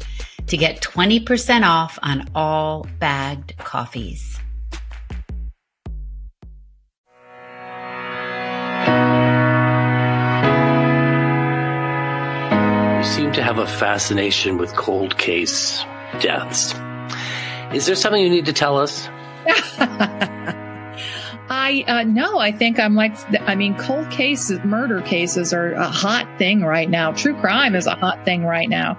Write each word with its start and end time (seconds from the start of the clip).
to 0.48 0.58
get 0.58 0.82
20% 0.82 1.64
off 1.64 1.98
on 2.04 2.30
all 2.36 2.86
bagged 3.00 3.56
coffees. 3.58 4.37
Seem 13.18 13.32
to 13.32 13.42
have 13.42 13.58
a 13.58 13.66
fascination 13.66 14.60
with 14.60 14.76
cold 14.76 15.18
case 15.18 15.84
deaths. 16.20 16.76
Is 17.74 17.88
there 17.88 17.96
something 17.96 18.22
you 18.22 18.30
need 18.30 18.46
to 18.46 18.54
tell 18.54 18.78
us? 18.78 19.10
I 21.50 21.84
uh, 21.88 22.04
no, 22.04 22.38
I 22.38 22.52
think 22.52 22.80
I'm 22.80 22.94
like, 22.94 23.16
I 23.42 23.56
mean, 23.56 23.76
cold 23.76 24.12
cases, 24.12 24.60
murder 24.64 25.02
cases 25.02 25.52
are 25.52 25.74
a 25.74 25.88
hot 25.88 26.28
thing 26.38 26.62
right 26.62 26.88
now. 26.88 27.12
True 27.12 27.34
crime 27.34 27.74
is 27.74 27.88
a 27.88 27.96
hot 27.96 28.24
thing 28.24 28.46
right 28.46 28.70
now. 28.70 28.96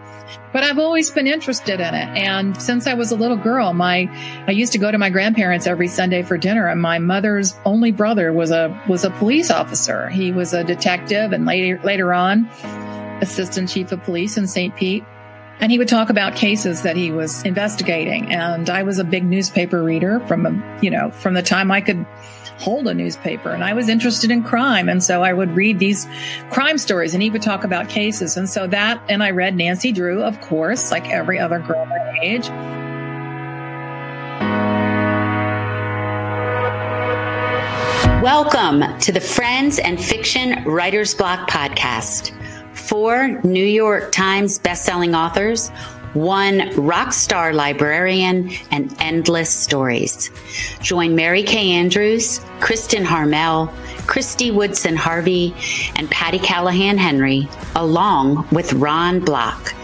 But 0.52 0.64
I've 0.64 0.80
always 0.80 1.12
been 1.12 1.28
interested 1.28 1.78
in 1.78 1.94
it. 1.94 2.08
And 2.18 2.60
since 2.60 2.88
I 2.88 2.94
was 2.94 3.12
a 3.12 3.16
little 3.16 3.36
girl, 3.36 3.72
my, 3.72 4.08
I 4.48 4.50
used 4.50 4.72
to 4.72 4.78
go 4.78 4.90
to 4.90 4.98
my 4.98 5.10
grandparents 5.10 5.68
every 5.68 5.86
Sunday 5.86 6.22
for 6.22 6.36
dinner 6.36 6.66
and 6.66 6.82
my 6.82 6.98
mother's 6.98 7.54
only 7.64 7.92
brother 7.92 8.32
was 8.32 8.50
a, 8.50 8.82
was 8.88 9.04
a 9.04 9.10
police 9.10 9.52
officer. 9.52 10.08
He 10.08 10.32
was 10.32 10.54
a 10.54 10.64
detective 10.64 11.32
and 11.32 11.46
later, 11.46 11.80
later 11.84 12.12
on, 12.12 12.48
assistant 13.20 13.68
chief 13.68 13.92
of 13.92 14.02
police 14.02 14.36
in 14.36 14.46
St. 14.46 14.74
Pete. 14.76 15.04
And 15.60 15.72
he 15.72 15.78
would 15.78 15.88
talk 15.88 16.08
about 16.08 16.36
cases 16.36 16.82
that 16.82 16.96
he 16.96 17.10
was 17.10 17.42
investigating. 17.42 18.32
And 18.32 18.70
I 18.70 18.84
was 18.84 18.98
a 18.98 19.04
big 19.04 19.24
newspaper 19.24 19.82
reader 19.82 20.20
from, 20.20 20.46
a, 20.46 20.78
you 20.80 20.90
know, 20.90 21.10
from 21.10 21.34
the 21.34 21.42
time 21.42 21.72
I 21.72 21.80
could 21.80 22.06
hold 22.58 22.86
a 22.88 22.94
newspaper 22.94 23.50
and 23.50 23.64
I 23.64 23.72
was 23.72 23.88
interested 23.88 24.30
in 24.30 24.42
crime. 24.42 24.88
And 24.88 25.02
so 25.02 25.22
I 25.22 25.32
would 25.32 25.50
read 25.56 25.78
these 25.78 26.06
crime 26.50 26.78
stories 26.78 27.14
and 27.14 27.22
he 27.22 27.30
would 27.30 27.42
talk 27.42 27.64
about 27.64 27.88
cases. 27.88 28.36
And 28.36 28.48
so 28.48 28.66
that, 28.68 29.00
and 29.08 29.22
I 29.22 29.30
read 29.30 29.56
Nancy 29.56 29.92
Drew, 29.92 30.22
of 30.22 30.40
course, 30.40 30.90
like 30.90 31.08
every 31.08 31.38
other 31.38 31.58
girl 31.60 31.86
my 31.86 32.18
age. 32.22 32.48
Welcome 38.22 38.98
to 39.00 39.12
the 39.12 39.20
Friends 39.20 39.78
and 39.78 40.02
Fiction 40.02 40.64
Writers 40.64 41.14
Block 41.14 41.48
podcast. 41.48 42.37
Four 42.78 43.40
New 43.44 43.64
York 43.64 44.12
Times 44.12 44.58
bestselling 44.58 45.14
authors, 45.14 45.68
one 46.14 46.70
rock 46.74 47.12
star 47.12 47.52
librarian, 47.52 48.50
and 48.70 48.94
endless 48.98 49.50
stories. 49.50 50.30
Join 50.80 51.14
Mary 51.14 51.42
Kay 51.42 51.72
Andrews, 51.72 52.38
Kristin 52.60 53.04
Harmel, 53.04 53.66
Christy 54.06 54.50
Woodson 54.50 54.96
Harvey, 54.96 55.54
and 55.96 56.10
Patti 56.10 56.38
Callahan 56.38 56.96
Henry, 56.96 57.46
along 57.76 58.48
with 58.52 58.72
Ron 58.72 59.20
Block. 59.20 59.74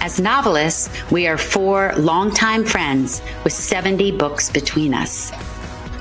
As 0.00 0.18
novelists, 0.18 0.88
we 1.10 1.26
are 1.26 1.36
four 1.36 1.92
longtime 1.96 2.64
friends 2.64 3.20
with 3.44 3.52
70 3.52 4.12
books 4.12 4.48
between 4.48 4.94
us. 4.94 5.32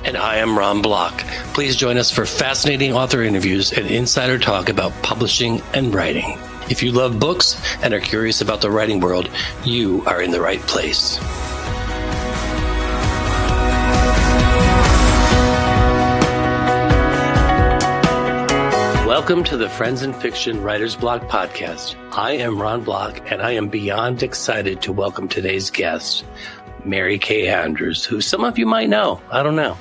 And 0.08 0.16
I 0.16 0.38
am 0.38 0.58
Ron 0.58 0.82
Block. 0.82 1.20
Please 1.54 1.76
join 1.76 1.98
us 1.98 2.10
for 2.10 2.26
fascinating 2.26 2.94
author 2.94 3.24
interviews 3.24 3.74
and 3.74 3.86
insider 3.88 4.40
talk 4.40 4.70
about 4.70 4.94
publishing 5.04 5.62
and 5.74 5.94
writing. 5.94 6.40
If 6.70 6.82
you 6.82 6.94
love 6.94 7.20
books 7.20 7.62
and 7.84 7.94
are 7.94 8.00
curious 8.00 8.40
about 8.40 8.62
the 8.62 8.72
writing 8.72 9.02
world, 9.02 9.30
you 9.66 10.06
are 10.06 10.22
in 10.22 10.32
the 10.32 10.40
right 10.40 10.62
place. 10.62 11.20
Welcome 19.06 19.44
to 19.44 19.58
the 19.58 19.68
Friends 19.68 20.04
and 20.04 20.16
Fiction 20.16 20.64
Writers 20.64 20.96
Block 20.96 21.24
podcast. 21.24 21.98
I 22.14 22.32
am 22.32 22.62
Ron 22.62 22.86
Block, 22.86 23.30
and 23.30 23.42
I 23.42 23.52
am 23.52 23.68
beyond 23.68 24.24
excited 24.24 24.82
to 24.84 24.94
welcome 24.94 25.28
today's 25.28 25.70
guest, 25.70 26.24
Mary 26.86 27.20
Kay 27.20 27.50
Andrews, 27.50 28.06
who 28.06 28.22
some 28.22 28.46
of 28.46 28.58
you 28.58 28.66
might 28.66 28.88
know. 28.88 29.20
I 29.30 29.44
don't 29.44 29.58
know. 29.58 29.78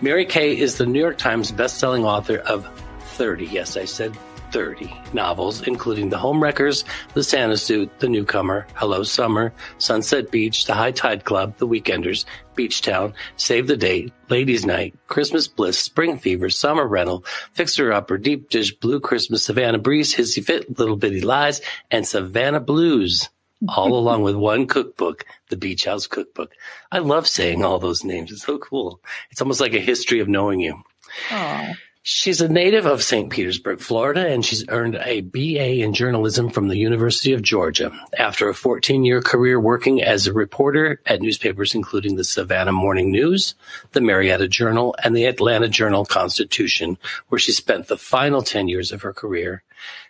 Mary 0.00 0.24
Kay 0.24 0.56
is 0.56 0.78
the 0.78 0.86
New 0.86 1.00
York 1.00 1.18
Times 1.18 1.52
bestselling 1.52 2.04
author 2.04 2.38
of 2.38 2.66
30, 3.00 3.46
yes, 3.46 3.76
I 3.76 3.84
said 3.84 4.16
30 4.52 4.94
novels, 5.12 5.66
including 5.66 6.08
The 6.08 6.16
Homewreckers, 6.16 6.84
The 7.14 7.22
Santa 7.22 7.56
Suit, 7.56 7.90
The 7.98 8.08
Newcomer, 8.08 8.66
Hello 8.74 9.02
Summer, 9.02 9.52
Sunset 9.78 10.30
Beach, 10.30 10.66
The 10.66 10.74
High 10.74 10.92
Tide 10.92 11.24
Club, 11.24 11.56
The 11.58 11.66
Weekenders, 11.66 12.24
Beach 12.54 12.80
Town, 12.82 13.12
Save 13.36 13.66
the 13.66 13.76
Date, 13.76 14.12
Ladies 14.30 14.64
Night, 14.64 14.94
Christmas 15.08 15.48
Bliss, 15.48 15.78
Spring 15.78 16.18
Fever, 16.18 16.48
Summer 16.48 16.86
Rental, 16.86 17.24
Fixer 17.52 17.92
Upper, 17.92 18.18
Deep 18.18 18.48
Dish, 18.48 18.74
Blue 18.74 19.00
Christmas, 19.00 19.44
Savannah 19.44 19.78
Breeze, 19.78 20.14
Hissy 20.14 20.44
Fit, 20.44 20.78
Little 20.78 20.96
Bitty 20.96 21.20
Lies, 21.20 21.60
and 21.90 22.06
Savannah 22.06 22.60
Blues. 22.60 23.28
all 23.68 23.94
along 23.98 24.22
with 24.22 24.36
one 24.36 24.66
cookbook, 24.66 25.26
the 25.48 25.56
Beach 25.56 25.84
House 25.84 26.06
Cookbook. 26.06 26.52
I 26.90 26.98
love 26.98 27.26
saying 27.26 27.64
all 27.64 27.78
those 27.78 28.04
names. 28.04 28.32
It's 28.32 28.44
so 28.44 28.58
cool. 28.58 29.00
It's 29.30 29.40
almost 29.40 29.60
like 29.60 29.74
a 29.74 29.80
history 29.80 30.20
of 30.20 30.28
knowing 30.28 30.60
you. 30.60 30.82
Aww. 31.28 31.76
She's 32.08 32.40
a 32.40 32.48
native 32.48 32.86
of 32.86 33.02
St. 33.02 33.30
Petersburg, 33.30 33.80
Florida, 33.80 34.28
and 34.28 34.44
she's 34.44 34.64
earned 34.68 34.94
a 34.94 35.22
BA 35.22 35.82
in 35.82 35.92
journalism 35.92 36.50
from 36.50 36.68
the 36.68 36.76
University 36.76 37.32
of 37.32 37.42
Georgia. 37.42 37.90
After 38.16 38.48
a 38.48 38.54
14 38.54 39.04
year 39.04 39.20
career 39.20 39.58
working 39.58 40.00
as 40.00 40.28
a 40.28 40.32
reporter 40.32 41.00
at 41.06 41.20
newspapers 41.20 41.74
including 41.74 42.14
the 42.14 42.22
Savannah 42.22 42.70
Morning 42.70 43.10
News, 43.10 43.56
the 43.90 44.00
Marietta 44.00 44.46
Journal, 44.46 44.94
and 45.02 45.16
the 45.16 45.24
Atlanta 45.24 45.66
Journal 45.66 46.04
Constitution, 46.04 46.96
where 47.26 47.40
she 47.40 47.50
spent 47.50 47.88
the 47.88 47.98
final 47.98 48.40
10 48.40 48.68
years 48.68 48.92
of 48.92 49.02
her 49.02 49.12
career, 49.12 49.64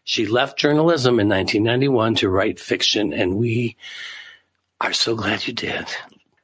she 0.05 0.27
left 0.27 0.59
journalism 0.59 1.19
in 1.19 1.31
1991 1.31 2.17
to 2.17 2.29
write 2.29 2.61
fiction, 2.61 3.15
and 3.15 3.37
we 3.37 3.75
are 4.81 4.93
so 4.93 5.15
glad 5.15 5.47
you 5.47 5.53
did. 5.53 5.87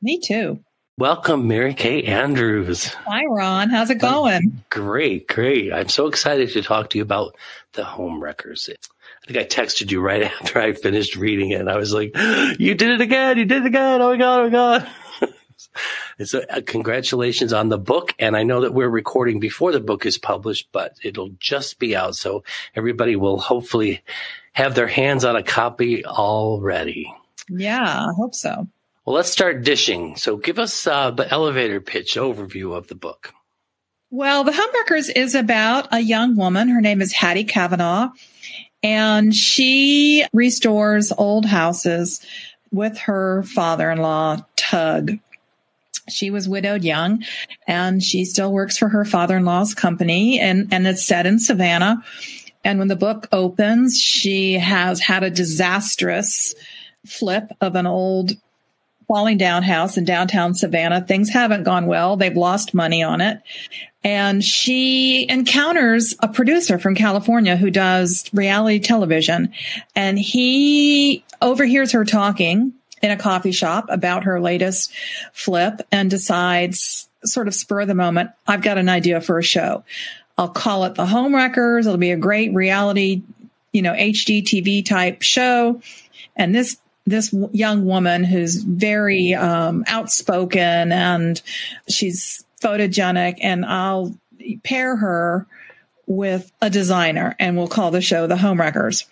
Me 0.01 0.19
too. 0.19 0.61
Welcome, 0.99 1.49
Mary 1.49 1.75
Kay 1.75 2.03
Andrews. 2.05 2.87
Hi, 3.07 3.25
Ron. 3.25 3.71
How's 3.71 3.91
it 3.91 3.97
going? 3.99 4.63
Great, 4.71 5.27
great. 5.27 5.73
I'm 5.73 5.89
so 5.89 6.07
excited 6.07 6.51
to 6.51 6.63
talk 6.63 6.91
to 6.91 6.99
you 6.99 7.03
about 7.03 7.35
the 7.73 7.85
home 7.85 8.21
Homewreckers. 8.21 8.69
I 8.71 9.27
think 9.27 9.39
I 9.39 9.45
texted 9.45 9.91
you 9.91 10.01
right 10.01 10.23
after 10.41 10.61
I 10.61 10.73
finished 10.73 11.17
reading 11.17 11.51
it, 11.51 11.61
and 11.61 11.71
I 11.71 11.77
was 11.77 11.93
like, 11.93 12.15
"You 12.59 12.75
did 12.75 12.91
it 12.91 13.01
again! 13.01 13.39
You 13.39 13.47
did 13.47 13.63
it 13.63 13.67
again! 13.67 14.03
Oh 14.03 14.11
my 14.11 14.17
god! 14.17 14.41
Oh 14.41 14.45
my 14.45 14.51
god!" 14.51 14.89
so, 16.27 16.43
uh, 16.49 16.61
congratulations 16.65 17.53
on 17.53 17.69
the 17.69 17.79
book, 17.79 18.15
and 18.19 18.37
I 18.37 18.43
know 18.43 18.61
that 18.61 18.75
we're 18.75 18.89
recording 18.89 19.41
before 19.41 19.73
the 19.73 19.81
book 19.81 20.05
is 20.05 20.19
published, 20.19 20.69
but 20.73 20.95
it'll 21.03 21.31
just 21.39 21.79
be 21.79 21.97
out, 21.97 22.17
so 22.17 22.45
everybody 22.75 23.17
will 23.17 23.39
hopefully 23.39 24.03
have 24.53 24.75
their 24.75 24.89
hands 24.89 25.25
on 25.25 25.37
a 25.37 25.43
copy 25.43 26.05
already. 26.05 27.13
Yeah, 27.49 28.07
I 28.09 28.13
hope 28.17 28.35
so. 28.35 28.67
Well, 29.05 29.17
let's 29.17 29.31
start 29.31 29.65
dishing. 29.65 30.17
So 30.17 30.37
give 30.37 30.59
us 30.59 30.87
uh, 30.87 31.11
the 31.11 31.29
elevator 31.31 31.81
pitch 31.81 32.15
overview 32.15 32.77
of 32.77 32.87
the 32.87 32.95
book. 32.95 33.33
Well, 34.11 34.45
The 34.45 34.53
Homewreckers 34.53 35.11
is 35.17 35.35
about 35.35 35.89
a 35.91 36.01
young 36.01 36.37
woman. 36.37 36.69
Her 36.69 36.81
name 36.81 37.01
is 37.01 37.13
Hattie 37.13 37.45
Kavanaugh, 37.45 38.11
and 38.83 39.35
she 39.35 40.25
restores 40.33 41.13
old 41.17 41.47
houses 41.47 42.21
with 42.71 42.99
her 42.99 43.43
father 43.43 43.91
in 43.91 43.99
law, 43.99 44.45
Tug. 44.57 45.13
She 46.09 46.31
was 46.31 46.49
widowed 46.49 46.85
young 46.85 47.25
and 47.67 48.03
she 48.03 48.25
still 48.25 48.53
works 48.53 48.77
for 48.77 48.89
her 48.89 49.05
father 49.05 49.37
in 49.37 49.45
law's 49.45 49.73
company, 49.75 50.41
and, 50.41 50.73
and 50.73 50.87
it's 50.87 51.05
set 51.05 51.27
in 51.27 51.39
Savannah. 51.39 52.03
And 52.65 52.79
when 52.79 52.89
the 52.89 52.97
book 52.97 53.29
opens, 53.33 53.99
she 53.99 54.55
has 54.55 55.01
had 55.01 55.23
a 55.23 55.31
disastrous 55.31 56.55
flip 57.07 57.51
of 57.61 57.75
an 57.75 57.87
old 57.87 58.33
falling 59.09 59.37
down 59.37 59.63
house 59.63 59.97
in 59.97 60.05
downtown 60.05 60.55
Savannah. 60.55 61.01
Things 61.03 61.29
haven't 61.29 61.65
gone 61.65 61.87
well. 61.87 62.17
They've 62.17 62.37
lost 62.37 62.73
money 62.73 63.03
on 63.03 63.21
it. 63.21 63.43
And 64.05 64.43
she 64.43 65.29
encounters 65.29 66.15
a 66.21 66.29
producer 66.29 66.79
from 66.79 66.95
California 66.95 67.57
who 67.57 67.71
does 67.71 68.29
reality 68.33 68.81
television. 68.81 69.53
And 69.95 70.19
he 70.19 71.25
overhears 71.41 71.93
her 71.93 72.05
talking 72.05 72.73
in 73.03 73.11
a 73.11 73.17
coffee 73.17 73.53
shop 73.53 73.87
about 73.89 74.25
her 74.25 74.41
latest 74.41 74.93
flip 75.33 75.83
and 75.93 76.09
decides, 76.09 77.09
sort 77.25 77.49
of 77.49 77.55
spur 77.55 77.83
of 77.83 77.89
the 77.89 77.95
moment, 77.95 78.31
I've 78.47 78.63
got 78.63 78.79
an 78.79 78.89
idea 78.89 79.21
for 79.21 79.39
a 79.39 79.43
show. 79.43 79.85
I'll 80.39 80.49
call 80.49 80.85
it 80.85 80.95
the 80.95 81.07
Home 81.07 81.35
Wreckers. 81.35 81.87
It'll 81.87 81.99
be 81.99 82.13
a 82.13 82.17
great 82.17 82.55
reality, 82.55 83.23
you 83.73 83.83
know, 83.83 83.93
HGTV 83.93 84.87
type 84.87 85.23
show. 85.23 85.81
And 86.35 86.55
this 86.55 86.79
this 87.07 87.35
young 87.53 87.85
woman 87.85 88.25
who's 88.25 88.63
very 88.63 89.35
um, 89.35 89.85
outspoken 89.87 90.93
and 90.93 91.43
she's 91.89 92.45
photogenic, 92.61 93.39
and 93.43 93.65
I'll 93.65 94.15
pair 94.63 94.97
her 94.97 95.47
with 96.07 96.51
a 96.61 96.71
designer, 96.71 97.35
and 97.39 97.57
we'll 97.57 97.69
call 97.69 97.91
the 97.91 98.01
show 98.01 98.27
the 98.27 98.37
Home 98.37 98.61
Wreckers. 98.61 99.07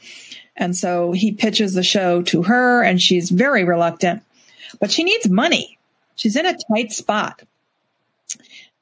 And 0.57 0.77
so 0.77 1.13
he 1.13 1.33
pitches 1.33 1.75
the 1.75 1.83
show 1.83 2.23
to 2.23 2.43
her, 2.45 2.83
and 2.83 3.01
she's 3.01 3.31
very 3.31 3.65
reluctant, 3.65 4.23
but 4.79 4.91
she 4.91 5.05
needs 5.05 5.29
money. 5.29 5.79
She's 6.17 6.37
in 6.37 6.47
a 6.47 6.57
tight 6.69 6.93
spot. 6.93 7.43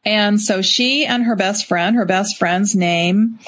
And 0.04 0.40
so 0.40 0.62
she 0.62 1.06
and 1.06 1.24
her 1.24 1.36
best 1.36 1.66
friend, 1.66 1.96
her 1.96 2.06
best 2.06 2.38
friend's 2.38 2.74
name 2.74 3.38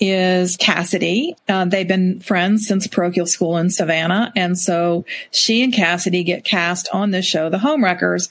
is 0.00 0.56
Cassidy. 0.56 1.36
Uh, 1.48 1.64
they've 1.64 1.88
been 1.88 2.20
friends 2.20 2.66
since 2.66 2.86
parochial 2.86 3.26
school 3.26 3.56
in 3.56 3.70
Savannah. 3.70 4.32
And 4.36 4.58
so 4.58 5.04
she 5.30 5.62
and 5.62 5.72
Cassidy 5.72 6.22
get 6.22 6.44
cast 6.44 6.88
on 6.92 7.10
this 7.10 7.26
show, 7.26 7.50
The 7.50 7.58
Home 7.58 7.82
Wreckers. 7.82 8.28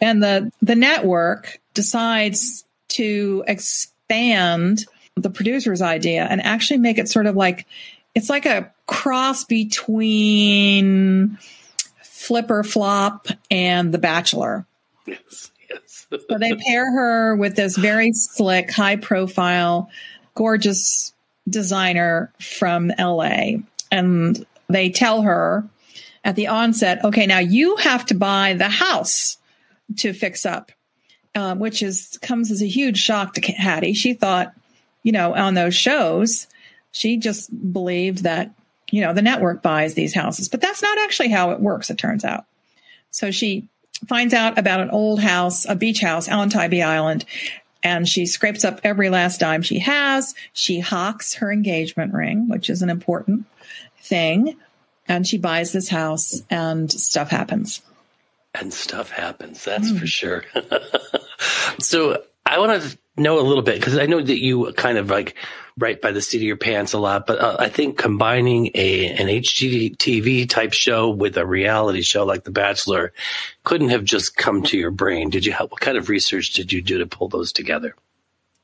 And 0.00 0.22
the, 0.22 0.50
the 0.60 0.74
network 0.74 1.60
decides 1.72 2.64
to 2.88 3.44
expand 3.46 4.86
the 5.16 5.30
producer's 5.30 5.80
idea 5.80 6.26
and 6.28 6.42
actually 6.42 6.78
make 6.78 6.98
it 6.98 7.08
sort 7.08 7.26
of 7.26 7.36
like, 7.36 7.66
it's 8.14 8.28
like 8.28 8.46
a 8.46 8.72
cross 8.86 9.44
between 9.44 11.38
Flip 12.02 12.50
or 12.50 12.64
Flop 12.64 13.28
and 13.50 13.92
The 13.92 13.98
Bachelor. 13.98 14.66
Yes, 15.06 15.50
yes. 15.70 16.06
so 16.10 16.38
they 16.38 16.54
pair 16.54 16.90
her 16.90 17.36
with 17.36 17.54
this 17.54 17.76
very 17.76 18.12
slick, 18.12 18.70
high 18.70 18.96
profile 18.96 19.90
gorgeous 20.34 21.12
designer 21.48 22.32
from 22.40 22.92
LA. 22.98 23.58
And 23.90 24.44
they 24.68 24.90
tell 24.90 25.22
her 25.22 25.64
at 26.24 26.36
the 26.36 26.48
onset, 26.48 27.04
okay, 27.04 27.26
now 27.26 27.38
you 27.38 27.76
have 27.76 28.06
to 28.06 28.14
buy 28.14 28.54
the 28.54 28.68
house 28.68 29.36
to 29.98 30.12
fix 30.12 30.46
up, 30.46 30.72
um, 31.34 31.58
which 31.58 31.82
is 31.82 32.18
comes 32.22 32.50
as 32.50 32.62
a 32.62 32.66
huge 32.66 32.98
shock 32.98 33.34
to 33.34 33.52
Hattie. 33.52 33.92
She 33.92 34.14
thought, 34.14 34.54
you 35.02 35.12
know, 35.12 35.34
on 35.34 35.54
those 35.54 35.74
shows, 35.74 36.46
she 36.92 37.18
just 37.18 37.50
believed 37.72 38.22
that, 38.22 38.50
you 38.90 39.02
know, 39.02 39.12
the 39.12 39.22
network 39.22 39.62
buys 39.62 39.94
these 39.94 40.14
houses, 40.14 40.48
but 40.48 40.60
that's 40.60 40.82
not 40.82 40.98
actually 40.98 41.28
how 41.28 41.50
it 41.50 41.60
works, 41.60 41.90
it 41.90 41.98
turns 41.98 42.24
out. 42.24 42.46
So 43.10 43.30
she 43.30 43.68
finds 44.08 44.32
out 44.32 44.58
about 44.58 44.80
an 44.80 44.90
old 44.90 45.20
house, 45.20 45.66
a 45.68 45.74
beach 45.74 46.00
house 46.00 46.28
on 46.28 46.48
Tybee 46.48 46.82
Island, 46.82 47.24
and 47.84 48.08
she 48.08 48.24
scrapes 48.24 48.64
up 48.64 48.80
every 48.82 49.10
last 49.10 49.38
dime 49.38 49.62
she 49.62 49.78
has. 49.80 50.34
She 50.54 50.80
hawks 50.80 51.34
her 51.34 51.52
engagement 51.52 52.14
ring, 52.14 52.48
which 52.48 52.70
is 52.70 52.80
an 52.80 52.88
important 52.88 53.44
thing. 54.00 54.56
And 55.06 55.26
she 55.26 55.36
buys 55.36 55.72
this 55.72 55.90
house 55.90 56.42
and 56.48 56.90
stuff 56.90 57.28
happens. 57.28 57.82
And 58.54 58.72
stuff 58.72 59.10
happens. 59.10 59.62
That's 59.64 59.90
mm. 59.90 60.00
for 60.00 60.06
sure. 60.06 60.44
so 61.78 62.22
I 62.46 62.58
want 62.58 62.82
to 62.82 62.98
know 63.16 63.38
a 63.38 63.42
little 63.42 63.62
bit 63.62 63.76
because 63.76 63.96
I 63.96 64.06
know 64.06 64.20
that 64.20 64.40
you 64.40 64.72
kind 64.72 64.98
of 64.98 65.10
like 65.10 65.36
write 65.76 66.00
by 66.00 66.12
the 66.12 66.22
seat 66.22 66.38
of 66.38 66.42
your 66.42 66.56
pants 66.56 66.92
a 66.92 66.98
lot, 66.98 67.26
but 67.26 67.40
uh, 67.40 67.56
I 67.58 67.68
think 67.68 67.98
combining 67.98 68.70
a 68.74 69.06
an 69.08 69.28
HGTV 69.28 70.48
type 70.48 70.72
show 70.72 71.10
with 71.10 71.36
a 71.36 71.46
reality 71.46 72.02
show 72.02 72.24
like 72.24 72.44
The 72.44 72.50
Bachelor 72.50 73.12
couldn't 73.64 73.88
have 73.88 74.04
just 74.04 74.36
come 74.36 74.62
to 74.64 74.78
your 74.78 74.90
brain. 74.90 75.30
Did 75.30 75.46
you? 75.46 75.52
Help, 75.52 75.72
what 75.72 75.80
kind 75.80 75.96
of 75.96 76.08
research 76.08 76.52
did 76.52 76.72
you 76.72 76.82
do 76.82 76.98
to 76.98 77.06
pull 77.06 77.28
those 77.28 77.52
together? 77.52 77.94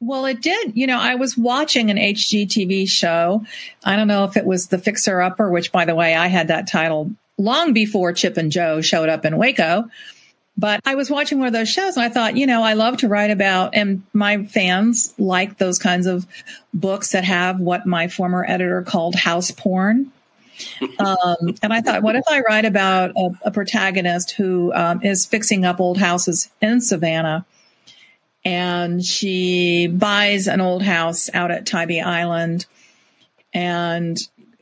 Well, 0.01 0.25
it 0.25 0.41
did. 0.41 0.77
You 0.77 0.87
know, 0.87 0.99
I 0.99 1.17
was 1.17 1.37
watching 1.37 1.91
an 1.91 1.99
HGTV 1.99 2.89
show. 2.89 3.45
I 3.85 3.97
don't 3.97 4.09
know 4.09 4.25
if 4.25 4.37
it 4.37 4.47
was 4.47 4.69
The 4.69 4.79
Fixer 4.79 5.21
Upper, 5.21 5.51
which, 5.51 5.73
by 5.73 5.85
the 5.85 5.95
way, 5.95 6.15
I 6.15 6.29
had 6.29 6.49
that 6.49 6.67
title 6.67 7.11
long 7.37 7.75
before 7.75 8.15
Chip 8.15 8.39
and 8.39 8.51
Jo 8.51 8.81
showed 8.81 9.11
up 9.11 9.27
in 9.27 9.37
Waco. 9.37 9.91
But 10.61 10.83
I 10.85 10.95
was 10.95 11.09
watching 11.11 11.39
one 11.39 11.47
of 11.47 11.55
those 11.55 11.71
shows 11.71 11.97
and 11.97 12.05
I 12.05 12.11
thought, 12.11 12.37
you 12.37 12.47
know, 12.47 12.63
I 12.63 12.75
love 12.75 12.99
to 12.99 13.09
write 13.09 13.31
about, 13.31 13.75
and 13.75 14.03
my 14.13 14.45
fans 14.45 15.15
like 15.17 15.57
those 15.57 15.79
kinds 15.79 16.07
of 16.07 16.27
books 16.75 17.13
that 17.13 17.25
have 17.25 17.61
what 17.61 17.87
my 17.87 18.09
former 18.09 18.45
editor 18.47 18.83
called 18.83 19.15
house 19.15 19.51
porn. 19.51 20.13
Um, 20.99 21.57
and 21.63 21.73
I 21.73 21.81
thought, 21.81 22.03
what 22.03 22.17
if 22.17 22.25
I 22.29 22.41
write 22.41 22.67
about 22.67 23.13
a, 23.17 23.31
a 23.45 23.51
protagonist 23.51 24.33
who 24.33 24.71
um, 24.75 25.03
is 25.03 25.25
fixing 25.25 25.65
up 25.65 25.81
old 25.81 25.97
houses 25.97 26.51
in 26.61 26.83
Savannah? 26.83 27.47
And 28.45 29.03
she 29.03 29.87
buys 29.87 30.47
an 30.47 30.61
old 30.61 30.83
house 30.83 31.31
out 31.33 31.51
at 31.51 31.65
Tybee 31.65 32.03
Island 32.03 32.67
and 33.55 34.19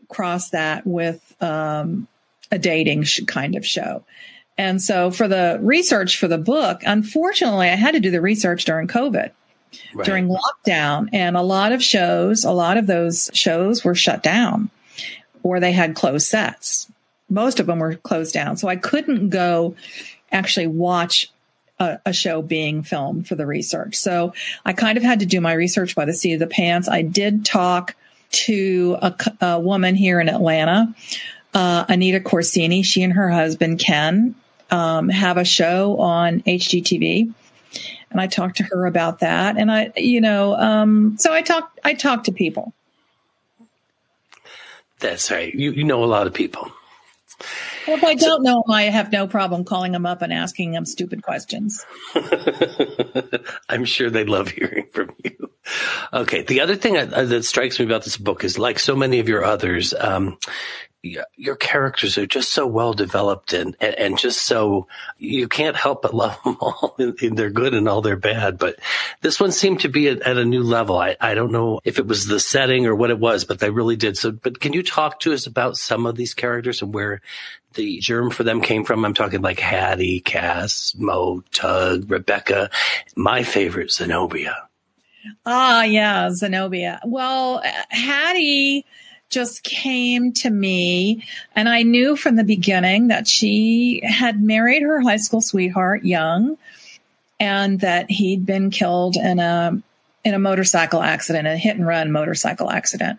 cross 0.08 0.50
that 0.50 0.86
with 0.86 1.34
um, 1.40 2.06
a 2.52 2.58
dating 2.58 3.02
sh- 3.02 3.22
kind 3.26 3.56
of 3.56 3.66
show. 3.66 4.04
And 4.58 4.82
so 4.82 5.12
for 5.12 5.28
the 5.28 5.58
research 5.62 6.18
for 6.18 6.26
the 6.26 6.36
book, 6.36 6.82
unfortunately, 6.84 7.68
I 7.68 7.76
had 7.76 7.92
to 7.92 8.00
do 8.00 8.10
the 8.10 8.20
research 8.20 8.64
during 8.64 8.88
COVID, 8.88 9.30
right. 9.94 10.04
during 10.04 10.28
lockdown. 10.28 11.08
And 11.12 11.36
a 11.36 11.42
lot 11.42 11.70
of 11.70 11.82
shows, 11.82 12.44
a 12.44 12.50
lot 12.50 12.76
of 12.76 12.88
those 12.88 13.30
shows 13.32 13.84
were 13.84 13.94
shut 13.94 14.22
down 14.22 14.70
or 15.44 15.60
they 15.60 15.72
had 15.72 15.94
closed 15.94 16.26
sets. 16.26 16.90
Most 17.30 17.60
of 17.60 17.66
them 17.66 17.78
were 17.78 17.94
closed 17.94 18.34
down. 18.34 18.56
So 18.56 18.66
I 18.66 18.74
couldn't 18.74 19.28
go 19.28 19.76
actually 20.32 20.66
watch 20.66 21.30
a, 21.78 22.00
a, 22.06 22.12
show 22.12 22.42
being 22.42 22.82
filmed 22.82 23.28
for 23.28 23.36
the 23.36 23.46
research. 23.46 23.94
So 23.94 24.34
I 24.64 24.72
kind 24.72 24.98
of 24.98 25.04
had 25.04 25.20
to 25.20 25.26
do 25.26 25.40
my 25.40 25.52
research 25.52 25.94
by 25.94 26.04
the 26.04 26.12
seat 26.12 26.34
of 26.34 26.40
the 26.40 26.46
pants. 26.48 26.88
I 26.88 27.02
did 27.02 27.44
talk 27.44 27.94
to 28.30 28.96
a, 29.00 29.14
a 29.40 29.60
woman 29.60 29.94
here 29.94 30.20
in 30.20 30.28
Atlanta, 30.28 30.92
uh, 31.54 31.84
Anita 31.88 32.20
Corsini. 32.20 32.84
She 32.84 33.02
and 33.02 33.12
her 33.12 33.30
husband 33.30 33.78
Ken 33.78 34.34
um, 34.70 35.08
have 35.08 35.36
a 35.36 35.44
show 35.44 35.98
on 35.98 36.40
HGTV. 36.42 37.32
And 38.10 38.20
I 38.20 38.26
talked 38.26 38.56
to 38.56 38.62
her 38.64 38.86
about 38.86 39.20
that. 39.20 39.56
And 39.58 39.70
I, 39.70 39.92
you 39.96 40.20
know, 40.20 40.54
um, 40.54 41.16
so 41.18 41.32
I 41.32 41.42
talk, 41.42 41.70
I 41.84 41.94
talk 41.94 42.24
to 42.24 42.32
people. 42.32 42.72
That's 45.00 45.30
right. 45.30 45.54
You, 45.54 45.72
you 45.72 45.84
know 45.84 46.02
a 46.02 46.06
lot 46.06 46.26
of 46.26 46.34
people. 46.34 46.70
Well, 47.86 47.96
if 47.96 48.04
I 48.04 48.14
don't 48.14 48.42
know 48.42 48.62
them, 48.66 48.74
I 48.74 48.84
have 48.84 49.12
no 49.12 49.26
problem 49.26 49.64
calling 49.64 49.92
them 49.92 50.04
up 50.04 50.22
and 50.22 50.32
asking 50.32 50.72
them 50.72 50.84
stupid 50.84 51.22
questions. 51.22 51.86
I'm 53.68 53.84
sure 53.84 54.10
they 54.10 54.24
love 54.24 54.48
hearing 54.48 54.88
from 54.92 55.14
you. 55.24 55.50
Okay. 56.12 56.42
The 56.42 56.60
other 56.60 56.76
thing 56.76 56.94
that 56.94 57.44
strikes 57.44 57.78
me 57.78 57.86
about 57.86 58.04
this 58.04 58.16
book 58.16 58.44
is 58.44 58.58
like 58.58 58.78
so 58.78 58.96
many 58.96 59.20
of 59.20 59.28
your 59.28 59.44
others, 59.44 59.94
um, 59.98 60.36
your 61.36 61.56
characters 61.56 62.18
are 62.18 62.26
just 62.26 62.52
so 62.52 62.66
well 62.66 62.92
developed 62.92 63.52
and, 63.52 63.76
and, 63.80 63.94
and, 63.94 64.18
just 64.18 64.42
so 64.42 64.86
you 65.18 65.48
can't 65.48 65.76
help 65.76 66.02
but 66.02 66.14
love 66.14 66.36
them 66.44 66.56
all. 66.60 66.96
they're 66.98 67.50
good 67.50 67.74
and 67.74 67.88
all 67.88 68.00
they're 68.00 68.16
bad. 68.16 68.58
But 68.58 68.76
this 69.20 69.40
one 69.40 69.52
seemed 69.52 69.80
to 69.80 69.88
be 69.88 70.08
at, 70.08 70.22
at, 70.22 70.36
a 70.36 70.44
new 70.44 70.62
level. 70.62 70.98
I, 70.98 71.16
I 71.20 71.34
don't 71.34 71.52
know 71.52 71.80
if 71.84 71.98
it 71.98 72.06
was 72.06 72.26
the 72.26 72.40
setting 72.40 72.86
or 72.86 72.94
what 72.94 73.10
it 73.10 73.18
was, 73.18 73.44
but 73.44 73.58
they 73.58 73.70
really 73.70 73.96
did. 73.96 74.16
So, 74.16 74.32
but 74.32 74.60
can 74.60 74.72
you 74.72 74.82
talk 74.82 75.20
to 75.20 75.32
us 75.32 75.46
about 75.46 75.76
some 75.76 76.06
of 76.06 76.16
these 76.16 76.34
characters 76.34 76.82
and 76.82 76.92
where 76.92 77.20
the 77.74 77.98
germ 77.98 78.30
for 78.30 78.44
them 78.44 78.60
came 78.60 78.84
from? 78.84 79.04
I'm 79.04 79.14
talking 79.14 79.42
like 79.42 79.60
Hattie, 79.60 80.20
Cass, 80.20 80.94
Mo, 80.96 81.42
Tug, 81.52 82.10
Rebecca. 82.10 82.70
My 83.16 83.42
favorite, 83.42 83.92
Zenobia. 83.92 84.68
Ah, 85.44 85.82
yeah, 85.82 86.30
Zenobia. 86.30 87.00
Well, 87.04 87.62
Hattie 87.90 88.84
just 89.28 89.62
came 89.62 90.32
to 90.32 90.50
me 90.50 91.24
and 91.54 91.68
I 91.68 91.82
knew 91.82 92.16
from 92.16 92.36
the 92.36 92.44
beginning 92.44 93.08
that 93.08 93.28
she 93.28 94.00
had 94.04 94.42
married 94.42 94.82
her 94.82 95.00
high 95.00 95.18
school 95.18 95.40
sweetheart 95.40 96.04
young 96.04 96.56
and 97.38 97.80
that 97.80 98.10
he'd 98.10 98.46
been 98.46 98.70
killed 98.70 99.16
in 99.16 99.38
a 99.38 99.80
in 100.24 100.34
a 100.34 100.38
motorcycle 100.38 101.00
accident, 101.00 101.46
a 101.46 101.56
hit 101.56 101.76
and 101.76 101.86
run 101.86 102.12
motorcycle 102.12 102.70
accident. 102.70 103.18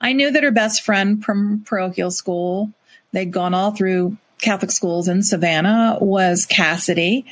I 0.00 0.12
knew 0.12 0.30
that 0.30 0.42
her 0.42 0.50
best 0.50 0.82
friend 0.82 1.24
from 1.24 1.62
parochial 1.64 2.10
school, 2.10 2.70
they'd 3.12 3.32
gone 3.32 3.54
all 3.54 3.70
through 3.70 4.16
Catholic 4.40 4.70
schools 4.70 5.08
in 5.08 5.22
Savannah, 5.22 5.98
was 6.00 6.46
Cassidy. 6.46 7.24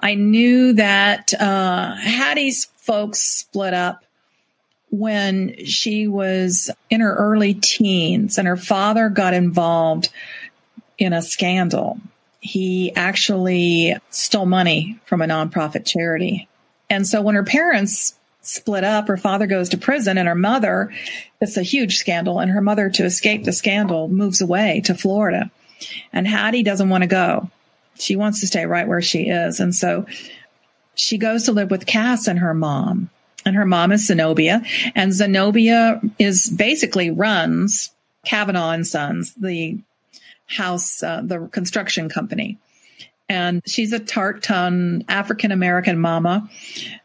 I 0.00 0.14
knew 0.14 0.72
that 0.74 1.32
uh, 1.34 1.94
Hattie's 1.94 2.66
folks 2.76 3.20
split 3.20 3.74
up 3.74 4.03
when 4.98 5.64
she 5.64 6.06
was 6.06 6.70
in 6.90 7.00
her 7.00 7.14
early 7.14 7.54
teens 7.54 8.38
and 8.38 8.46
her 8.46 8.56
father 8.56 9.08
got 9.08 9.34
involved 9.34 10.08
in 10.98 11.12
a 11.12 11.22
scandal. 11.22 11.98
He 12.40 12.94
actually 12.94 13.96
stole 14.10 14.46
money 14.46 14.98
from 15.06 15.22
a 15.22 15.26
nonprofit 15.26 15.84
charity. 15.84 16.48
And 16.88 17.06
so 17.06 17.22
when 17.22 17.34
her 17.34 17.44
parents 17.44 18.14
split 18.44 18.84
up. 18.84 19.08
Her 19.08 19.16
father 19.16 19.46
goes 19.46 19.70
to 19.70 19.78
prison 19.78 20.18
and 20.18 20.28
her 20.28 20.34
mother, 20.34 20.92
it's 21.40 21.56
a 21.56 21.62
huge 21.62 21.96
scandal. 21.96 22.38
And 22.38 22.50
her 22.50 22.60
mother, 22.60 22.90
to 22.90 23.04
escape 23.04 23.44
the 23.44 23.52
scandal, 23.52 24.08
moves 24.08 24.40
away 24.40 24.82
to 24.84 24.94
Florida. 24.94 25.50
And 26.12 26.28
Hattie 26.28 26.62
doesn't 26.62 26.88
want 26.88 27.02
to 27.02 27.08
go. 27.08 27.50
She 27.98 28.16
wants 28.16 28.40
to 28.40 28.46
stay 28.46 28.66
right 28.66 28.86
where 28.86 29.02
she 29.02 29.28
is. 29.28 29.60
And 29.60 29.74
so 29.74 30.06
she 30.94 31.18
goes 31.18 31.44
to 31.44 31.52
live 31.52 31.70
with 31.70 31.86
Cass 31.86 32.28
and 32.28 32.38
her 32.38 32.54
mom. 32.54 33.10
And 33.44 33.56
her 33.56 33.66
mom 33.66 33.92
is 33.92 34.06
Zenobia. 34.06 34.62
And 34.94 35.12
Zenobia 35.12 36.00
is 36.18 36.48
basically 36.50 37.10
runs 37.10 37.90
Kavanaugh 38.24 38.70
and 38.70 38.86
Sons, 38.86 39.34
the 39.34 39.78
house, 40.46 41.02
uh, 41.02 41.22
the 41.24 41.46
construction 41.48 42.08
company. 42.08 42.58
And 43.28 43.62
she's 43.66 43.92
a 43.92 43.98
tart 43.98 44.46
African 44.50 45.50
American 45.50 45.98
mama 45.98 46.48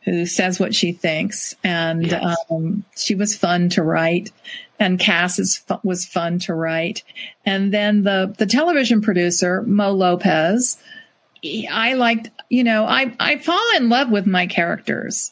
who 0.04 0.26
says 0.26 0.60
what 0.60 0.76
she 0.76 0.92
thinks. 0.92 1.56
And 1.64 2.08
yes. 2.08 2.38
um, 2.50 2.84
she 2.98 3.16
was 3.16 3.38
fun 3.38 3.70
to 3.70 3.84
write. 3.84 4.32
And 4.80 5.00
Cass 5.00 5.40
is, 5.40 5.64
was 5.84 6.06
fun 6.06 6.40
to 6.40 6.54
write. 6.54 7.04
And 7.46 7.74
then 7.74 8.04
the, 8.04 8.34
the 8.38 8.46
television 8.46 9.02
producer, 9.02 9.62
Mo 9.64 9.92
Lopez, 9.92 10.78
I 11.70 11.94
liked, 11.94 12.30
you 12.50 12.64
know, 12.64 12.86
I, 12.86 13.14
I 13.20 13.38
fall 13.38 13.64
in 13.78 13.90
love 13.90 14.10
with 14.10 14.26
my 14.26 14.46
characters 14.46 15.32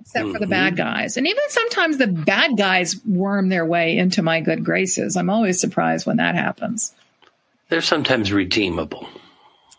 except 0.00 0.24
mm-hmm. 0.24 0.32
for 0.32 0.38
the 0.38 0.46
bad 0.46 0.74
mm-hmm. 0.74 0.82
guys. 0.82 1.16
And 1.16 1.26
even 1.26 1.42
sometimes 1.48 1.98
the 1.98 2.06
bad 2.06 2.56
guys 2.56 2.96
worm 3.04 3.48
their 3.48 3.66
way 3.66 3.96
into 3.96 4.22
my 4.22 4.40
good 4.40 4.64
graces. 4.64 5.16
I'm 5.16 5.30
always 5.30 5.60
surprised 5.60 6.06
when 6.06 6.18
that 6.18 6.34
happens. 6.34 6.94
They're 7.68 7.80
sometimes 7.80 8.32
redeemable. 8.32 9.08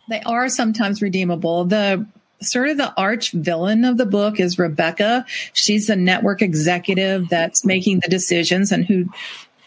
They 0.09 0.21
are 0.21 0.49
sometimes 0.49 1.01
redeemable. 1.01 1.65
The 1.65 2.05
sort 2.41 2.69
of 2.69 2.77
the 2.77 2.93
arch 2.95 3.31
villain 3.31 3.85
of 3.85 3.97
the 3.97 4.05
book 4.05 4.39
is 4.39 4.59
Rebecca. 4.59 5.25
She's 5.53 5.87
the 5.87 5.95
network 5.95 6.41
executive 6.41 7.29
that's 7.29 7.65
making 7.65 7.99
the 7.99 8.09
decisions 8.09 8.71
and 8.71 8.85
who 8.85 9.09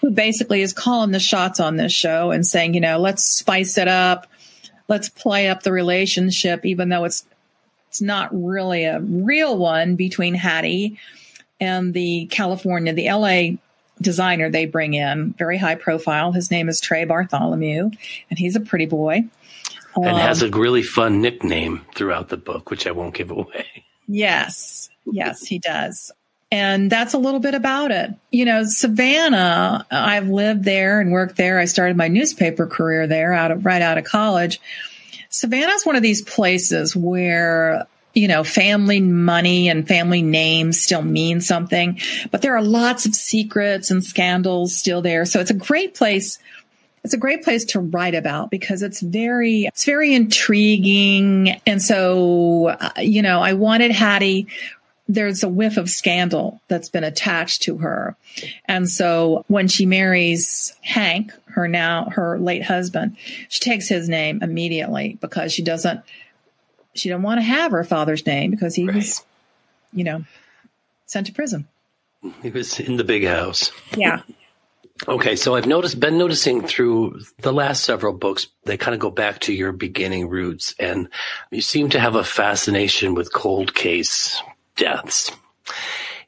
who 0.00 0.10
basically 0.10 0.62
is 0.62 0.72
calling 0.72 1.12
the 1.12 1.20
shots 1.20 1.60
on 1.60 1.76
this 1.76 1.92
show 1.92 2.32
and 2.32 2.44
saying, 2.44 2.74
you 2.74 2.80
know, 2.80 2.98
let's 2.98 3.24
spice 3.24 3.78
it 3.78 3.86
up. 3.86 4.26
Let's 4.88 5.08
play 5.08 5.48
up 5.48 5.62
the 5.62 5.70
relationship, 5.70 6.66
even 6.66 6.88
though 6.88 7.04
it's 7.04 7.24
it's 7.92 8.00
not 8.00 8.30
really 8.32 8.84
a 8.84 9.00
real 9.00 9.58
one 9.58 9.96
between 9.96 10.32
Hattie 10.32 10.98
and 11.60 11.92
the 11.92 12.24
California, 12.30 12.94
the 12.94 13.12
LA 13.12 13.58
designer 14.00 14.48
they 14.48 14.64
bring 14.64 14.94
in, 14.94 15.34
very 15.36 15.58
high 15.58 15.74
profile. 15.74 16.32
His 16.32 16.50
name 16.50 16.70
is 16.70 16.80
Trey 16.80 17.04
Bartholomew, 17.04 17.90
and 18.30 18.38
he's 18.38 18.56
a 18.56 18.60
pretty 18.60 18.86
boy 18.86 19.24
and 19.94 20.06
um, 20.06 20.16
has 20.16 20.42
a 20.42 20.48
really 20.48 20.82
fun 20.82 21.20
nickname 21.20 21.84
throughout 21.94 22.30
the 22.30 22.38
book, 22.38 22.70
which 22.70 22.86
I 22.86 22.92
won't 22.92 23.14
give 23.14 23.30
away. 23.30 23.84
Yes, 24.08 24.88
yes, 25.04 25.44
he 25.44 25.58
does. 25.58 26.12
And 26.50 26.90
that's 26.90 27.12
a 27.12 27.18
little 27.18 27.40
bit 27.40 27.54
about 27.54 27.90
it. 27.90 28.10
You 28.30 28.46
know, 28.46 28.64
Savannah, 28.64 29.86
I've 29.90 30.28
lived 30.28 30.64
there 30.64 30.98
and 30.98 31.12
worked 31.12 31.36
there. 31.36 31.58
I 31.58 31.66
started 31.66 31.98
my 31.98 32.08
newspaper 32.08 32.66
career 32.66 33.06
there 33.06 33.34
out 33.34 33.50
of 33.50 33.66
right 33.66 33.82
out 33.82 33.98
of 33.98 34.04
college. 34.04 34.62
Savannah 35.32 35.72
is 35.72 35.84
one 35.84 35.96
of 35.96 36.02
these 36.02 36.22
places 36.22 36.94
where 36.94 37.86
you 38.14 38.28
know, 38.28 38.44
family 38.44 39.00
money 39.00 39.70
and 39.70 39.88
family 39.88 40.20
names 40.20 40.78
still 40.78 41.00
mean 41.00 41.40
something, 41.40 41.98
but 42.30 42.42
there 42.42 42.54
are 42.54 42.62
lots 42.62 43.06
of 43.06 43.14
secrets 43.14 43.90
and 43.90 44.04
scandals 44.04 44.76
still 44.76 45.00
there. 45.00 45.24
So 45.24 45.40
it's 45.40 45.50
a 45.50 45.54
great 45.54 45.94
place 45.94 46.38
it's 47.04 47.14
a 47.14 47.18
great 47.18 47.42
place 47.42 47.64
to 47.64 47.80
write 47.80 48.14
about 48.14 48.48
because 48.48 48.82
it's 48.82 49.00
very, 49.00 49.64
it's 49.64 49.84
very 49.84 50.14
intriguing. 50.14 51.60
And 51.66 51.82
so, 51.82 52.68
uh, 52.68 52.90
you 52.98 53.22
know, 53.22 53.40
I 53.40 53.54
wanted 53.54 53.90
Hattie 53.90 54.46
there's 55.08 55.42
a 55.42 55.48
whiff 55.48 55.76
of 55.76 55.90
scandal 55.90 56.60
that's 56.68 56.88
been 56.88 57.04
attached 57.04 57.62
to 57.62 57.78
her. 57.78 58.16
And 58.66 58.88
so 58.88 59.44
when 59.48 59.68
she 59.68 59.84
marries 59.84 60.74
Hank, 60.80 61.32
her 61.52 61.68
now, 61.68 62.10
her 62.10 62.38
late 62.38 62.62
husband, 62.62 63.16
she 63.48 63.60
takes 63.60 63.88
his 63.88 64.08
name 64.08 64.42
immediately 64.42 65.18
because 65.20 65.52
she 65.52 65.62
doesn't, 65.62 66.00
she 66.94 67.08
didn't 67.08 67.22
want 67.22 67.38
to 67.38 67.44
have 67.44 67.72
her 67.72 67.84
father's 67.84 68.26
name 68.26 68.50
because 68.50 68.74
he 68.74 68.86
right. 68.86 68.96
was, 68.96 69.24
you 69.92 70.04
know, 70.04 70.24
sent 71.06 71.26
to 71.26 71.32
prison. 71.32 71.66
He 72.42 72.50
was 72.50 72.78
in 72.78 72.96
the 72.96 73.04
big 73.04 73.26
house. 73.26 73.70
Yeah. 73.96 74.22
Okay, 75.08 75.34
so 75.34 75.56
I've 75.56 75.66
noticed, 75.66 75.98
been 75.98 76.16
noticing 76.16 76.62
through 76.62 77.22
the 77.38 77.52
last 77.52 77.82
several 77.82 78.12
books, 78.12 78.46
they 78.66 78.76
kind 78.76 78.94
of 78.94 79.00
go 79.00 79.10
back 79.10 79.40
to 79.40 79.52
your 79.52 79.72
beginning 79.72 80.28
roots, 80.28 80.76
and 80.78 81.08
you 81.50 81.60
seem 81.60 81.88
to 81.90 81.98
have 81.98 82.14
a 82.14 82.22
fascination 82.22 83.14
with 83.14 83.32
cold 83.32 83.74
case 83.74 84.40
deaths. 84.76 85.32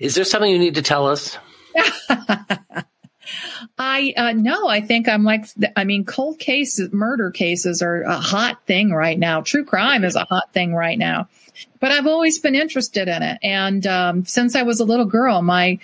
Is 0.01 0.17
there 0.17 0.25
something 0.25 0.51
you 0.51 0.59
need 0.59 0.75
to 0.75 0.83
tell 0.83 1.07
us? 1.07 1.39
I 3.79 4.13
uh, 4.17 4.33
no, 4.33 4.69
I 4.69 4.81
think 4.81 5.09
I'm 5.09 5.25
like 5.25 5.47
I 5.77 5.85
mean, 5.85 6.05
cold 6.05 6.39
cases, 6.39 6.93
murder 6.93 7.31
cases 7.31 7.83
are 7.83 8.03
a 8.03 8.17
hot 8.17 8.65
thing 8.67 8.93
right 8.93 9.19
now. 9.19 9.41
True 9.41 9.65
crime 9.65 10.05
is 10.05 10.17
a 10.17 10.25
hot 10.25 10.53
thing 10.53 10.75
right 10.75 10.99
now, 10.99 11.29
but 11.81 11.93
I've 11.93 12.07
always 12.07 12.39
been 12.39 12.55
interested 12.55 13.09
in 13.09 13.23
it, 13.23 13.39
and 13.43 13.87
um, 13.87 14.25
since 14.25 14.55
I 14.55 14.63
was 14.63 14.81
a 14.81 14.85
little 14.85 15.07
girl, 15.07 15.43
my 15.43 15.79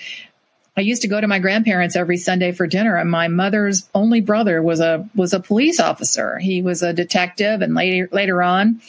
I 0.77 0.83
used 0.83 1.03
to 1.03 1.09
go 1.09 1.21
to 1.21 1.29
my 1.29 1.41
grandparents 1.41 1.97
every 1.97 2.17
Sunday 2.17 2.53
for 2.53 2.67
dinner, 2.67 2.97
and 2.97 3.11
my 3.11 3.29
mother's 3.29 3.89
only 3.95 4.21
brother 4.21 4.63
was 4.63 4.81
a 4.81 5.09
was 5.15 5.33
a 5.33 5.41
police 5.41 5.81
officer. 5.81 6.39
He 6.39 6.63
was 6.63 6.83
a 6.83 6.93
detective, 6.93 7.61
and 7.61 7.75
later 7.75 8.09
later 8.13 8.43
on, 8.43 8.81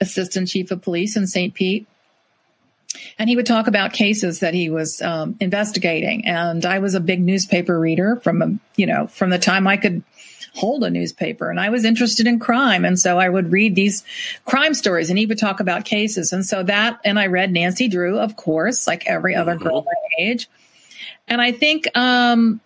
assistant 0.00 0.48
chief 0.48 0.70
of 0.70 0.82
police 0.82 1.16
in 1.16 1.26
St. 1.26 1.54
Pete. 1.54 1.86
And 3.20 3.28
he 3.28 3.36
would 3.36 3.46
talk 3.46 3.68
about 3.68 3.92
cases 3.92 4.40
that 4.40 4.54
he 4.54 4.70
was 4.70 5.00
um, 5.00 5.36
investigating. 5.38 6.26
And 6.26 6.64
I 6.64 6.80
was 6.80 6.94
a 6.94 7.00
big 7.00 7.20
newspaper 7.20 7.78
reader 7.78 8.16
from 8.16 8.42
a, 8.42 8.58
you 8.76 8.86
know 8.86 9.06
from 9.06 9.30
the 9.30 9.38
time 9.38 9.68
I 9.68 9.76
could 9.76 10.02
hold 10.54 10.82
a 10.82 10.90
newspaper, 10.90 11.48
and 11.48 11.60
I 11.60 11.70
was 11.70 11.84
interested 11.84 12.26
in 12.26 12.40
crime, 12.40 12.84
and 12.84 12.98
so 12.98 13.20
I 13.20 13.28
would 13.28 13.52
read 13.52 13.76
these 13.76 14.02
crime 14.44 14.74
stories, 14.74 15.08
and 15.08 15.16
he 15.16 15.26
would 15.26 15.38
talk 15.38 15.60
about 15.60 15.84
cases. 15.84 16.32
And 16.32 16.44
so 16.44 16.64
that, 16.64 16.98
and 17.04 17.20
I 17.20 17.26
read 17.26 17.52
Nancy 17.52 17.86
Drew, 17.86 18.18
of 18.18 18.34
course, 18.34 18.88
like 18.88 19.06
every 19.06 19.36
other 19.36 19.54
girl 19.54 19.82
my 19.82 20.24
age 20.24 20.48
and 21.30 21.40
I 21.40 21.52
think, 21.52 21.86
um, 21.96 22.60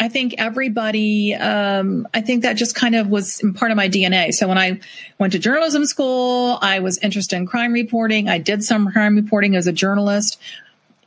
I 0.00 0.08
think 0.08 0.34
everybody, 0.38 1.34
um, 1.34 2.08
I 2.12 2.20
think 2.20 2.42
that 2.42 2.54
just 2.54 2.74
kind 2.74 2.94
of 2.94 3.08
was 3.08 3.42
part 3.54 3.70
of 3.70 3.76
my 3.76 3.88
DNA. 3.88 4.32
So 4.32 4.48
when 4.48 4.58
I 4.58 4.80
went 5.18 5.32
to 5.34 5.38
journalism 5.38 5.86
school, 5.86 6.58
I 6.60 6.80
was 6.80 6.98
interested 6.98 7.36
in 7.36 7.46
crime 7.46 7.72
reporting. 7.72 8.28
I 8.28 8.38
did 8.38 8.64
some 8.64 8.90
crime 8.90 9.14
reporting 9.16 9.54
as 9.54 9.66
a 9.66 9.72
journalist 9.72 10.38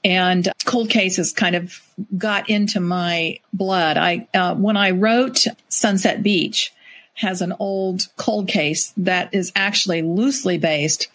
and 0.03 0.47
cold 0.65 0.89
cases 0.89 1.33
kind 1.33 1.55
of 1.55 1.81
got 2.17 2.49
into 2.49 2.79
my 2.79 3.39
blood. 3.51 3.97
I, 3.97 4.27
uh, 4.33 4.55
when 4.55 4.77
I 4.77 4.91
wrote 4.91 5.45
Sunset 5.67 6.23
Beach 6.23 6.73
has 7.15 7.41
an 7.41 7.53
old 7.59 8.07
cold 8.15 8.47
case 8.47 8.93
that 8.95 9.33
is 9.33 9.51
actually 9.55 10.01
loosely 10.01 10.57
based 10.57 11.07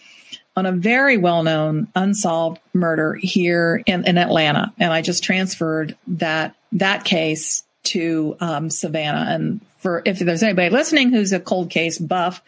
on 0.57 0.67
a 0.67 0.73
very 0.73 1.17
well 1.17 1.43
known 1.43 1.89
unsolved 1.95 2.61
murder 2.75 3.15
here 3.15 3.83
in, 3.87 4.07
in 4.07 4.19
Atlanta. 4.19 4.73
And 4.79 4.93
I 4.93 5.01
just 5.01 5.25
transferred 5.25 5.97
that, 6.07 6.55
that 6.73 7.05
case 7.05 7.65
to 7.85 8.37
um, 8.41 8.71
Savannah. 8.71 9.27
And 9.29 9.61
for 9.79 10.03
if 10.05 10.19
there's 10.19 10.43
anybody 10.43 10.71
listening 10.71 11.11
who's 11.11 11.33
a 11.33 11.41
cold 11.41 11.71
case 11.71 11.99
buff, 11.99 12.43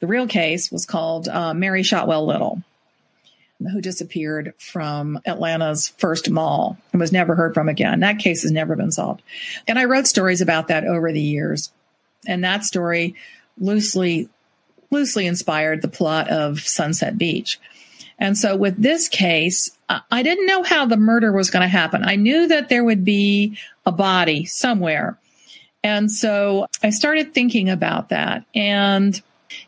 the 0.00 0.06
real 0.06 0.26
case 0.26 0.70
was 0.70 0.86
called 0.86 1.28
uh, 1.28 1.54
Mary 1.54 1.82
Shotwell 1.82 2.26
Little, 2.26 2.62
who 3.60 3.80
disappeared 3.80 4.52
from 4.58 5.18
Atlanta's 5.26 5.88
first 5.88 6.30
mall 6.30 6.76
and 6.92 7.00
was 7.00 7.12
never 7.12 7.34
heard 7.34 7.54
from 7.54 7.68
again. 7.68 8.00
That 8.00 8.18
case 8.18 8.42
has 8.42 8.52
never 8.52 8.76
been 8.76 8.92
solved. 8.92 9.22
And 9.66 9.78
I 9.78 9.84
wrote 9.84 10.06
stories 10.06 10.40
about 10.40 10.68
that 10.68 10.84
over 10.84 11.12
the 11.12 11.20
years. 11.20 11.72
And 12.26 12.44
that 12.44 12.64
story 12.64 13.14
loosely 13.58 14.28
loosely 14.90 15.26
inspired 15.26 15.82
the 15.82 15.88
plot 15.88 16.30
of 16.30 16.60
Sunset 16.60 17.18
Beach. 17.18 17.58
And 18.18 18.38
so 18.38 18.56
with 18.56 18.80
this 18.80 19.08
case, 19.08 19.70
I 19.88 20.22
didn't 20.22 20.46
know 20.46 20.62
how 20.62 20.86
the 20.86 20.96
murder 20.96 21.32
was 21.32 21.50
going 21.50 21.62
to 21.62 21.68
happen. 21.68 22.04
I 22.04 22.16
knew 22.16 22.46
that 22.48 22.68
there 22.68 22.84
would 22.84 23.04
be 23.04 23.58
a 23.84 23.92
body 23.92 24.44
somewhere. 24.44 25.18
And 25.82 26.10
so 26.10 26.66
I 26.82 26.90
started 26.90 27.34
thinking 27.34 27.68
about 27.68 28.08
that. 28.08 28.44
And, 28.54 29.20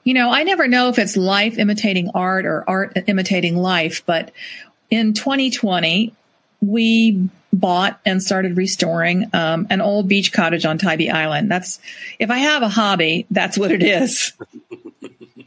you 0.04 0.14
know, 0.14 0.30
I 0.30 0.44
never 0.44 0.66
know 0.66 0.88
if 0.88 0.98
it's 0.98 1.16
life 1.16 1.58
imitating 1.58 2.10
art 2.14 2.46
or 2.46 2.64
art 2.68 2.96
imitating 3.06 3.56
life, 3.56 4.04
but 4.06 4.32
in 4.90 5.12
2020, 5.12 6.14
we 6.62 7.28
bought 7.52 8.00
and 8.04 8.22
started 8.22 8.56
restoring 8.56 9.28
um, 9.32 9.66
an 9.70 9.80
old 9.80 10.08
beach 10.08 10.32
cottage 10.32 10.64
on 10.64 10.78
Tybee 10.78 11.10
Island. 11.10 11.50
That's 11.50 11.78
if 12.18 12.30
I 12.30 12.38
have 12.38 12.62
a 12.62 12.68
hobby, 12.68 13.26
that's 13.30 13.58
what 13.58 13.72
it 13.72 13.82
is. 13.82 14.32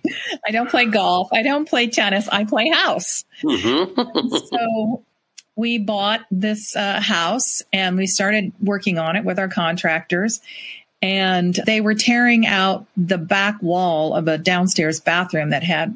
I 0.45 0.51
don't 0.51 0.69
play 0.69 0.85
golf. 0.85 1.29
I 1.31 1.43
don't 1.43 1.67
play 1.67 1.87
tennis. 1.87 2.27
I 2.27 2.45
play 2.45 2.69
house. 2.69 3.25
Mm-hmm. 3.43 4.35
so 4.37 5.03
we 5.55 5.77
bought 5.77 6.21
this 6.31 6.75
uh, 6.75 7.01
house 7.01 7.61
and 7.73 7.97
we 7.97 8.07
started 8.07 8.53
working 8.61 8.97
on 8.97 9.15
it 9.15 9.25
with 9.25 9.39
our 9.39 9.49
contractors. 9.49 10.39
And 11.01 11.53
they 11.65 11.81
were 11.81 11.95
tearing 11.95 12.45
out 12.45 12.85
the 12.97 13.17
back 13.17 13.61
wall 13.61 14.13
of 14.13 14.27
a 14.27 14.37
downstairs 14.37 14.99
bathroom 14.99 15.49
that 15.49 15.63
had 15.63 15.95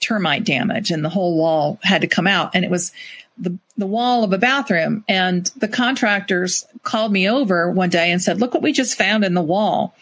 termite 0.00 0.44
damage 0.44 0.90
and 0.90 1.04
the 1.04 1.08
whole 1.08 1.36
wall 1.36 1.78
had 1.82 2.02
to 2.02 2.06
come 2.06 2.26
out. 2.26 2.50
And 2.54 2.64
it 2.64 2.70
was 2.70 2.92
the, 3.38 3.56
the 3.76 3.86
wall 3.86 4.24
of 4.24 4.32
a 4.32 4.38
bathroom. 4.38 5.04
And 5.08 5.46
the 5.56 5.68
contractors 5.68 6.66
called 6.82 7.12
me 7.12 7.28
over 7.28 7.70
one 7.70 7.90
day 7.90 8.10
and 8.10 8.22
said, 8.22 8.40
look 8.40 8.54
what 8.54 8.62
we 8.62 8.72
just 8.72 8.98
found 8.98 9.24
in 9.24 9.34
the 9.34 9.42
wall 9.42 9.94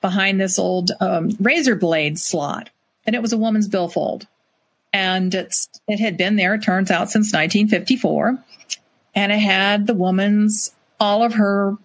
behind 0.00 0.40
this 0.40 0.58
old 0.58 0.90
um, 1.00 1.30
razor 1.40 1.76
blade 1.76 2.18
slot. 2.18 2.70
And 3.06 3.16
it 3.16 3.22
was 3.22 3.32
a 3.32 3.38
woman's 3.38 3.68
billfold. 3.68 4.26
And 4.92 5.34
it's, 5.34 5.68
it 5.88 6.00
had 6.00 6.16
been 6.16 6.36
there, 6.36 6.54
it 6.54 6.62
turns 6.62 6.90
out, 6.90 7.10
since 7.10 7.32
1954. 7.32 8.38
And 9.14 9.32
it 9.32 9.38
had 9.38 9.86
the 9.86 9.94
woman's, 9.94 10.74
all 11.00 11.22
of 11.22 11.34
her, 11.34 11.76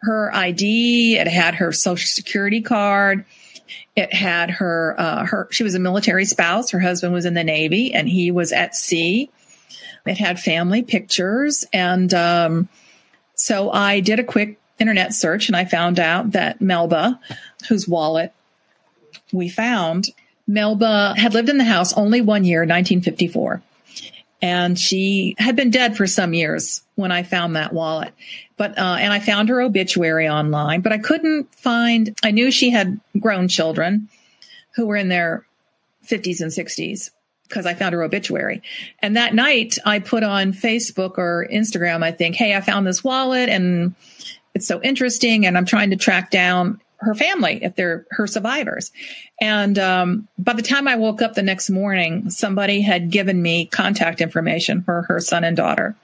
her 0.00 0.34
ID. 0.34 1.16
It 1.16 1.28
had 1.28 1.56
her 1.56 1.72
social 1.72 2.06
security 2.06 2.60
card. 2.60 3.24
It 3.94 4.12
had 4.12 4.50
her, 4.50 4.94
uh, 4.98 5.26
her, 5.26 5.48
she 5.50 5.64
was 5.64 5.74
a 5.74 5.80
military 5.80 6.24
spouse. 6.24 6.70
Her 6.70 6.80
husband 6.80 7.12
was 7.12 7.24
in 7.24 7.34
the 7.34 7.44
Navy 7.44 7.94
and 7.94 8.08
he 8.08 8.30
was 8.30 8.52
at 8.52 8.74
sea. 8.74 9.30
It 10.04 10.18
had 10.18 10.38
family 10.38 10.82
pictures. 10.82 11.64
And, 11.72 12.12
um, 12.14 12.68
so 13.34 13.70
I 13.70 14.00
did 14.00 14.18
a 14.18 14.24
quick 14.24 14.58
internet 14.78 15.14
search 15.14 15.48
and 15.48 15.56
I 15.56 15.64
found 15.64 15.98
out 15.98 16.32
that 16.32 16.60
Melba, 16.60 17.20
whose 17.68 17.88
wallet 17.88 18.32
we 19.32 19.48
found, 19.48 20.06
Melba 20.46 21.14
had 21.16 21.34
lived 21.34 21.48
in 21.48 21.58
the 21.58 21.64
house 21.64 21.92
only 21.94 22.20
one 22.20 22.44
year, 22.44 22.60
1954. 22.60 23.62
And 24.42 24.78
she 24.78 25.34
had 25.38 25.56
been 25.56 25.70
dead 25.70 25.96
for 25.96 26.06
some 26.06 26.34
years 26.34 26.82
when 26.94 27.10
I 27.10 27.22
found 27.22 27.56
that 27.56 27.72
wallet. 27.72 28.12
But, 28.56 28.78
uh, 28.78 28.96
and 29.00 29.12
I 29.12 29.18
found 29.18 29.48
her 29.48 29.60
obituary 29.60 30.28
online, 30.28 30.82
but 30.82 30.92
I 30.92 30.98
couldn't 30.98 31.54
find, 31.54 32.14
I 32.22 32.30
knew 32.30 32.50
she 32.50 32.70
had 32.70 33.00
grown 33.18 33.48
children 33.48 34.08
who 34.74 34.86
were 34.86 34.96
in 34.96 35.08
their 35.08 35.46
50s 36.06 36.40
and 36.40 36.50
60s 36.50 37.10
because 37.48 37.66
I 37.66 37.74
found 37.74 37.94
her 37.94 38.02
obituary. 38.02 38.62
And 39.00 39.16
that 39.16 39.34
night 39.34 39.78
I 39.84 40.00
put 40.00 40.22
on 40.22 40.52
Facebook 40.52 41.18
or 41.18 41.48
Instagram, 41.50 42.02
I 42.02 42.12
think, 42.12 42.36
Hey, 42.36 42.54
I 42.54 42.60
found 42.60 42.86
this 42.86 43.02
wallet 43.02 43.48
and 43.48 43.94
it's 44.54 44.66
so 44.66 44.80
interesting. 44.82 45.46
And 45.46 45.56
I'm 45.56 45.66
trying 45.66 45.90
to 45.90 45.96
track 45.96 46.30
down 46.30 46.80
her 46.98 47.14
family 47.14 47.60
if 47.62 47.74
they're 47.74 48.06
her 48.10 48.26
survivors. 48.26 48.92
And 49.40 49.78
um, 49.78 50.28
by 50.38 50.54
the 50.54 50.62
time 50.62 50.88
I 50.88 50.96
woke 50.96 51.22
up 51.22 51.34
the 51.34 51.42
next 51.42 51.70
morning, 51.70 52.30
somebody 52.30 52.80
had 52.80 53.10
given 53.10 53.40
me 53.40 53.66
contact 53.66 54.20
information 54.20 54.82
for 54.82 55.02
her 55.02 55.20
son 55.20 55.44
and 55.44 55.56
daughter. 55.56 55.94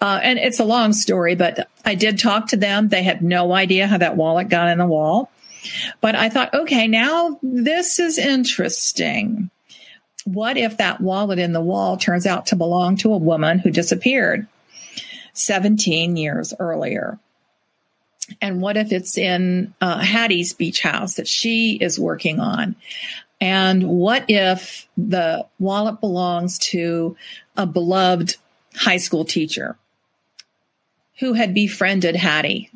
Uh, 0.00 0.18
and 0.20 0.38
it's 0.38 0.58
a 0.58 0.64
long 0.64 0.92
story, 0.92 1.36
but 1.36 1.68
I 1.84 1.94
did 1.94 2.18
talk 2.18 2.48
to 2.48 2.56
them. 2.56 2.88
They 2.88 3.04
had 3.04 3.22
no 3.22 3.52
idea 3.52 3.86
how 3.86 3.98
that 3.98 4.16
wallet 4.16 4.48
got 4.48 4.68
in 4.68 4.78
the 4.78 4.86
wall. 4.86 5.30
But 6.00 6.16
I 6.16 6.28
thought, 6.28 6.52
okay, 6.52 6.88
now 6.88 7.38
this 7.40 8.00
is 8.00 8.18
interesting. 8.18 9.50
What 10.24 10.56
if 10.56 10.78
that 10.78 11.00
wallet 11.00 11.38
in 11.38 11.52
the 11.52 11.60
wall 11.60 11.96
turns 11.96 12.26
out 12.26 12.46
to 12.46 12.56
belong 12.56 12.96
to 12.98 13.12
a 13.12 13.18
woman 13.18 13.60
who 13.60 13.70
disappeared 13.70 14.48
17 15.34 16.16
years 16.16 16.52
earlier? 16.58 17.20
And 18.40 18.60
what 18.60 18.76
if 18.76 18.92
it's 18.92 19.18
in 19.18 19.74
uh, 19.80 19.98
Hattie's 19.98 20.52
beach 20.52 20.80
house 20.80 21.14
that 21.14 21.28
she 21.28 21.76
is 21.80 21.98
working 21.98 22.40
on? 22.40 22.76
And 23.40 23.88
what 23.88 24.24
if 24.28 24.88
the 24.96 25.46
wallet 25.58 26.00
belongs 26.00 26.58
to 26.58 27.16
a 27.56 27.66
beloved 27.66 28.36
high 28.74 28.98
school 28.98 29.24
teacher 29.24 29.76
who 31.18 31.32
had 31.32 31.52
befriended 31.52 32.16
Hattie 32.16 32.70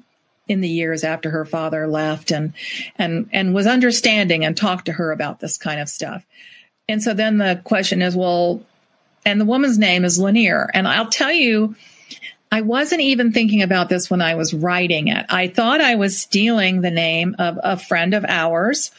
in 0.49 0.61
the 0.61 0.69
years 0.69 1.05
after 1.05 1.31
her 1.31 1.45
father 1.45 1.87
left 1.87 2.31
and 2.31 2.53
and 2.97 3.29
and 3.33 3.55
was 3.55 3.67
understanding 3.67 4.45
and 4.45 4.57
talked 4.57 4.87
to 4.87 4.93
her 4.93 5.11
about 5.11 5.41
this 5.41 5.59
kind 5.59 5.81
of 5.81 5.89
stuff. 5.89 6.25
And 6.89 7.03
so 7.03 7.15
then 7.15 7.39
the 7.39 7.61
question 7.65 8.03
is, 8.03 8.17
well, 8.17 8.63
and 9.25 9.41
the 9.41 9.45
woman's 9.45 9.79
name 9.79 10.05
is 10.05 10.19
Lanier. 10.19 10.71
And 10.73 10.87
I'll 10.87 11.09
tell 11.09 11.33
you, 11.33 11.75
I 12.51 12.61
wasn't 12.61 13.01
even 13.03 13.33
thinking 13.33 13.63
about 13.63 13.89
this 13.89 14.09
when 14.09 14.23
I 14.23 14.35
was 14.35 14.55
writing 14.55 15.09
it. 15.09 15.27
I 15.29 15.49
thought 15.49 15.81
I 15.81 15.97
was 15.97 16.19
stealing 16.19 16.81
the 16.81 16.91
name 16.91 17.37
of 17.39 17.59
a 17.63 17.77
friend 17.77 18.15
of 18.15 18.25
ours. 18.25 18.93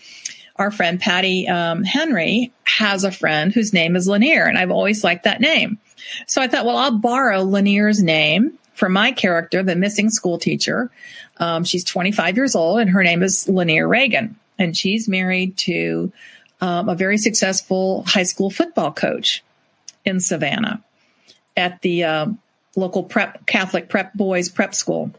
Our 0.58 0.72
friend 0.72 1.00
Patti 1.00 1.48
um, 1.48 1.84
Henry 1.84 2.52
has 2.64 3.04
a 3.04 3.12
friend 3.12 3.54
whose 3.54 3.74
name 3.74 3.96
is 3.96 4.08
Lanier, 4.08 4.46
and 4.46 4.58
I've 4.58 4.72
always 4.72 5.04
liked 5.04 5.24
that 5.24 5.40
name. 5.40 5.80
So 6.26 6.42
I 6.42 6.48
thought, 6.48 6.66
well, 6.66 6.78
I'll 6.78 6.98
borrow 6.98 7.44
Lanier's 7.44 8.02
name 8.02 8.58
for 8.74 8.90
my 8.90 9.12
character, 9.12 9.64
the 9.64 9.76
missing 9.76 10.10
school 10.10 10.38
teacher. 10.38 10.92
Um, 11.38 11.64
she's 11.64 11.84
25 11.84 12.36
years 12.36 12.56
old, 12.56 12.80
and 12.80 12.90
her 12.90 13.04
name 13.04 13.24
is 13.24 13.48
Lanier 13.48 13.88
Reagan, 13.88 14.36
and 14.60 14.76
she's 14.76 15.08
married 15.08 15.58
to 15.60 16.12
um, 16.60 16.90
a 16.90 16.96
very 16.96 17.18
successful 17.18 18.04
high 18.08 18.24
school 18.24 18.50
football 18.50 18.92
coach 18.92 19.44
in 20.06 20.20
Savannah 20.20 20.84
at 21.56 21.82
the 21.82 22.04
um, 22.04 22.40
local 22.78 23.04
prep 23.04 23.46
Catholic 23.46 23.90
prep 23.90 24.14
boys 24.14 24.48
prep 24.48 24.74
school. 24.74 25.12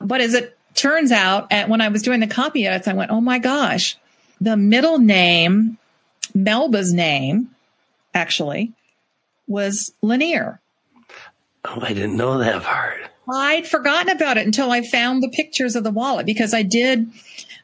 But 0.00 0.20
as 0.20 0.34
it 0.34 0.58
turns 0.74 1.12
out, 1.12 1.52
at, 1.52 1.68
when 1.68 1.80
I 1.80 1.88
was 1.88 2.02
doing 2.02 2.20
the 2.20 2.26
copy 2.26 2.66
edits, 2.66 2.88
I 2.88 2.94
went, 2.94 3.12
"Oh 3.12 3.20
my 3.20 3.38
gosh, 3.38 3.96
the 4.40 4.56
middle 4.56 4.98
name, 4.98 5.78
Melba's 6.34 6.92
name, 6.92 7.50
actually, 8.14 8.72
was 9.46 9.92
Lanier." 10.02 10.60
Oh, 11.64 11.78
I 11.82 11.92
didn't 11.92 12.16
know 12.16 12.38
that 12.38 12.62
part. 12.62 13.02
I'd 13.30 13.66
forgotten 13.66 14.10
about 14.10 14.38
it 14.38 14.46
until 14.46 14.70
I 14.70 14.82
found 14.82 15.22
the 15.22 15.28
pictures 15.28 15.76
of 15.76 15.84
the 15.84 15.90
wallet 15.90 16.24
because 16.24 16.54
I 16.54 16.62
did. 16.62 17.10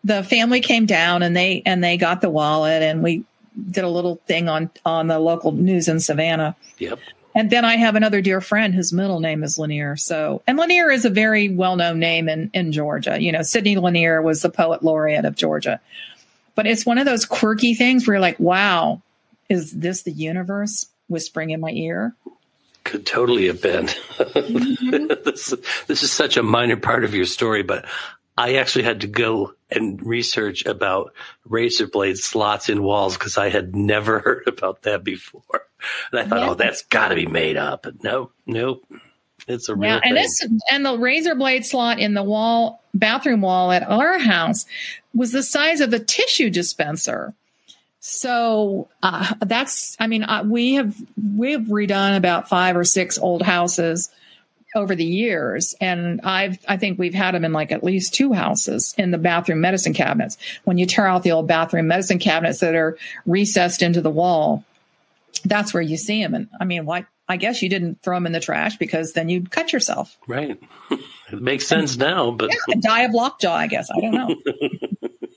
The 0.03 0.23
family 0.23 0.61
came 0.61 0.85
down 0.85 1.23
and 1.23 1.35
they 1.35 1.62
and 1.64 1.83
they 1.83 1.97
got 1.97 2.20
the 2.20 2.29
wallet 2.29 2.83
and 2.83 3.03
we 3.03 3.25
did 3.70 3.85
a 3.85 3.88
little 3.88 4.20
thing 4.27 4.49
on 4.49 4.70
on 4.85 5.07
the 5.07 5.18
local 5.18 5.53
news 5.53 5.88
in 5.88 6.01
Savannah. 6.01 6.57
Yep. 6.79 6.99
And 7.35 7.51
then 7.51 7.64
I 7.64 7.77
have 7.77 7.97
another 7.97 8.20
dear 8.20 8.40
friend 8.40 8.75
whose 8.75 8.92
middle 8.92 9.20
name 9.20 9.42
is 9.42 9.59
Lanier. 9.59 9.97
So, 9.97 10.42
and 10.47 10.57
Lanier 10.57 10.90
is 10.90 11.05
a 11.05 11.11
very 11.11 11.49
well 11.49 11.77
known 11.77 11.99
name 11.99 12.29
in, 12.29 12.51
in 12.55 12.70
Georgia. 12.70 13.20
You 13.20 13.33
know, 13.33 13.42
Sidney 13.42 13.77
Lanier 13.77 14.23
was 14.23 14.42
the 14.42 14.51
poet 14.51 14.83
laureate 14.83 15.25
of 15.25 15.35
Georgia. 15.35 15.81
But 16.55 16.66
it's 16.66 16.87
one 16.87 16.99
of 16.99 17.07
those 17.07 17.25
quirky 17.25 17.75
things 17.75 18.07
where 18.07 18.14
you're 18.14 18.20
like, 18.20 18.38
wow, 18.38 19.03
is 19.49 19.73
this 19.73 20.03
the 20.03 20.12
universe 20.12 20.87
whispering 21.09 21.51
in 21.51 21.61
my 21.61 21.70
ear? 21.70 22.14
Could 22.85 23.07
totally 23.07 23.47
have 23.47 23.61
been. 23.61 23.88
Mm-hmm. 24.35 25.07
this, 25.25 25.55
this 25.87 26.03
is 26.03 26.12
such 26.12 26.37
a 26.37 26.42
minor 26.42 26.77
part 26.77 27.05
of 27.05 27.14
your 27.14 27.25
story, 27.25 27.62
but 27.62 27.85
I 28.37 28.57
actually 28.57 28.85
had 28.85 29.01
to 29.03 29.07
go 29.07 29.55
and 29.70 30.05
research 30.05 30.66
about 30.66 31.12
razor 31.44 31.87
blade 31.87 32.18
slots 32.18 32.68
in 32.68 32.83
walls 32.83 33.16
because 33.16 33.38
I 33.38 33.49
had 33.49 33.77
never 33.77 34.18
heard 34.25 34.47
about 34.47 34.83
that 34.83 35.05
before. 35.05 35.42
And 36.11 36.20
I 36.20 36.25
thought, 36.25 36.40
yeah. 36.40 36.51
oh, 36.51 36.55
that's 36.55 36.83
got 36.83 37.09
to 37.09 37.14
be 37.14 37.27
made 37.27 37.57
up. 37.57 37.83
But 37.83 38.03
nope, 38.03 38.33
nope. 38.47 38.85
It's 39.47 39.68
a 39.68 39.75
real 39.75 39.90
yeah, 39.90 39.94
and 39.97 40.03
thing. 40.03 40.14
this 40.14 40.49
and 40.70 40.87
the 40.87 40.97
razor 40.97 41.35
blade 41.35 41.66
slot 41.66 41.99
in 41.99 42.14
the 42.14 42.23
wall 42.23 42.83
bathroom 42.94 43.42
wall 43.42 43.73
at 43.73 43.83
our 43.83 44.18
house 44.18 44.64
was 45.14 45.33
the 45.33 45.42
size 45.42 45.81
of 45.81 45.92
a 45.92 45.99
tissue 45.99 46.49
dispenser. 46.49 47.35
So 48.01 48.88
uh, 49.03 49.35
that's, 49.40 49.97
I 49.99 50.07
mean, 50.07 50.25
uh, 50.25 50.44
we 50.47 50.75
have 50.75 50.97
we 51.37 51.53
have 51.53 51.62
redone 51.62 52.16
about 52.16 52.49
five 52.49 52.77
or 52.77 52.85
six 52.85 53.18
old 53.18 53.42
houses 53.42 54.11
over 54.74 54.94
the 54.94 55.04
years, 55.04 55.74
and 55.80 56.20
I've 56.22 56.58
I 56.68 56.76
think 56.76 56.98
we've 56.98 57.14
had 57.14 57.34
them 57.34 57.44
in 57.44 57.52
like 57.52 57.72
at 57.72 57.84
least 57.84 58.14
two 58.14 58.32
houses 58.32 58.94
in 58.98 59.10
the 59.10 59.18
bathroom 59.18 59.60
medicine 59.60 59.94
cabinets. 59.94 60.37
When 60.64 60.78
you 60.78 60.87
tear 60.87 61.06
out 61.06 61.22
the 61.22 61.32
old 61.32 61.46
bathroom 61.46 61.87
medicine 61.87 62.18
cabinets 62.18 62.60
that 62.60 62.74
are 62.74 62.98
recessed 63.26 63.82
into 63.82 64.00
the 64.00 64.10
wall, 64.10 64.64
that's 65.44 65.72
where 65.74 65.82
you 65.82 65.96
see 65.96 66.22
them. 66.22 66.34
And 66.34 66.48
I 66.60 66.64
mean, 66.64 66.87
why? 66.87 67.06
I 67.28 67.37
guess 67.38 67.62
you 67.62 67.70
didn't 67.70 68.02
throw 68.02 68.16
them 68.16 68.26
in 68.26 68.32
the 68.32 68.40
trash 68.40 68.76
because 68.76 69.14
then 69.14 69.30
you'd 69.30 69.50
cut 69.50 69.72
yourself. 69.72 70.16
Right. 70.26 70.58
It 71.32 71.40
makes 71.40 71.66
sense 71.66 71.94
and, 71.94 72.00
now, 72.00 72.30
but 72.30 72.50
yeah, 72.68 72.74
die 72.78 73.02
of 73.04 73.12
lockjaw. 73.12 73.54
I 73.54 73.66
guess 73.66 73.88
I 73.90 73.98
don't 73.98 74.12
know. 74.12 74.37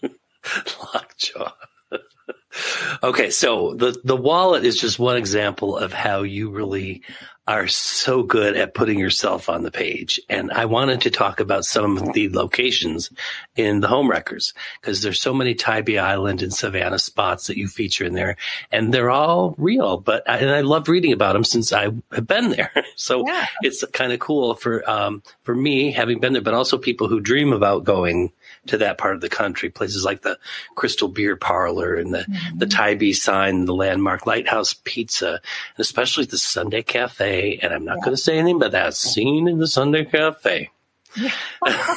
lockjaw. 0.94 1.52
okay, 3.04 3.30
so 3.30 3.74
the 3.74 4.00
the 4.04 4.16
wallet 4.16 4.66
is 4.66 4.78
just 4.78 5.00
one 5.00 5.18
example 5.18 5.78
of 5.78 5.94
how 5.94 6.24
you 6.24 6.50
really 6.50 7.04
are 7.48 7.68
so 7.68 8.24
good 8.24 8.58
at 8.58 8.74
putting 8.74 9.00
yourself 9.00 9.48
on 9.48 9.64
the 9.64 9.72
page. 9.72 10.20
And 10.30 10.52
I 10.52 10.66
wanted 10.66 11.02
to 11.02 11.10
talk 11.10 11.40
about 11.40 11.64
some 11.64 11.98
of 11.98 12.14
the 12.14 12.30
locations 12.30 13.10
in 13.56 13.80
the 13.80 13.88
Homewreckers 13.88 14.54
because 14.82 15.02
there's 15.02 15.22
so 15.22 15.34
many 15.34 15.56
Tybee 15.56 15.98
Island 15.98 16.42
and 16.42 16.54
Savannah 16.54 17.00
spots 17.00 17.48
that 17.48 17.58
you 17.58 17.68
feature 17.68 18.04
in 18.04 18.14
there 18.14 18.36
and 18.72 18.94
they're 18.94 19.10
all 19.10 19.56
real, 19.58 19.98
but 19.98 20.30
I, 20.30 20.38
and 20.40 20.50
I 20.50 20.62
love 20.62 20.90
reading 20.90 21.14
about 21.14 21.34
them 21.34 21.46
since 21.46 21.72
I 21.72 21.84
have 22.12 22.28
been 22.28 22.50
there. 22.50 22.72
So 23.00 23.28
yeah. 23.28 23.46
it's 23.62 23.86
kind 23.94 24.12
of 24.12 24.20
cool 24.20 24.56
for, 24.56 24.88
um, 24.90 25.22
for 25.44 25.54
me 25.54 25.92
having 25.92 26.20
been 26.20 26.34
there, 26.34 26.42
but 26.42 26.56
also 26.56 26.78
people 26.78 27.08
who 27.08 27.20
dream 27.20 27.54
about 27.54 27.84
going 27.84 28.34
to 28.68 28.78
that 28.78 28.98
part 28.98 29.16
of 29.16 29.22
the 29.22 29.30
country, 29.30 29.70
places 29.70 30.04
like 30.06 30.22
the 30.22 30.38
Crystal 30.76 31.08
Beer 31.08 31.36
Parlor 31.36 31.96
and 31.96 32.14
the, 32.14 32.20
mm-hmm. 32.20 32.58
the 32.58 32.66
Tybee 32.66 33.14
sign, 33.14 33.66
the 33.66 33.74
landmark 33.74 34.26
Lighthouse 34.26 34.76
Pizza, 34.84 35.32
and 35.32 35.80
especially 35.80 36.26
the 36.26 36.38
Sundae 36.38 36.84
Cafe. 36.84 37.60
And 37.62 37.74
I'm 37.74 37.86
not 37.86 37.98
yeah. 37.98 38.06
going 38.06 38.16
to 38.16 38.22
say 38.22 38.38
anything, 38.38 38.60
but 38.60 38.72
that 38.72 38.96
scene 38.96 39.48
in 39.48 39.60
the 39.60 39.68
Sundae 39.68 40.06
Cafe. 40.06 40.70
Yeah. 41.16 41.32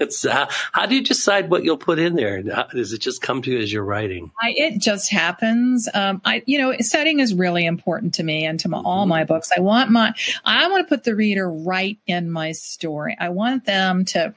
it's, 0.00 0.24
uh, 0.24 0.46
how 0.72 0.86
do 0.86 0.94
you 0.94 1.02
decide 1.02 1.50
what 1.50 1.64
you'll 1.64 1.76
put 1.76 1.98
in 1.98 2.14
there? 2.14 2.42
Does 2.42 2.92
it 2.92 3.00
just 3.00 3.22
come 3.22 3.42
to 3.42 3.50
you 3.50 3.58
as 3.58 3.72
you're 3.72 3.84
writing? 3.84 4.30
I, 4.40 4.54
it 4.56 4.80
just 4.80 5.10
happens. 5.10 5.88
Um, 5.92 6.20
I, 6.24 6.42
you 6.46 6.58
know, 6.58 6.74
setting 6.80 7.20
is 7.20 7.34
really 7.34 7.66
important 7.66 8.14
to 8.14 8.22
me 8.22 8.44
and 8.44 8.58
to 8.60 8.68
my, 8.68 8.78
all 8.78 9.06
my 9.06 9.24
books. 9.24 9.50
I 9.56 9.60
want 9.60 9.90
my, 9.90 10.12
I 10.44 10.68
want 10.68 10.86
to 10.86 10.88
put 10.88 11.04
the 11.04 11.14
reader 11.14 11.50
right 11.50 11.98
in 12.06 12.30
my 12.30 12.52
story. 12.52 13.16
I 13.18 13.28
want 13.28 13.64
them 13.64 14.04
to 14.06 14.34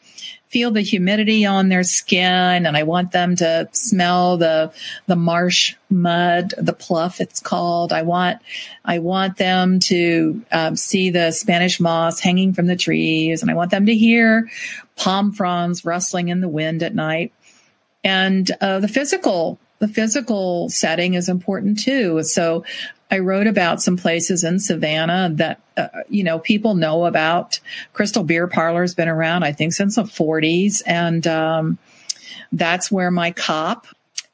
feel 0.52 0.70
the 0.70 0.82
humidity 0.82 1.46
on 1.46 1.70
their 1.70 1.84
skin 1.84 2.66
and 2.66 2.76
I 2.76 2.84
want 2.84 3.14
them 3.14 3.38
to 3.38 3.70
smell 3.72 4.36
the, 4.36 4.74
the 5.08 5.16
marsh 5.16 5.76
mud, 5.90 6.54
the 6.58 6.74
pluff 6.74 7.22
it's 7.22 7.40
called. 7.40 7.94
I 7.94 8.02
want, 8.02 8.42
I 8.84 9.00
want 9.00 9.38
them 9.38 9.80
to 9.82 10.44
um, 10.52 10.76
see 10.76 11.10
the 11.10 11.32
Spanish 11.32 11.80
moss 11.80 12.20
hanging 12.20 12.52
from 12.52 12.68
the 12.68 12.76
trees 12.76 13.42
and 13.42 13.50
I 13.50 13.54
want 13.54 13.72
them 13.72 13.86
to 13.86 13.96
hear 13.96 14.50
palm 14.98 15.32
fronds 15.32 15.86
rustling 15.86 16.28
in 16.28 16.42
the 16.42 16.50
wind 16.50 16.84
at 16.84 16.94
night. 16.94 17.32
And 18.04 18.52
uh, 18.60 18.80
the 18.80 18.90
physical, 18.90 19.58
the 19.82 19.88
physical 19.88 20.70
setting 20.70 21.15
is 21.15 21.28
important 21.28 21.80
too. 21.80 22.22
So 22.22 22.63
I 23.10 23.17
wrote 23.17 23.48
about 23.48 23.82
some 23.82 23.98
places 23.98 24.44
in 24.44 24.60
Savannah 24.60 25.32
that, 25.34 25.60
uh, 25.76 25.88
you 26.08 26.24
know, 26.24 26.38
people 26.38 26.76
know 26.76 27.06
about. 27.06 27.60
Crystal 27.91 28.24
Beer 28.24 28.46
Parlor 28.46 28.82
has 28.82 28.94
been 28.94 29.10
around, 29.10 29.44
I 29.44 29.54
think, 29.54 29.74
since 29.74 29.96
the 29.96 30.04
40s. 30.04 30.84
And 30.86 31.26
um, 31.26 31.80
that's 32.52 32.91
where 32.91 33.10
my 33.10 33.32
cop, 33.32 33.88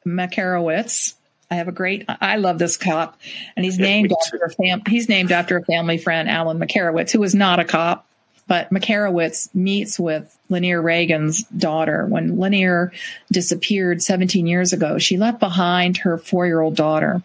Makarowitz, 0.06 1.14
I 1.50 1.54
have 1.54 1.68
a 1.68 1.72
great, 1.72 2.04
I 2.08 2.36
love 2.36 2.58
this 2.58 2.76
cop. 2.76 3.18
And 3.56 3.64
he's 3.64 3.78
named 3.78 4.12
after 4.12 4.36
a 4.44 4.50
fam- 4.50 4.82
he's 4.86 5.08
named 5.08 5.32
after 5.32 5.56
a 5.56 5.64
family 5.64 5.96
friend, 5.96 6.28
Alan 6.28 6.58
Makarowitz, 6.58 7.10
who 7.10 7.20
was 7.20 7.34
not 7.34 7.58
a 7.58 7.64
cop. 7.64 8.06
But 8.48 8.70
Makarowitz 8.70 9.54
meets 9.54 9.98
with 10.00 10.36
Lanier 10.48 10.82
Reagan's 10.82 11.44
daughter. 11.44 12.06
When 12.06 12.38
Lanier 12.38 12.92
disappeared 13.30 14.02
17 14.02 14.46
years 14.46 14.72
ago, 14.72 14.98
she 14.98 15.18
left 15.18 15.38
behind 15.38 15.98
her 15.98 16.18
four 16.18 16.46
year 16.46 16.60
old 16.60 16.74
daughter 16.74 17.22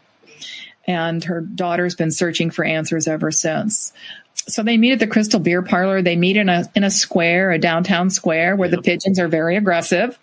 and 0.86 1.24
her 1.24 1.42
daughter's 1.42 1.96
been 1.96 2.12
searching 2.12 2.52
for 2.52 2.66
answers 2.66 3.08
ever 3.08 3.32
since. 3.32 3.94
So 4.36 4.64
they 4.64 4.78
meet 4.78 4.94
at 4.94 5.00
the 5.00 5.08
Crystal 5.08 5.40
Beer 5.40 5.62
Parlor. 5.62 6.02
They 6.02 6.16
meet 6.16 6.36
in 6.36 6.50
a 6.50 6.66
in 6.76 6.84
a 6.84 6.92
square, 6.92 7.52
a 7.52 7.60
downtown 7.60 8.10
square, 8.10 8.56
where 8.56 8.70
the 8.70 8.82
pigeons 8.82 9.20
are 9.20 9.28
very 9.28 9.56
aggressive. 9.56 10.20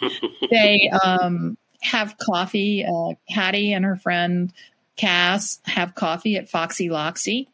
they 0.50 0.90
um, 1.04 1.56
have 1.80 2.16
coffee. 2.18 2.84
Uh, 2.84 3.14
Hattie 3.28 3.72
and 3.72 3.84
her 3.84 3.96
friend 3.96 4.52
Cass 4.96 5.60
have 5.64 5.94
coffee 5.94 6.36
at 6.36 6.50
Foxy 6.50 6.88
Loxy 6.88 7.46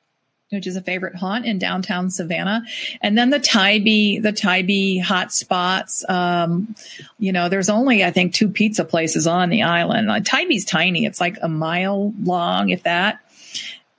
which 0.51 0.67
is 0.67 0.77
a 0.77 0.83
favorite 0.83 1.15
haunt 1.15 1.45
in 1.45 1.59
downtown 1.59 2.09
Savannah. 2.09 2.63
And 3.03 3.19
then 3.19 3.31
the 3.31 3.39
Tybee, 3.39 4.19
the 4.19 4.33
Tybee 4.33 4.99
hot 4.99 5.33
spots. 5.33 6.05
Um, 6.09 6.75
you 7.19 7.33
know, 7.33 7.49
there's 7.49 7.69
only, 7.69 8.03
I 8.03 8.11
think, 8.11 8.33
two 8.33 8.49
pizza 8.49 8.85
places 8.85 9.27
on 9.27 9.51
the 9.51 9.63
island. 9.63 10.11
Uh, 10.11 10.21
Tybee's 10.21 10.65
tiny. 10.65 11.05
It's 11.05 11.21
like 11.21 11.37
a 11.43 11.49
mile 11.49 12.15
long, 12.23 12.71
if 12.71 12.85
that. 12.85 13.21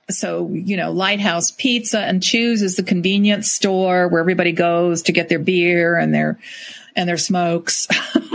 So, 0.08 0.48
you 0.48 0.76
know, 0.76 0.90
Lighthouse 0.90 1.52
Pizza 1.52 2.00
and 2.00 2.20
Chu's 2.20 2.62
is 2.62 2.74
the 2.74 2.82
convenience 2.82 3.52
store 3.52 4.08
where 4.08 4.20
everybody 4.20 4.50
goes 4.50 5.02
to 5.02 5.12
get 5.12 5.28
their 5.28 5.38
beer 5.38 5.96
and 5.96 6.12
their, 6.12 6.36
and 6.96 7.08
their 7.08 7.16
smokes. 7.16 7.86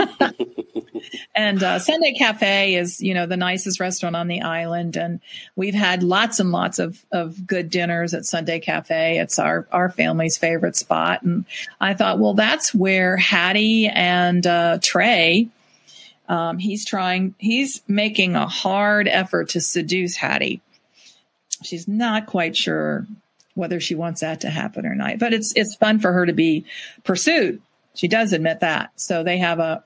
And 1.36 1.62
uh, 1.62 1.78
Sundae 1.78 2.14
Cafe 2.14 2.76
is, 2.76 3.02
you 3.02 3.12
know, 3.12 3.26
the 3.26 3.36
nicest 3.36 3.78
restaurant 3.78 4.16
on 4.16 4.26
the 4.26 4.40
island, 4.40 4.96
and 4.96 5.20
we've 5.54 5.74
had 5.74 6.02
lots 6.02 6.40
and 6.40 6.50
lots 6.50 6.78
of 6.78 7.04
of 7.12 7.46
good 7.46 7.68
dinners 7.68 8.14
at 8.14 8.24
Sundae 8.24 8.60
Cafe. 8.60 9.18
It's 9.18 9.38
our 9.38 9.68
our 9.70 9.90
family's 9.90 10.38
favorite 10.38 10.76
spot, 10.76 11.22
and 11.22 11.44
I 11.78 11.92
thought, 11.92 12.18
well, 12.18 12.32
that's 12.32 12.74
where 12.74 13.18
Hattie 13.18 13.86
and 13.86 14.46
uh, 14.46 14.78
Trey. 14.80 15.48
Um, 16.26 16.56
he's 16.56 16.86
trying. 16.86 17.34
He's 17.36 17.82
making 17.86 18.34
a 18.34 18.46
hard 18.46 19.06
effort 19.06 19.50
to 19.50 19.60
seduce 19.60 20.16
Hattie. 20.16 20.62
She's 21.62 21.86
not 21.86 22.24
quite 22.24 22.56
sure 22.56 23.06
whether 23.54 23.78
she 23.78 23.94
wants 23.94 24.22
that 24.22 24.40
to 24.40 24.48
happen 24.48 24.86
or 24.86 24.94
not, 24.94 25.18
but 25.18 25.34
it's 25.34 25.52
it's 25.54 25.76
fun 25.76 25.98
for 25.98 26.14
her 26.14 26.24
to 26.24 26.32
be 26.32 26.64
pursued. 27.04 27.60
She 27.94 28.08
does 28.08 28.32
admit 28.32 28.60
that. 28.60 28.92
So 28.96 29.22
they 29.22 29.36
have 29.38 29.58
a 29.58 29.84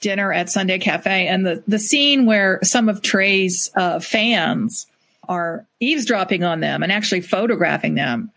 dinner 0.00 0.32
at 0.32 0.50
Sundae 0.50 0.78
Cafe, 0.78 1.26
and 1.26 1.46
the 1.46 1.62
the 1.66 1.78
scene 1.78 2.26
where 2.26 2.58
some 2.62 2.88
of 2.88 3.02
Trey's 3.02 3.70
uh, 3.74 4.00
fans 4.00 4.86
are 5.28 5.66
eavesdropping 5.80 6.44
on 6.44 6.60
them 6.60 6.82
and 6.82 6.92
actually 6.92 7.20
photographing 7.20 7.94
them. 7.94 8.30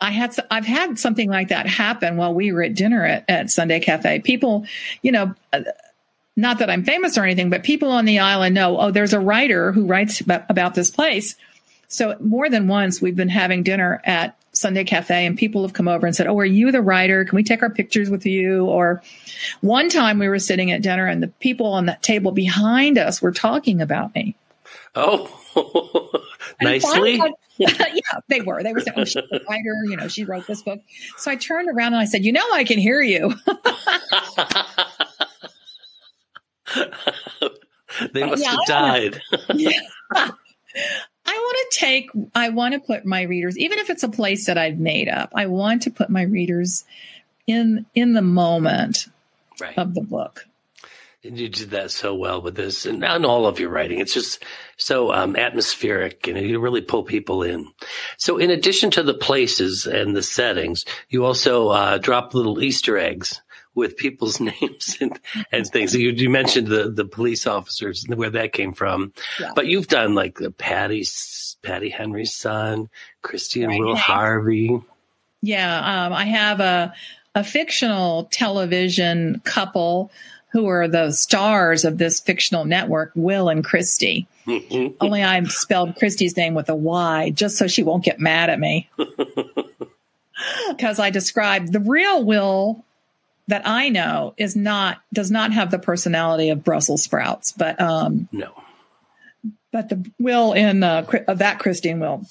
I 0.00 0.10
had 0.10 0.34
I've 0.50 0.66
had 0.66 0.98
something 0.98 1.30
like 1.30 1.48
that 1.48 1.66
happen 1.66 2.16
while 2.16 2.34
we 2.34 2.52
were 2.52 2.62
at 2.62 2.74
dinner 2.74 3.04
at, 3.04 3.24
at 3.28 3.50
Sundae 3.50 3.80
Cafe. 3.80 4.20
People, 4.20 4.66
you 5.02 5.12
know, 5.12 5.34
uh, 5.52 5.62
not 6.36 6.58
that 6.58 6.70
I'm 6.70 6.84
famous 6.84 7.16
or 7.18 7.24
anything, 7.24 7.50
but 7.50 7.62
people 7.62 7.90
on 7.90 8.04
the 8.04 8.18
island 8.18 8.54
know, 8.54 8.78
oh, 8.78 8.90
there's 8.90 9.12
a 9.12 9.20
writer 9.20 9.70
who 9.70 9.86
writes 9.86 10.20
about, 10.20 10.44
about 10.48 10.74
this 10.74 10.90
place. 10.90 11.36
So 11.88 12.16
more 12.20 12.48
than 12.48 12.68
once, 12.68 13.02
we've 13.02 13.16
been 13.16 13.28
having 13.28 13.62
dinner 13.62 14.00
at 14.04 14.36
Sundae 14.54 14.84
Cafe 14.84 15.26
and 15.26 15.36
people 15.36 15.62
have 15.62 15.72
come 15.72 15.88
over 15.88 16.06
and 16.06 16.14
said, 16.14 16.26
Oh, 16.26 16.38
are 16.38 16.44
you 16.44 16.70
the 16.72 16.82
writer? 16.82 17.24
Can 17.24 17.36
we 17.36 17.42
take 17.42 17.62
our 17.62 17.70
pictures 17.70 18.10
with 18.10 18.26
you? 18.26 18.66
Or 18.66 19.02
one 19.60 19.88
time 19.88 20.18
we 20.18 20.28
were 20.28 20.38
sitting 20.38 20.70
at 20.70 20.82
dinner 20.82 21.06
and 21.06 21.22
the 21.22 21.28
people 21.28 21.66
on 21.66 21.86
that 21.86 22.02
table 22.02 22.32
behind 22.32 22.98
us 22.98 23.22
were 23.22 23.32
talking 23.32 23.80
about 23.80 24.14
me. 24.14 24.36
Oh, 24.94 26.22
nicely. 26.62 27.20
yeah, 27.58 27.68
they 28.28 28.40
were. 28.40 28.62
They 28.62 28.72
were 28.72 28.80
saying, 28.80 28.94
"Oh, 28.96 29.04
she's 29.04 29.16
a 29.16 29.40
writer. 29.48 29.74
You 29.84 29.96
know, 29.96 30.08
she 30.08 30.24
wrote 30.24 30.46
this 30.46 30.62
book." 30.62 30.80
So 31.18 31.30
I 31.30 31.36
turned 31.36 31.68
around 31.68 31.92
and 31.92 32.00
I 32.00 32.06
said, 32.06 32.24
"You 32.24 32.32
know, 32.32 32.44
I 32.52 32.64
can 32.64 32.78
hear 32.78 33.00
you." 33.02 33.34
they 38.12 38.24
must 38.24 38.42
yeah, 38.42 38.50
have 38.50 38.66
died. 38.66 39.20
yeah. 39.54 39.80
I 41.72 41.78
want 41.78 41.78
to 41.78 41.78
take, 41.78 42.10
I 42.34 42.48
want 42.50 42.74
to 42.74 42.80
put 42.80 43.04
my 43.04 43.22
readers, 43.22 43.58
even 43.58 43.78
if 43.78 43.90
it's 43.90 44.02
a 44.02 44.08
place 44.08 44.46
that 44.46 44.58
I've 44.58 44.78
made 44.78 45.08
up, 45.08 45.32
I 45.34 45.46
want 45.46 45.82
to 45.82 45.90
put 45.90 46.10
my 46.10 46.22
readers 46.22 46.84
in, 47.46 47.86
in 47.94 48.12
the 48.14 48.22
moment 48.22 49.06
right. 49.60 49.76
of 49.78 49.94
the 49.94 50.02
book. 50.02 50.46
And 51.24 51.38
you 51.38 51.48
did 51.48 51.70
that 51.70 51.92
so 51.92 52.16
well 52.16 52.42
with 52.42 52.56
this 52.56 52.84
and, 52.84 53.04
and 53.04 53.24
all 53.24 53.46
of 53.46 53.60
your 53.60 53.70
writing. 53.70 54.00
It's 54.00 54.14
just 54.14 54.44
so 54.76 55.12
um, 55.12 55.36
atmospheric 55.36 56.26
and 56.26 56.36
you 56.36 56.58
really 56.58 56.80
pull 56.80 57.04
people 57.04 57.44
in. 57.44 57.68
So 58.16 58.38
in 58.38 58.50
addition 58.50 58.90
to 58.92 59.04
the 59.04 59.14
places 59.14 59.86
and 59.86 60.16
the 60.16 60.22
settings, 60.22 60.84
you 61.10 61.24
also 61.24 61.68
uh, 61.68 61.98
drop 61.98 62.34
little 62.34 62.60
Easter 62.60 62.98
eggs 62.98 63.40
with 63.74 63.96
people's 63.96 64.40
names 64.60 64.96
and, 65.00 65.18
and 65.50 65.66
things. 65.66 65.94
You, 65.94 66.10
you, 66.10 66.30
mentioned 66.30 66.68
the, 66.68 66.90
the 66.90 67.04
police 67.04 67.46
officers 67.46 68.04
and 68.04 68.16
where 68.16 68.30
that 68.30 68.52
came 68.52 68.72
from, 68.72 69.12
yeah. 69.40 69.52
but 69.54 69.66
you've 69.66 69.88
done 69.88 70.14
like 70.14 70.38
the 70.38 70.50
Patti, 70.50 71.04
Patti 71.62 71.88
Henry's 71.88 72.34
son, 72.34 72.88
Christy 73.22 73.62
and 73.62 73.70
right. 73.70 73.80
Will 73.80 73.96
Harvey. 73.96 74.80
Yeah. 75.40 76.06
Um, 76.06 76.12
I 76.12 76.24
have 76.24 76.60
a, 76.60 76.94
a 77.34 77.44
fictional 77.44 78.24
television 78.30 79.40
couple 79.44 80.10
who 80.52 80.66
are 80.66 80.86
the 80.86 81.10
stars 81.12 81.84
of 81.84 81.96
this 81.96 82.20
fictional 82.20 82.66
network, 82.66 83.10
Will 83.14 83.48
and 83.48 83.64
Christy. 83.64 84.26
Mm-hmm. 84.46 84.96
Only 85.00 85.22
I 85.22 85.42
spelled 85.44 85.96
Christy's 85.96 86.36
name 86.36 86.54
with 86.54 86.68
a 86.68 86.74
Y 86.74 87.30
just 87.30 87.56
so 87.56 87.66
she 87.66 87.82
won't 87.82 88.04
get 88.04 88.20
mad 88.20 88.50
at 88.50 88.60
me. 88.60 88.88
Because 90.68 90.98
I 90.98 91.10
described 91.10 91.72
the 91.72 91.80
real 91.80 92.24
Will 92.24 92.84
that 93.52 93.68
I 93.68 93.90
know 93.90 94.32
is 94.38 94.56
not 94.56 95.02
does 95.12 95.30
not 95.30 95.52
have 95.52 95.70
the 95.70 95.78
personality 95.78 96.48
of 96.48 96.64
Brussels 96.64 97.02
sprouts, 97.02 97.52
but 97.52 97.78
um, 97.78 98.26
no, 98.32 98.50
but 99.70 99.90
the 99.90 100.10
Will 100.18 100.54
in 100.54 100.82
uh, 100.82 101.04
uh, 101.28 101.34
that 101.34 101.58
Christine 101.58 102.00
Will 102.00 102.24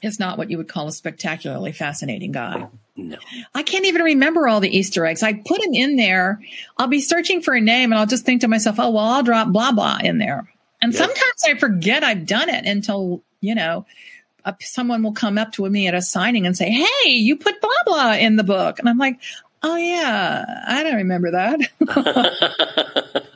is 0.00 0.18
not 0.18 0.38
what 0.38 0.50
you 0.50 0.56
would 0.56 0.68
call 0.68 0.88
a 0.88 0.92
spectacularly 0.92 1.72
fascinating 1.72 2.32
guy. 2.32 2.68
No, 2.96 3.18
I 3.54 3.62
can't 3.62 3.84
even 3.84 4.00
remember 4.00 4.48
all 4.48 4.60
the 4.60 4.74
Easter 4.74 5.04
eggs. 5.04 5.22
I 5.22 5.34
put 5.34 5.62
him 5.62 5.74
in 5.74 5.96
there. 5.96 6.40
I'll 6.78 6.86
be 6.86 7.02
searching 7.02 7.42
for 7.42 7.52
a 7.52 7.60
name, 7.60 7.92
and 7.92 8.00
I'll 8.00 8.06
just 8.06 8.24
think 8.24 8.40
to 8.40 8.48
myself, 8.48 8.76
"Oh 8.78 8.88
well, 8.88 9.04
I'll 9.04 9.22
drop 9.22 9.48
blah 9.52 9.72
blah 9.72 9.98
in 10.02 10.16
there." 10.16 10.50
And 10.80 10.94
sometimes 10.94 11.44
I 11.44 11.58
forget 11.58 12.02
I've 12.02 12.24
done 12.24 12.48
it 12.48 12.64
until 12.64 13.22
you 13.42 13.54
know 13.54 13.84
someone 14.60 15.02
will 15.02 15.12
come 15.12 15.36
up 15.36 15.52
to 15.52 15.68
me 15.68 15.86
at 15.86 15.92
a 15.92 16.00
signing 16.00 16.46
and 16.46 16.56
say, 16.56 16.70
"Hey, 16.70 17.10
you 17.10 17.36
put 17.36 17.60
blah 17.60 17.70
blah 17.84 18.12
in 18.14 18.36
the 18.36 18.42
book," 18.44 18.78
and 18.78 18.88
I'm 18.88 18.96
like, 18.96 19.20
Oh 19.62 19.76
yeah, 19.76 20.62
I 20.66 20.82
don't 20.82 20.96
remember 20.96 21.32
that. 21.32 21.60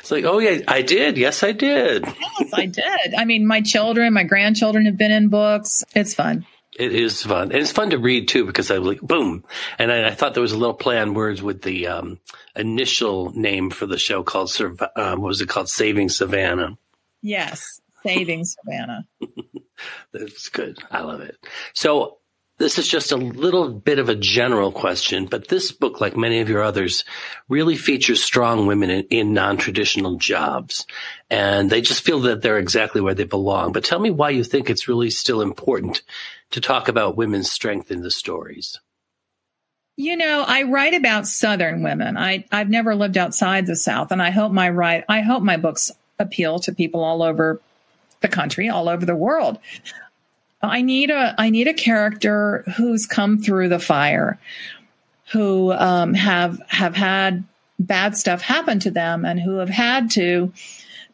it's 0.00 0.10
like, 0.10 0.24
oh 0.24 0.38
yeah, 0.38 0.60
I 0.66 0.82
did. 0.82 1.16
Yes, 1.16 1.42
I 1.42 1.52
did. 1.52 2.04
yes, 2.06 2.50
I 2.52 2.66
did. 2.66 3.14
I 3.16 3.24
mean, 3.24 3.46
my 3.46 3.60
children, 3.60 4.12
my 4.12 4.24
grandchildren 4.24 4.86
have 4.86 4.96
been 4.96 5.12
in 5.12 5.28
books. 5.28 5.84
It's 5.94 6.14
fun. 6.14 6.44
It 6.78 6.94
is 6.94 7.22
fun, 7.22 7.52
and 7.52 7.60
it's 7.60 7.72
fun 7.72 7.90
to 7.90 7.98
read 7.98 8.28
too 8.28 8.46
because 8.46 8.70
I 8.70 8.78
was 8.78 8.88
like, 8.88 9.00
boom, 9.00 9.44
and 9.78 9.92
I, 9.92 10.08
I 10.08 10.14
thought 10.14 10.34
there 10.34 10.42
was 10.42 10.52
a 10.52 10.58
little 10.58 10.74
play 10.74 10.98
on 10.98 11.14
words 11.14 11.42
with 11.42 11.62
the 11.62 11.88
um, 11.88 12.20
initial 12.56 13.32
name 13.38 13.70
for 13.70 13.86
the 13.86 13.98
show 13.98 14.22
called 14.22 14.56
um, 14.96 15.20
what 15.20 15.28
was 15.28 15.40
it 15.40 15.48
called, 15.48 15.68
Saving 15.68 16.08
Savannah. 16.08 16.78
Yes, 17.22 17.80
Saving 18.04 18.44
Savannah. 18.44 19.06
That's 20.12 20.48
good. 20.48 20.78
I 20.90 21.02
love 21.02 21.20
it. 21.20 21.36
So 21.74 22.19
This 22.60 22.78
is 22.78 22.86
just 22.86 23.10
a 23.10 23.16
little 23.16 23.70
bit 23.70 23.98
of 23.98 24.10
a 24.10 24.14
general 24.14 24.70
question, 24.70 25.24
but 25.24 25.48
this 25.48 25.72
book, 25.72 25.98
like 25.98 26.14
many 26.14 26.40
of 26.40 26.50
your 26.50 26.62
others, 26.62 27.06
really 27.48 27.74
features 27.74 28.22
strong 28.22 28.66
women 28.66 28.90
in, 28.90 29.04
in 29.04 29.32
non-traditional 29.32 30.16
jobs. 30.16 30.86
And 31.30 31.70
they 31.70 31.80
just 31.80 32.04
feel 32.04 32.20
that 32.20 32.42
they're 32.42 32.58
exactly 32.58 33.00
where 33.00 33.14
they 33.14 33.24
belong. 33.24 33.72
But 33.72 33.84
tell 33.84 33.98
me 33.98 34.10
why 34.10 34.28
you 34.28 34.44
think 34.44 34.68
it's 34.68 34.88
really 34.88 35.08
still 35.08 35.40
important 35.40 36.02
to 36.50 36.60
talk 36.60 36.88
about 36.88 37.16
women's 37.16 37.50
strength 37.50 37.90
in 37.90 38.02
the 38.02 38.10
stories. 38.10 38.78
You 39.96 40.18
know, 40.18 40.44
I 40.46 40.64
write 40.64 40.92
about 40.92 41.26
Southern 41.26 41.82
women. 41.82 42.18
I, 42.18 42.44
I've 42.52 42.68
never 42.68 42.94
lived 42.94 43.16
outside 43.16 43.66
the 43.66 43.74
South, 43.74 44.12
and 44.12 44.20
I 44.20 44.28
hope 44.28 44.52
my 44.52 44.68
write 44.68 45.06
I 45.08 45.22
hope 45.22 45.42
my 45.42 45.56
books 45.56 45.90
appeal 46.18 46.58
to 46.60 46.74
people 46.74 47.02
all 47.02 47.22
over 47.22 47.58
the 48.20 48.28
country, 48.28 48.68
all 48.68 48.90
over 48.90 49.06
the 49.06 49.16
world. 49.16 49.58
I 50.62 50.82
need 50.82 51.10
a 51.10 51.34
I 51.38 51.50
need 51.50 51.68
a 51.68 51.74
character 51.74 52.64
who's 52.76 53.06
come 53.06 53.38
through 53.38 53.68
the 53.68 53.78
fire, 53.78 54.38
who 55.32 55.72
um, 55.72 56.14
have 56.14 56.60
have 56.68 56.94
had 56.94 57.44
bad 57.78 58.16
stuff 58.16 58.42
happen 58.42 58.78
to 58.80 58.90
them, 58.90 59.24
and 59.24 59.40
who 59.40 59.56
have 59.56 59.70
had 59.70 60.10
to 60.12 60.52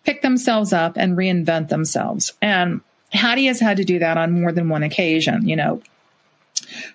pick 0.05 0.23
themselves 0.23 0.73
up 0.73 0.97
and 0.97 1.17
reinvent 1.17 1.69
themselves. 1.69 2.33
And 2.43 2.81
Hattie 3.13 3.47
has 3.47 3.61
had 3.61 3.77
to 3.77 3.85
do 3.85 4.01
that 4.01 4.19
on 4.19 4.41
more 4.41 4.53
than 4.53 4.69
one 4.69 4.83
occasion. 4.83 5.49
You 5.49 5.57
know, 5.57 5.83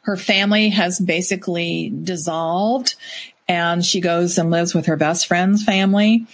her 0.02 0.18
family 0.18 0.70
has 0.70 1.00
basically 1.00 1.90
dissolved, 2.04 2.96
and 3.48 3.86
she 3.86 4.02
goes 4.02 4.38
and 4.38 4.52
lives 4.52 4.74
with 4.74 4.88
her 4.88 4.98
best 4.98 5.26
friend's 5.26 5.64
family 5.64 6.28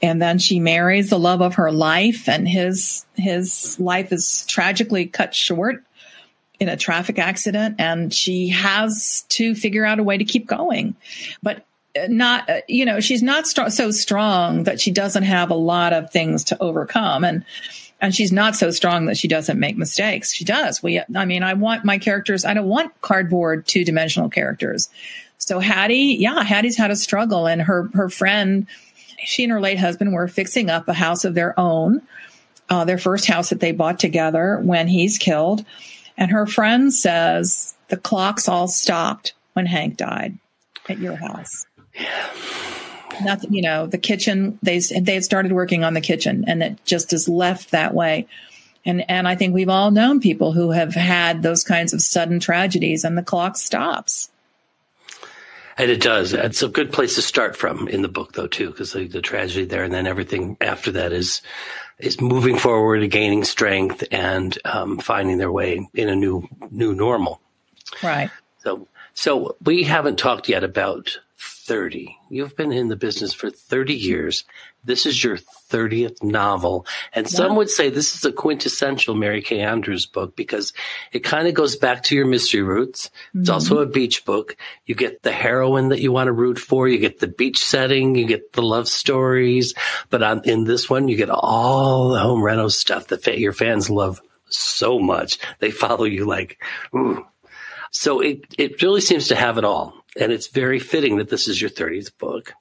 and 0.00 0.22
then 0.22 0.38
she 0.38 0.60
marries 0.60 1.10
the 1.10 1.18
love 1.18 1.42
of 1.42 1.56
her 1.56 1.72
life 1.72 2.28
and 2.28 2.48
his 2.48 3.04
his 3.16 3.78
life 3.80 4.12
is 4.12 4.44
tragically 4.46 5.06
cut 5.06 5.34
short 5.34 5.82
in 6.60 6.68
a 6.68 6.76
traffic 6.76 7.18
accident 7.18 7.76
and 7.78 8.12
she 8.12 8.48
has 8.48 9.24
to 9.28 9.54
figure 9.54 9.84
out 9.84 9.98
a 9.98 10.02
way 10.02 10.18
to 10.18 10.24
keep 10.24 10.46
going. 10.46 10.96
But 11.42 11.64
uh, 11.96 12.06
not 12.08 12.48
uh, 12.48 12.60
you 12.68 12.84
know 12.84 13.00
she's 13.00 13.22
not 13.22 13.46
so 13.46 13.90
strong 13.90 14.64
that 14.64 14.80
she 14.80 14.90
doesn't 14.90 15.22
have 15.22 15.50
a 15.50 15.54
lot 15.54 15.92
of 15.92 16.10
things 16.10 16.44
to 16.44 16.62
overcome 16.62 17.24
and 17.24 17.44
and 18.00 18.14
she's 18.14 18.30
not 18.30 18.54
so 18.54 18.70
strong 18.70 19.06
that 19.06 19.16
she 19.16 19.26
doesn't 19.26 19.58
make 19.58 19.76
mistakes. 19.76 20.32
She 20.32 20.44
does. 20.44 20.82
We 20.82 21.00
i 21.14 21.24
mean 21.24 21.42
i 21.42 21.54
want 21.54 21.84
my 21.84 21.98
characters 21.98 22.44
i 22.44 22.54
don't 22.54 22.68
want 22.68 23.00
cardboard 23.00 23.66
two-dimensional 23.66 24.30
characters. 24.30 24.90
So 25.38 25.60
hattie 25.60 26.16
yeah 26.18 26.42
hattie's 26.42 26.76
had 26.76 26.90
a 26.90 26.96
struggle 26.96 27.46
and 27.46 27.62
her 27.62 27.88
her 27.94 28.08
friend 28.08 28.66
she 29.24 29.44
and 29.44 29.52
her 29.52 29.60
late 29.60 29.78
husband 29.78 30.12
were 30.12 30.28
fixing 30.28 30.70
up 30.70 30.88
a 30.88 30.94
house 30.94 31.24
of 31.24 31.34
their 31.34 31.58
own, 31.58 32.02
uh, 32.68 32.84
their 32.84 32.98
first 32.98 33.26
house 33.26 33.50
that 33.50 33.60
they 33.60 33.72
bought 33.72 33.98
together 33.98 34.58
when 34.62 34.88
he's 34.88 35.18
killed. 35.18 35.64
And 36.16 36.30
her 36.30 36.46
friend 36.46 36.92
says 36.92 37.74
the 37.88 37.96
clocks 37.96 38.48
all 38.48 38.68
stopped 38.68 39.34
when 39.52 39.66
Hank 39.66 39.96
died 39.96 40.38
at 40.88 40.98
your 40.98 41.16
house. 41.16 41.66
Nothing, 43.22 43.52
you 43.52 43.62
know, 43.62 43.86
the 43.86 43.98
kitchen, 43.98 44.58
they, 44.62 44.78
they 44.78 45.14
had 45.14 45.24
started 45.24 45.50
working 45.50 45.82
on 45.82 45.94
the 45.94 46.00
kitchen 46.00 46.44
and 46.46 46.62
it 46.62 46.84
just 46.84 47.12
is 47.12 47.28
left 47.28 47.72
that 47.72 47.92
way. 47.92 48.28
And, 48.84 49.04
and 49.10 49.26
I 49.26 49.34
think 49.34 49.54
we've 49.54 49.68
all 49.68 49.90
known 49.90 50.20
people 50.20 50.52
who 50.52 50.70
have 50.70 50.94
had 50.94 51.42
those 51.42 51.64
kinds 51.64 51.92
of 51.92 52.00
sudden 52.00 52.38
tragedies 52.38 53.04
and 53.04 53.18
the 53.18 53.22
clock 53.22 53.56
stops. 53.56 54.30
And 55.78 55.92
it 55.92 56.00
does. 56.00 56.32
It's 56.32 56.62
a 56.62 56.68
good 56.68 56.92
place 56.92 57.14
to 57.14 57.22
start 57.22 57.56
from 57.56 57.86
in 57.86 58.02
the 58.02 58.08
book, 58.08 58.32
though, 58.32 58.48
too, 58.48 58.70
because 58.70 58.92
the, 58.92 59.06
the, 59.06 59.22
tragedy 59.22 59.64
there, 59.64 59.84
and 59.84 59.94
then 59.94 60.08
everything 60.08 60.56
after 60.60 60.90
that 60.92 61.12
is 61.12 61.40
is 62.00 62.20
moving 62.20 62.58
forward, 62.58 63.08
gaining 63.10 63.44
strength, 63.44 64.02
and 64.10 64.58
um, 64.64 64.98
finding 64.98 65.38
their 65.38 65.52
way 65.52 65.88
in 65.94 66.08
a 66.08 66.16
new 66.16 66.48
new 66.70 66.94
normal. 66.94 67.40
Right. 68.02 68.30
So, 68.58 68.88
so 69.14 69.56
we 69.64 69.84
haven't 69.84 70.18
talked 70.18 70.48
yet 70.48 70.64
about 70.64 71.18
30. 71.38 72.16
You've 72.28 72.56
been 72.56 72.72
in 72.72 72.88
the 72.88 72.96
business 72.96 73.32
for 73.32 73.48
30 73.50 73.94
years. 73.94 74.44
This 74.84 75.06
is 75.06 75.22
your 75.22 75.36
30th 75.36 76.22
novel. 76.22 76.86
And 77.12 77.28
some 77.28 77.56
would 77.56 77.68
say 77.68 77.90
this 77.90 78.14
is 78.14 78.24
a 78.24 78.32
quintessential 78.32 79.14
Mary 79.14 79.42
Kay 79.42 79.60
Andrews 79.60 80.06
book 80.06 80.34
because 80.34 80.72
it 81.12 81.20
kind 81.20 81.46
of 81.46 81.54
goes 81.54 81.76
back 81.76 82.04
to 82.04 82.16
your 82.16 82.26
mystery 82.26 82.62
roots. 82.62 83.08
Mm-hmm. 83.08 83.40
It's 83.40 83.50
also 83.50 83.78
a 83.78 83.86
beach 83.86 84.24
book. 84.24 84.56
You 84.86 84.94
get 84.94 85.22
the 85.22 85.32
heroine 85.32 85.88
that 85.88 86.00
you 86.00 86.12
want 86.12 86.28
to 86.28 86.32
root 86.32 86.58
for. 86.58 86.88
You 86.88 86.98
get 86.98 87.18
the 87.18 87.28
beach 87.28 87.62
setting. 87.62 88.14
You 88.14 88.26
get 88.26 88.52
the 88.52 88.62
love 88.62 88.88
stories. 88.88 89.74
But 90.10 90.22
on, 90.22 90.42
in 90.44 90.64
this 90.64 90.88
one, 90.88 91.08
you 91.08 91.16
get 91.16 91.30
all 91.30 92.10
the 92.10 92.20
home 92.20 92.42
reno 92.42 92.68
stuff 92.68 93.08
that 93.08 93.38
your 93.38 93.52
fans 93.52 93.90
love 93.90 94.22
so 94.48 94.98
much. 94.98 95.38
They 95.58 95.70
follow 95.70 96.04
you 96.04 96.24
like, 96.24 96.62
ooh. 96.94 97.26
So 97.90 98.20
it, 98.20 98.44
it 98.58 98.80
really 98.82 99.00
seems 99.00 99.28
to 99.28 99.34
have 99.36 99.58
it 99.58 99.64
all. 99.64 99.97
And 100.18 100.32
it's 100.32 100.48
very 100.48 100.78
fitting 100.78 101.18
that 101.18 101.28
this 101.28 101.46
is 101.46 101.60
your 101.60 101.70
30th 101.70 102.16
book. 102.18 102.52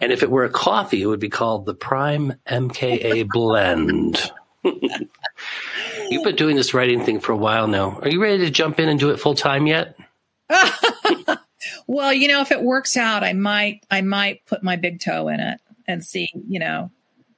And 0.00 0.12
if 0.12 0.22
it 0.22 0.30
were 0.30 0.44
a 0.44 0.50
coffee, 0.50 1.02
it 1.02 1.06
would 1.06 1.20
be 1.20 1.30
called 1.30 1.64
the 1.64 1.74
Prime 1.74 2.34
MKA 2.46 3.26
Blend. 3.32 4.30
You've 4.64 6.24
been 6.24 6.36
doing 6.36 6.56
this 6.56 6.74
writing 6.74 7.04
thing 7.04 7.20
for 7.20 7.32
a 7.32 7.36
while 7.36 7.66
now. 7.68 7.98
Are 8.00 8.08
you 8.08 8.20
ready 8.22 8.38
to 8.38 8.50
jump 8.50 8.78
in 8.78 8.88
and 8.88 9.00
do 9.00 9.10
it 9.10 9.20
full 9.20 9.34
time 9.34 9.66
yet? 9.66 9.96
well, 11.86 12.12
you 12.12 12.28
know, 12.28 12.40
if 12.40 12.52
it 12.52 12.62
works 12.62 12.96
out, 12.96 13.24
I 13.24 13.32
might 13.32 13.84
I 13.90 14.00
might 14.02 14.44
put 14.46 14.62
my 14.62 14.76
big 14.76 15.00
toe 15.00 15.28
in 15.28 15.40
it 15.40 15.60
and 15.86 16.04
see, 16.04 16.30
you 16.48 16.58
know, 16.58 16.90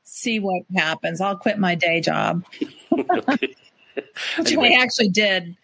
see 0.05 0.41
what 0.41 0.63
happens. 0.75 1.21
I'll 1.21 1.37
quit 1.37 1.59
my 1.59 1.75
day 1.75 2.01
job. 2.01 2.45
Which 2.91 4.53
anyway. 4.53 4.77
I 4.79 4.83
actually 4.83 5.09
did 5.09 5.57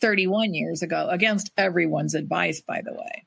31 0.00 0.54
years 0.54 0.82
ago 0.82 1.08
against 1.10 1.50
everyone's 1.56 2.14
advice, 2.14 2.60
by 2.60 2.82
the 2.82 2.92
way. 2.92 3.24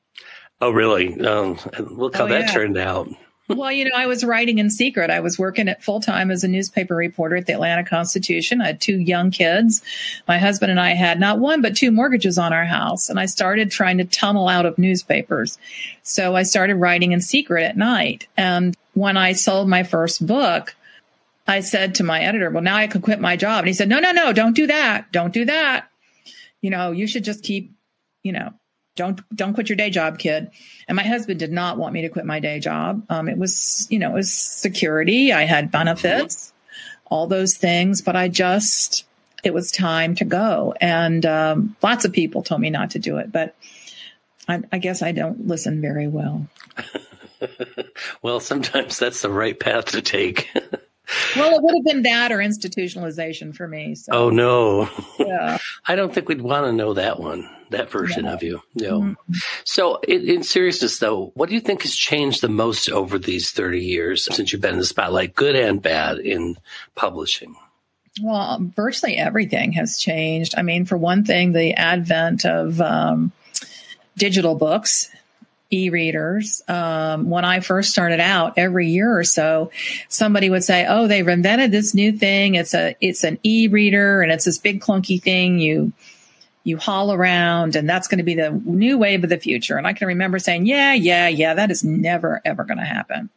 Oh, 0.62 0.70
really? 0.70 1.20
Um, 1.20 1.58
look 1.90 2.14
how 2.14 2.26
oh, 2.26 2.28
that 2.28 2.52
turned 2.52 2.78
out. 2.78 3.08
well, 3.48 3.72
you 3.72 3.84
know, 3.84 3.96
I 3.96 4.06
was 4.06 4.22
writing 4.22 4.58
in 4.58 4.70
secret. 4.70 5.10
I 5.10 5.18
was 5.18 5.36
working 5.36 5.66
at 5.66 5.82
full 5.82 5.98
time 5.98 6.30
as 6.30 6.44
a 6.44 6.48
newspaper 6.48 6.94
reporter 6.94 7.34
at 7.34 7.46
the 7.46 7.54
Atlanta 7.54 7.82
Constitution. 7.82 8.60
I 8.60 8.68
had 8.68 8.80
two 8.80 9.00
young 9.00 9.32
kids. 9.32 9.82
My 10.28 10.38
husband 10.38 10.70
and 10.70 10.78
I 10.78 10.90
had 10.90 11.18
not 11.18 11.40
one, 11.40 11.62
but 11.62 11.76
two 11.76 11.90
mortgages 11.90 12.38
on 12.38 12.52
our 12.52 12.64
house. 12.64 13.08
And 13.10 13.18
I 13.18 13.26
started 13.26 13.72
trying 13.72 13.98
to 13.98 14.04
tunnel 14.04 14.46
out 14.46 14.64
of 14.64 14.78
newspapers. 14.78 15.58
So 16.04 16.36
I 16.36 16.44
started 16.44 16.76
writing 16.76 17.10
in 17.10 17.20
secret 17.20 17.64
at 17.64 17.76
night. 17.76 18.28
And 18.36 18.76
when 18.94 19.16
I 19.16 19.32
sold 19.32 19.68
my 19.68 19.82
first 19.82 20.24
book, 20.24 20.76
I 21.48 21.58
said 21.58 21.96
to 21.96 22.04
my 22.04 22.20
editor, 22.20 22.50
well, 22.50 22.62
now 22.62 22.76
I 22.76 22.86
can 22.86 23.02
quit 23.02 23.20
my 23.20 23.34
job. 23.34 23.58
And 23.58 23.66
he 23.66 23.74
said, 23.74 23.88
no, 23.88 23.98
no, 23.98 24.12
no, 24.12 24.32
don't 24.32 24.54
do 24.54 24.68
that. 24.68 25.10
Don't 25.10 25.34
do 25.34 25.44
that. 25.44 25.88
You 26.60 26.70
know, 26.70 26.92
you 26.92 27.08
should 27.08 27.24
just 27.24 27.42
keep, 27.42 27.74
you 28.22 28.30
know, 28.30 28.52
don't 28.96 29.20
don't 29.34 29.54
quit 29.54 29.68
your 29.68 29.76
day 29.76 29.90
job 29.90 30.18
kid. 30.18 30.50
And 30.88 30.96
my 30.96 31.04
husband 31.04 31.38
did 31.38 31.52
not 31.52 31.78
want 31.78 31.94
me 31.94 32.02
to 32.02 32.08
quit 32.08 32.24
my 32.24 32.40
day 32.40 32.60
job. 32.60 33.04
Um, 33.08 33.28
it 33.28 33.38
was 33.38 33.86
you 33.90 33.98
know 33.98 34.10
it 34.10 34.14
was 34.14 34.32
security. 34.32 35.32
I 35.32 35.44
had 35.44 35.70
benefits 35.70 36.52
all 37.12 37.26
those 37.26 37.58
things 37.58 38.00
but 38.00 38.16
i 38.16 38.26
just 38.26 39.04
it 39.44 39.52
was 39.52 39.72
time 39.72 40.14
to 40.14 40.24
go. 40.24 40.72
And 40.80 41.26
um, 41.26 41.76
lots 41.82 42.04
of 42.04 42.12
people 42.12 42.44
told 42.44 42.60
me 42.60 42.70
not 42.70 42.92
to 42.92 42.98
do 42.98 43.18
it 43.18 43.30
but 43.30 43.54
I, 44.48 44.62
I 44.72 44.78
guess 44.78 45.02
i 45.02 45.12
don't 45.12 45.46
listen 45.46 45.80
very 45.80 46.08
well. 46.08 46.46
Well 48.22 48.40
sometimes 48.40 48.98
that's 48.98 49.20
the 49.20 49.30
right 49.30 49.58
path 49.58 49.86
to 49.86 50.00
take 50.00 50.48
well, 51.36 51.54
it 51.54 51.62
would 51.62 51.74
have 51.74 51.84
been 51.84 52.02
that 52.02 52.32
or 52.32 52.38
institutionalization 52.38 53.54
for 53.54 53.66
me. 53.68 53.94
So. 53.94 54.12
Oh 54.12 54.30
no, 54.30 54.88
yeah. 55.18 55.58
I 55.86 55.96
don't 55.96 56.12
think 56.12 56.28
we'd 56.28 56.42
want 56.42 56.66
to 56.66 56.72
know 56.72 56.94
that 56.94 57.20
one, 57.20 57.48
that 57.70 57.90
version 57.90 58.24
yeah. 58.24 58.32
of 58.32 58.42
you. 58.42 58.62
No. 58.74 59.00
Mm-hmm. 59.00 59.32
So, 59.64 59.96
in, 60.08 60.28
in, 60.28 60.42
seriousness, 60.42 60.98
though, 60.98 61.32
what 61.34 61.48
do 61.48 61.54
you 61.54 61.60
think 61.60 61.82
has 61.82 61.94
changed 61.94 62.40
the 62.40 62.48
most 62.48 62.90
over 62.90 63.18
these 63.18 63.50
thirty 63.50 63.80
years 63.80 64.24
since 64.24 64.52
you've 64.52 64.62
been 64.62 64.74
in 64.74 64.80
the 64.80 64.84
spotlight, 64.84 65.34
good 65.34 65.56
and 65.56 65.80
bad, 65.80 66.18
in 66.18 66.56
publishing? 66.94 67.56
Well, 68.20 68.58
virtually 68.60 69.16
everything 69.16 69.72
has 69.72 69.98
changed. 69.98 70.54
I 70.56 70.62
mean, 70.62 70.84
for 70.84 70.98
one 70.98 71.24
thing, 71.24 71.52
the 71.52 71.72
advent 71.74 72.44
of 72.44 72.80
um, 72.80 73.32
digital 74.16 74.54
books 74.54 75.08
e-readers. 75.72 76.62
Um, 76.68 77.30
when 77.30 77.44
I 77.44 77.60
first 77.60 77.90
started 77.90 78.20
out, 78.20 78.54
every 78.56 78.88
year 78.88 79.16
or 79.16 79.24
so, 79.24 79.70
somebody 80.08 80.50
would 80.50 80.64
say, 80.64 80.86
"Oh, 80.88 81.06
they've 81.06 81.26
invented 81.26 81.70
this 81.72 81.94
new 81.94 82.12
thing. 82.12 82.54
It's 82.54 82.74
a 82.74 82.94
it's 83.00 83.24
an 83.24 83.38
e-reader, 83.42 84.22
and 84.22 84.30
it's 84.30 84.44
this 84.44 84.58
big 84.58 84.80
clunky 84.80 85.20
thing 85.20 85.58
you." 85.58 85.92
You 86.64 86.76
haul 86.76 87.12
around, 87.12 87.74
and 87.74 87.90
that's 87.90 88.06
going 88.06 88.18
to 88.18 88.24
be 88.24 88.36
the 88.36 88.52
new 88.64 88.96
wave 88.96 89.24
of 89.24 89.30
the 89.30 89.36
future. 89.36 89.76
And 89.76 89.84
I 89.84 89.94
can 89.94 90.06
remember 90.06 90.38
saying, 90.38 90.66
"Yeah, 90.66 90.92
yeah, 90.92 91.26
yeah, 91.26 91.54
that 91.54 91.72
is 91.72 91.82
never 91.82 92.40
ever 92.44 92.62
going 92.62 92.78
to 92.78 92.84
happen." 92.84 93.30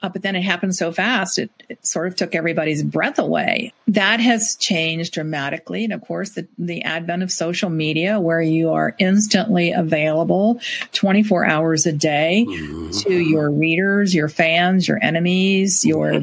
Uh, 0.00 0.08
but 0.08 0.22
then 0.22 0.36
it 0.36 0.42
happened 0.42 0.74
so 0.76 0.92
fast, 0.92 1.38
it, 1.38 1.50
it, 1.68 1.84
sort 1.84 2.06
of 2.06 2.14
took 2.14 2.34
everybody's 2.34 2.84
breath 2.84 3.18
away. 3.18 3.72
That 3.88 4.20
has 4.20 4.54
changed 4.54 5.12
dramatically. 5.14 5.82
And 5.82 5.92
of 5.92 6.02
course, 6.02 6.30
the, 6.30 6.46
the 6.56 6.82
advent 6.82 7.24
of 7.24 7.32
social 7.32 7.68
media, 7.68 8.20
where 8.20 8.40
you 8.40 8.70
are 8.70 8.94
instantly 8.98 9.72
available 9.72 10.60
24 10.92 11.46
hours 11.46 11.84
a 11.86 11.92
day 11.92 12.46
mm-hmm. 12.48 12.90
to 12.90 13.12
your 13.12 13.50
readers, 13.50 14.14
your 14.14 14.28
fans, 14.28 14.86
your 14.86 15.02
enemies, 15.02 15.84
your 15.84 16.20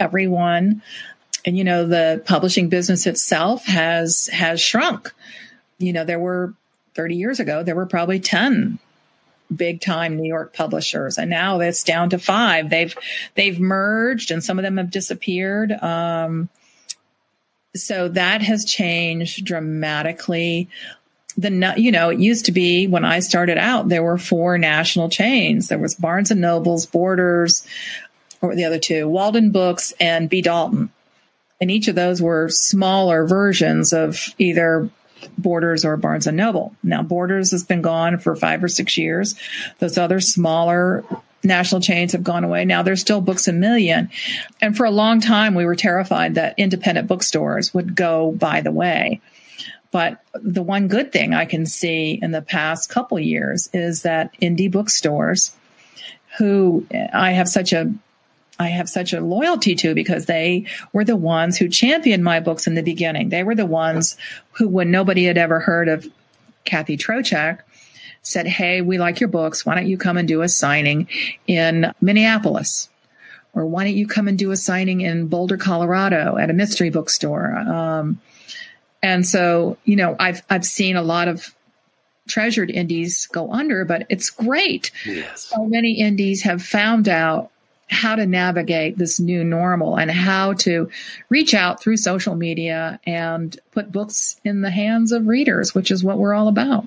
everyone. 0.00 0.82
And, 1.44 1.56
you 1.56 1.62
know, 1.62 1.86
the 1.86 2.20
publishing 2.24 2.68
business 2.68 3.06
itself 3.06 3.64
has, 3.66 4.28
has 4.32 4.60
shrunk. 4.60 5.12
You 5.78 5.92
know, 5.92 6.04
there 6.04 6.18
were 6.18 6.54
30 6.94 7.14
years 7.14 7.38
ago, 7.38 7.62
there 7.62 7.76
were 7.76 7.86
probably 7.86 8.18
10 8.18 8.78
big 9.54 9.80
time 9.80 10.16
New 10.16 10.26
York 10.28 10.54
publishers, 10.54 11.18
and 11.18 11.30
now 11.30 11.60
it's 11.60 11.82
down 11.82 12.10
to 12.10 12.18
five. 12.18 12.70
They've 12.70 12.94
they've 13.34 13.58
merged, 13.58 14.30
and 14.30 14.42
some 14.42 14.58
of 14.58 14.62
them 14.62 14.76
have 14.76 14.90
disappeared. 14.90 15.72
Um, 15.72 16.48
so 17.76 18.08
that 18.08 18.42
has 18.42 18.64
changed 18.64 19.44
dramatically. 19.44 20.68
The 21.36 21.74
you 21.76 21.90
know 21.90 22.10
it 22.10 22.20
used 22.20 22.46
to 22.46 22.52
be 22.52 22.86
when 22.86 23.04
I 23.04 23.20
started 23.20 23.58
out 23.58 23.88
there 23.88 24.02
were 24.02 24.18
four 24.18 24.56
national 24.58 25.08
chains. 25.08 25.68
There 25.68 25.78
was 25.78 25.94
Barnes 25.94 26.30
and 26.30 26.40
Nobles, 26.40 26.86
Borders, 26.86 27.66
or 28.40 28.54
the 28.54 28.64
other 28.64 28.78
two, 28.78 29.08
Walden 29.08 29.50
Books, 29.50 29.92
and 29.98 30.30
B 30.30 30.42
Dalton. 30.42 30.90
And 31.60 31.70
each 31.70 31.88
of 31.88 31.94
those 31.94 32.20
were 32.20 32.48
smaller 32.50 33.26
versions 33.26 33.92
of 33.92 34.34
either 34.38 34.90
Borders 35.38 35.84
or 35.84 35.96
Barnes 35.96 36.26
and 36.26 36.36
Noble. 36.36 36.74
Now, 36.82 37.02
Borders 37.02 37.50
has 37.50 37.64
been 37.64 37.82
gone 37.82 38.18
for 38.18 38.34
five 38.36 38.62
or 38.62 38.68
six 38.68 38.96
years. 38.98 39.34
Those 39.78 39.98
other 39.98 40.20
smaller 40.20 41.04
national 41.44 41.80
chains 41.80 42.12
have 42.12 42.24
gone 42.24 42.44
away. 42.44 42.64
Now 42.64 42.82
there's 42.82 43.00
still 43.00 43.20
Books 43.20 43.46
a 43.48 43.52
Million. 43.52 44.10
And 44.60 44.76
for 44.76 44.86
a 44.86 44.90
long 44.90 45.20
time, 45.20 45.54
we 45.54 45.66
were 45.66 45.76
terrified 45.76 46.34
that 46.34 46.54
independent 46.58 47.06
bookstores 47.06 47.74
would 47.74 47.94
go 47.94 48.32
by 48.32 48.60
the 48.60 48.72
way. 48.72 49.20
But 49.90 50.24
the 50.34 50.62
one 50.62 50.88
good 50.88 51.12
thing 51.12 51.34
I 51.34 51.44
can 51.44 51.66
see 51.66 52.18
in 52.20 52.32
the 52.32 52.42
past 52.42 52.88
couple 52.88 53.20
years 53.20 53.68
is 53.72 54.02
that 54.02 54.32
indie 54.40 54.70
bookstores, 54.70 55.54
who 56.38 56.84
I 57.12 57.30
have 57.30 57.48
such 57.48 57.72
a 57.72 57.92
I 58.58 58.68
have 58.68 58.88
such 58.88 59.12
a 59.12 59.20
loyalty 59.20 59.74
to 59.76 59.94
because 59.94 60.26
they 60.26 60.66
were 60.92 61.04
the 61.04 61.16
ones 61.16 61.58
who 61.58 61.68
championed 61.68 62.22
my 62.22 62.40
books 62.40 62.66
in 62.66 62.74
the 62.74 62.82
beginning. 62.82 63.30
They 63.30 63.42
were 63.42 63.54
the 63.54 63.66
ones 63.66 64.16
who, 64.52 64.68
when 64.68 64.90
nobody 64.90 65.24
had 65.24 65.38
ever 65.38 65.60
heard 65.60 65.88
of 65.88 66.06
Kathy 66.64 66.96
Trocheck, 66.96 67.60
said, 68.22 68.46
Hey, 68.46 68.80
we 68.80 68.98
like 68.98 69.20
your 69.20 69.28
books. 69.28 69.66
Why 69.66 69.74
don't 69.74 69.88
you 69.88 69.98
come 69.98 70.16
and 70.16 70.28
do 70.28 70.42
a 70.42 70.48
signing 70.48 71.08
in 71.46 71.92
Minneapolis? 72.00 72.88
Or 73.54 73.66
why 73.66 73.84
don't 73.84 73.96
you 73.96 74.06
come 74.06 74.28
and 74.28 74.38
do 74.38 74.50
a 74.50 74.56
signing 74.56 75.00
in 75.00 75.28
Boulder, 75.28 75.56
Colorado 75.56 76.36
at 76.36 76.50
a 76.50 76.54
mystery 76.54 76.90
bookstore? 76.90 77.56
Um, 77.56 78.20
and 79.02 79.26
so, 79.26 79.76
you 79.84 79.96
know, 79.96 80.16
I've, 80.18 80.42
I've 80.48 80.64
seen 80.64 80.96
a 80.96 81.02
lot 81.02 81.28
of 81.28 81.54
treasured 82.26 82.70
indies 82.70 83.28
go 83.30 83.52
under, 83.52 83.84
but 83.84 84.06
it's 84.08 84.30
great. 84.30 84.90
Yes. 85.04 85.42
So 85.44 85.66
many 85.66 86.00
indies 86.00 86.42
have 86.42 86.62
found 86.62 87.08
out 87.08 87.50
how 87.88 88.16
to 88.16 88.26
navigate 88.26 88.98
this 88.98 89.20
new 89.20 89.44
normal 89.44 89.96
and 89.96 90.10
how 90.10 90.54
to 90.54 90.88
reach 91.28 91.54
out 91.54 91.80
through 91.80 91.96
social 91.96 92.34
media 92.34 92.98
and 93.06 93.58
put 93.72 93.92
books 93.92 94.40
in 94.44 94.62
the 94.62 94.70
hands 94.70 95.12
of 95.12 95.26
readers, 95.26 95.74
which 95.74 95.90
is 95.90 96.02
what 96.02 96.18
we're 96.18 96.34
all 96.34 96.48
about. 96.48 96.86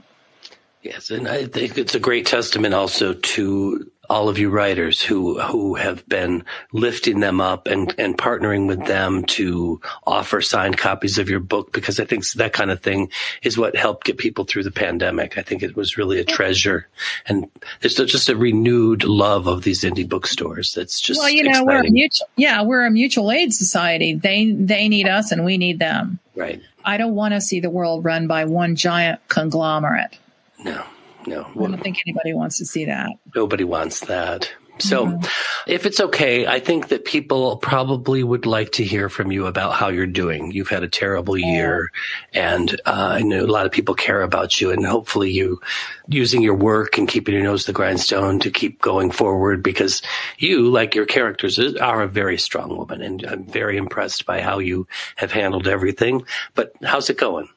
Yes, 0.81 1.09
and 1.09 1.27
I 1.27 1.45
think 1.45 1.77
it's 1.77 1.95
a 1.95 1.99
great 1.99 2.25
testament 2.25 2.73
also 2.73 3.13
to 3.13 3.91
all 4.09 4.29
of 4.29 4.37
you 4.37 4.49
writers 4.49 5.01
who 5.01 5.39
who 5.39 5.75
have 5.75 6.07
been 6.07 6.43
lifting 6.71 7.19
them 7.19 7.41
up 7.41 7.67
and 7.67 7.93
and 7.97 8.17
partnering 8.17 8.67
with 8.67 8.85
them 8.85 9.23
to 9.25 9.81
offer 10.05 10.41
signed 10.41 10.77
copies 10.77 11.17
of 11.17 11.29
your 11.29 11.39
book 11.39 11.71
because 11.71 11.99
I 11.99 12.05
think 12.05 12.27
that 12.31 12.53
kind 12.53 12.71
of 12.71 12.81
thing 12.81 13.11
is 13.43 13.57
what 13.57 13.75
helped 13.75 14.05
get 14.05 14.17
people 14.17 14.45
through 14.45 14.63
the 14.63 14.71
pandemic. 14.71 15.37
I 15.37 15.41
think 15.41 15.63
it 15.63 15.75
was 15.75 15.97
really 15.97 16.19
a 16.19 16.23
treasure, 16.23 16.87
and 17.27 17.49
there's 17.81 17.95
just 17.95 18.29
a 18.29 18.35
renewed 18.35 19.03
love 19.03 19.47
of 19.47 19.63
these 19.63 19.83
indie 19.83 20.07
bookstores. 20.07 20.73
That's 20.73 20.99
just 20.99 21.19
well, 21.19 21.29
you 21.29 21.43
know, 21.43 21.49
exciting. 21.49 21.67
we're 21.67 21.87
a 21.87 21.91
mutual, 21.91 22.27
yeah, 22.35 22.61
we're 22.61 22.85
a 22.85 22.91
mutual 22.91 23.31
aid 23.31 23.53
society. 23.53 24.13
They 24.13 24.51
they 24.51 24.87
need 24.87 25.07
us, 25.07 25.31
and 25.31 25.43
we 25.43 25.57
need 25.57 25.79
them. 25.79 26.19
Right. 26.35 26.61
I 26.85 26.97
don't 26.97 27.15
want 27.15 27.33
to 27.33 27.41
see 27.41 27.59
the 27.59 27.69
world 27.69 28.05
run 28.05 28.27
by 28.27 28.45
one 28.45 28.75
giant 28.75 29.19
conglomerate. 29.27 30.17
No 30.63 30.83
no. 31.27 31.43
I 31.43 31.67
don't 31.67 31.81
think 31.81 32.01
anybody 32.05 32.33
wants 32.33 32.57
to 32.57 32.65
see 32.65 32.85
that. 32.85 33.11
Nobody 33.35 33.63
wants 33.63 34.01
that. 34.01 34.51
So, 34.79 35.07
mm-hmm. 35.07 35.25
if 35.65 35.85
it's 35.85 35.99
okay, 35.99 36.45
I 36.45 36.59
think 36.59 36.89
that 36.89 37.05
people 37.05 37.57
probably 37.57 38.23
would 38.23 38.45
like 38.45 38.73
to 38.73 38.83
hear 38.83 39.09
from 39.09 39.31
you 39.31 39.45
about 39.47 39.73
how 39.73 39.89
you're 39.89 40.05
doing. 40.05 40.51
You've 40.51 40.69
had 40.69 40.83
a 40.83 40.87
terrible 40.87 41.37
year, 41.37 41.91
and 42.33 42.71
uh, 42.85 43.09
I 43.13 43.21
know 43.21 43.43
a 43.43 43.47
lot 43.47 43.65
of 43.65 43.71
people 43.71 43.95
care 43.95 44.21
about 44.21 44.59
you, 44.61 44.71
and 44.71 44.85
hopefully, 44.85 45.31
you 45.31 45.59
using 46.07 46.41
your 46.41 46.55
work 46.55 46.97
and 46.97 47.07
keeping 47.07 47.33
your 47.33 47.43
nose 47.43 47.61
to 47.61 47.71
the 47.71 47.75
grindstone 47.75 48.39
to 48.39 48.51
keep 48.51 48.81
going 48.81 49.11
forward 49.11 49.63
because 49.63 50.01
you, 50.37 50.69
like 50.69 50.95
your 50.95 51.05
characters, 51.05 51.59
are 51.59 52.01
a 52.01 52.07
very 52.07 52.37
strong 52.37 52.75
woman, 52.77 53.01
and 53.01 53.25
I'm 53.25 53.45
very 53.45 53.77
impressed 53.77 54.25
by 54.25 54.41
how 54.41 54.59
you 54.59 54.87
have 55.15 55.31
handled 55.31 55.67
everything. 55.67 56.23
But 56.55 56.73
how's 56.83 57.09
it 57.09 57.17
going? 57.17 57.49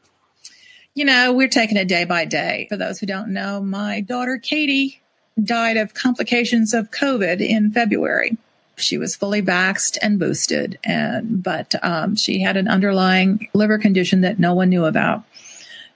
You 0.95 1.05
know, 1.05 1.33
we're 1.33 1.49
taking 1.49 1.77
it 1.77 1.89
day 1.89 2.05
by 2.05 2.25
day. 2.25 2.67
For 2.69 2.77
those 2.77 2.99
who 2.99 3.07
don't 3.07 3.33
know, 3.33 3.61
my 3.61 4.01
daughter 4.01 4.39
Katie 4.39 5.01
died 5.43 5.77
of 5.77 5.95
complications 5.95 6.75
of 6.75 6.91
COVID 6.91 7.41
in 7.41 7.71
February. 7.71 8.37
She 8.77 8.99
was 8.99 9.15
fully 9.15 9.43
vaxxed 9.43 9.99
and 10.03 10.19
boosted, 10.19 10.79
and 10.83 11.43
but 11.43 11.75
um, 11.83 12.17
she 12.17 12.41
had 12.41 12.57
an 12.57 12.67
underlying 12.67 13.49
liver 13.53 13.79
condition 13.79 14.23
that 14.23 14.39
no 14.39 14.55
one 14.55 14.71
knew 14.71 14.87
about. 14.87 15.23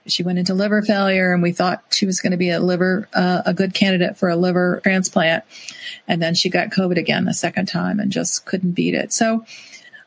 She 0.07 0.21
went 0.21 0.37
into 0.37 0.53
liver 0.53 0.83
failure, 0.83 1.33
and 1.33 1.41
we 1.41 1.51
thought 1.51 1.83
she 1.91 2.05
was 2.05 2.21
going 2.21 2.31
to 2.31 2.37
be 2.37 2.51
a 2.51 2.59
liver, 2.59 3.09
uh, 3.13 3.41
a 3.45 3.55
good 3.55 3.73
candidate 3.73 4.17
for 4.17 4.29
a 4.29 4.35
liver 4.35 4.81
transplant. 4.83 5.43
And 6.07 6.21
then 6.21 6.35
she 6.35 6.49
got 6.49 6.69
COVID 6.69 6.97
again 6.97 7.25
the 7.25 7.33
second 7.33 7.65
time 7.65 7.99
and 7.99 8.11
just 8.11 8.45
couldn't 8.45 8.73
beat 8.73 8.93
it. 8.93 9.11
So 9.11 9.45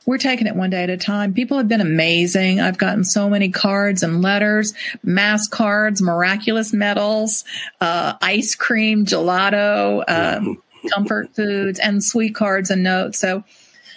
we're 0.08 0.16
taking 0.16 0.46
it 0.46 0.56
one 0.56 0.70
day 0.70 0.84
at 0.84 0.88
a 0.88 0.96
time. 0.96 1.34
People 1.34 1.58
have 1.58 1.68
been 1.68 1.82
amazing. 1.82 2.60
I've 2.60 2.78
gotten 2.78 3.04
so 3.04 3.28
many 3.28 3.50
cards 3.50 4.02
and 4.02 4.22
letters, 4.22 4.72
mass 5.02 5.46
cards, 5.46 6.00
miraculous 6.00 6.72
medals, 6.72 7.44
uh, 7.82 8.14
ice 8.22 8.54
cream, 8.54 9.04
gelato, 9.04 10.02
um, 10.08 10.62
comfort 10.90 11.34
foods, 11.36 11.78
and 11.78 12.02
sweet 12.02 12.34
cards 12.34 12.70
and 12.70 12.82
notes. 12.82 13.18
So 13.18 13.44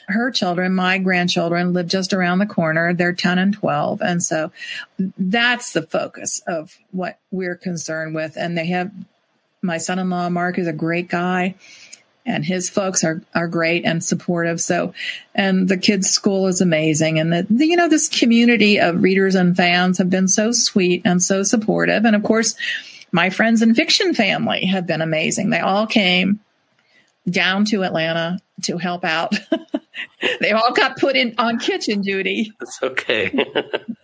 her 0.10 0.32
children, 0.32 0.76
my 0.76 0.98
grandchildren, 0.98 1.72
live 1.72 1.88
just 1.88 2.12
around 2.12 2.40
the 2.40 2.46
corner. 2.46 2.94
They're 2.94 3.14
10 3.14 3.38
and 3.38 3.54
12. 3.54 4.02
And 4.02 4.22
so 4.22 4.52
that's 5.18 5.72
the 5.72 5.84
focus 5.84 6.42
of 6.46 6.78
what 6.92 7.20
we're 7.32 7.56
concerned 7.56 8.16
with. 8.16 8.36
And 8.36 8.58
they 8.58 8.66
have 8.66 8.92
my 9.62 9.78
son 9.78 9.98
in 9.98 10.10
law, 10.10 10.28
Mark, 10.28 10.60
is 10.60 10.68
a 10.68 10.74
great 10.74 11.08
guy 11.08 11.56
and 12.26 12.46
his 12.46 12.70
folks 12.70 13.04
are 13.04 13.22
are 13.34 13.48
great 13.48 13.86
and 13.86 14.04
supportive. 14.04 14.62
So, 14.62 14.94
and 15.34 15.68
the 15.68 15.78
kids' 15.78 16.10
school 16.10 16.48
is 16.48 16.62
amazing, 16.62 17.20
and 17.20 17.32
the, 17.32 17.48
the, 17.50 17.66
you 17.66 17.76
know 17.76 17.90
this 17.90 18.10
community 18.10 18.80
of 18.80 19.02
readers 19.02 19.36
and 19.36 19.56
fans 19.56 19.98
have 19.98 20.10
been 20.10 20.28
so 20.28 20.52
sweet 20.52 21.02
and 21.06 21.22
so 21.22 21.44
supportive. 21.44 22.06
And 22.06 22.16
of 22.16 22.24
course, 22.24 22.56
my 23.12 23.30
friends 23.30 23.62
and 23.62 23.76
fiction 23.76 24.14
family 24.14 24.66
have 24.66 24.88
been 24.88 25.02
amazing. 25.02 25.50
They 25.50 25.60
all 25.60 25.88
came 25.88 26.40
down 27.30 27.66
to 27.66 27.84
Atlanta 27.84 28.40
to 28.64 28.78
help 28.78 29.04
out. 29.04 29.34
they 30.40 30.52
all 30.52 30.74
got 30.74 30.98
put 30.98 31.16
in 31.16 31.36
on 31.38 31.60
kitchen 31.60 32.02
duty. 32.02 32.54
That's 32.60 32.82
okay. 32.82 33.46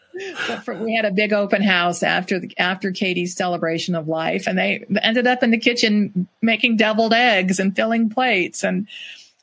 we 0.68 0.96
had 0.96 1.06
a 1.06 1.12
big 1.12 1.34
open 1.34 1.62
house 1.62 2.04
after 2.04 2.40
the, 2.40 2.54
after 2.58 2.92
Katie's 2.92 3.36
celebration 3.36 3.96
of 3.96 4.08
life, 4.08 4.48
and 4.48 4.58
they 4.58 4.86
ended 5.02 5.28
up 5.28 5.44
in 5.44 5.52
the 5.52 5.58
kitchen 5.58 6.28
making 6.42 6.78
deviled 6.78 7.14
eggs 7.14 7.60
and 7.60 7.76
filling 7.76 8.10
plates 8.10 8.64
and 8.64 8.88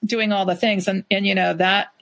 doing 0.05 0.33
all 0.33 0.45
the 0.45 0.57
things. 0.57 0.89
And 0.89 1.05
and 1.11 1.27
you 1.27 1.35
know 1.35 1.55
that 1.55 1.93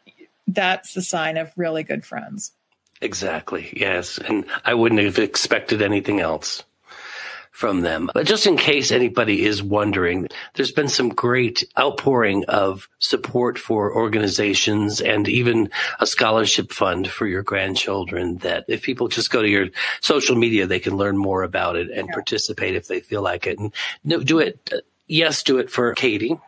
that's 0.46 0.94
the 0.94 1.02
sign 1.02 1.36
of 1.36 1.52
really 1.56 1.82
good 1.82 2.04
friends. 2.04 2.52
Exactly. 3.00 3.72
Yes, 3.76 4.18
and 4.18 4.44
I 4.64 4.74
wouldn't 4.74 5.02
have 5.02 5.18
expected 5.18 5.82
anything 5.82 6.20
else 6.20 6.62
from 7.52 7.82
them. 7.82 8.10
But 8.12 8.26
just 8.26 8.46
in 8.46 8.56
case 8.56 8.90
anybody 8.90 9.44
is 9.44 9.62
wondering, 9.62 10.26
there's 10.54 10.72
been 10.72 10.88
some 10.88 11.10
great 11.10 11.62
outpouring 11.78 12.44
of 12.46 12.88
support 12.98 13.58
for 13.58 13.94
organizations 13.94 15.00
and 15.00 15.28
even 15.28 15.70
a 16.00 16.06
scholarship 16.06 16.72
fund 16.72 17.08
for 17.08 17.26
your 17.26 17.42
grandchildren 17.42 18.38
that 18.38 18.64
if 18.68 18.82
people 18.82 19.06
just 19.06 19.30
go 19.30 19.42
to 19.42 19.48
your 19.48 19.68
social 20.00 20.34
media, 20.34 20.66
they 20.66 20.80
can 20.80 20.96
learn 20.96 21.16
more 21.16 21.42
about 21.42 21.76
it 21.76 21.90
and 21.90 22.08
yeah. 22.08 22.14
participate 22.14 22.74
if 22.74 22.88
they 22.88 23.00
feel 23.00 23.22
like 23.22 23.46
it. 23.46 23.58
And 23.58 23.72
do 24.26 24.38
it. 24.38 24.72
Yes, 25.06 25.42
do 25.42 25.58
it 25.58 25.70
for 25.70 25.92
Katie. 25.94 26.38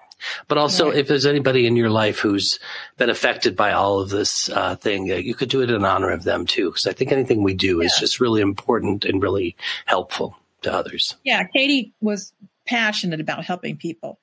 But 0.49 0.57
also, 0.57 0.87
right. 0.89 0.97
if 0.97 1.07
there's 1.07 1.27
anybody 1.27 1.67
in 1.67 1.77
your 1.77 1.91
life 1.91 2.19
who's 2.19 2.59
been 2.97 3.11
affected 3.11 3.55
by 3.55 3.73
all 3.73 4.01
of 4.01 4.09
this 4.09 4.49
uh, 4.49 4.77
thing, 4.77 5.11
uh, 5.13 5.17
you 5.17 5.35
could 5.35 5.51
do 5.51 5.61
it 5.61 5.71
in 5.71 5.85
honor 5.85 6.11
of 6.11 6.25
them 6.25 6.47
too. 6.47 6.71
Because 6.71 6.87
I 6.87 6.95
think 6.95 7.13
anything 7.13 7.43
we 7.43 7.53
do 7.53 7.81
yeah. 7.81 7.87
is 7.87 7.97
just 8.01 8.21
really 8.21 8.41
important 8.41 9.05
and 9.05 9.23
really 9.23 9.55
helpful 9.85 10.35
to 10.65 10.73
others. 10.73 11.15
Yeah, 11.25 11.45
Katie 11.45 11.93
was 12.01 12.33
passionate 12.67 13.21
about 13.21 13.45
helping 13.45 13.77
people. 13.77 14.19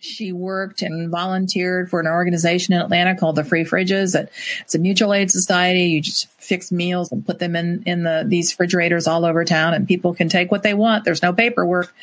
She 0.00 0.32
worked 0.32 0.82
and 0.82 1.10
volunteered 1.10 1.88
for 1.88 2.00
an 2.00 2.08
organization 2.08 2.74
in 2.74 2.80
Atlanta 2.80 3.14
called 3.14 3.36
the 3.36 3.44
Free 3.44 3.64
Fridges. 3.64 4.16
It's 4.60 4.74
a 4.74 4.78
mutual 4.78 5.14
aid 5.14 5.30
society. 5.30 5.84
You 5.84 6.00
just 6.00 6.28
fix 6.40 6.72
meals 6.72 7.12
and 7.12 7.24
put 7.24 7.38
them 7.38 7.54
in 7.54 7.84
in 7.86 8.02
the 8.02 8.24
these 8.26 8.52
refrigerators 8.52 9.06
all 9.06 9.24
over 9.24 9.44
town, 9.44 9.74
and 9.74 9.86
people 9.86 10.12
can 10.12 10.28
take 10.28 10.50
what 10.50 10.64
they 10.64 10.74
want. 10.74 11.04
There's 11.04 11.22
no 11.22 11.32
paperwork, 11.32 11.94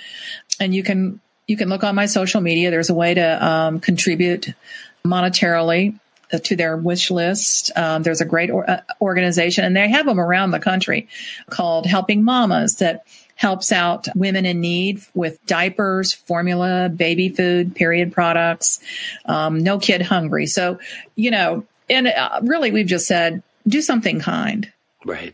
and 0.61 0.73
you 0.73 0.81
can 0.81 1.19
you 1.45 1.57
can 1.57 1.67
look 1.67 1.83
on 1.83 1.93
my 1.93 2.05
social 2.05 2.39
media. 2.39 2.71
There's 2.71 2.89
a 2.89 2.93
way 2.93 3.15
to 3.15 3.45
um, 3.45 3.81
contribute 3.81 4.53
monetarily 5.03 5.99
to 6.37 6.55
their 6.55 6.77
wish 6.77 7.09
list. 7.11 7.71
Um, 7.75 8.03
there's 8.03 8.21
a 8.21 8.25
great 8.25 8.49
or, 8.49 8.69
uh, 8.69 8.81
organization, 9.01 9.65
and 9.65 9.75
they 9.75 9.89
have 9.89 10.05
them 10.05 10.19
around 10.19 10.51
the 10.51 10.59
country 10.59 11.07
called 11.49 11.85
Helping 11.85 12.23
Mamas 12.23 12.75
that 12.77 13.03
helps 13.39 13.71
out 13.71 14.05
women 14.15 14.45
in 14.45 14.59
need 14.59 15.01
with 15.13 15.43
diapers, 15.45 16.11
formula, 16.11 16.89
baby 16.93 17.29
food, 17.29 17.73
period 17.73 18.11
products, 18.11 18.81
um, 19.27 19.59
no 19.63 19.79
kid 19.79 20.01
hungry. 20.01 20.45
So, 20.45 20.77
you 21.15 21.31
know, 21.31 21.65
and 21.89 22.07
uh, 22.07 22.41
really, 22.43 22.71
we've 22.71 22.85
just 22.85 23.07
said 23.07 23.41
do 23.65 23.81
something 23.81 24.19
kind. 24.19 24.69
Right. 25.05 25.33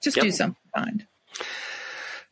Just 0.00 0.16
yep. 0.16 0.26
do 0.26 0.30
something 0.30 0.56
kind. 0.76 1.06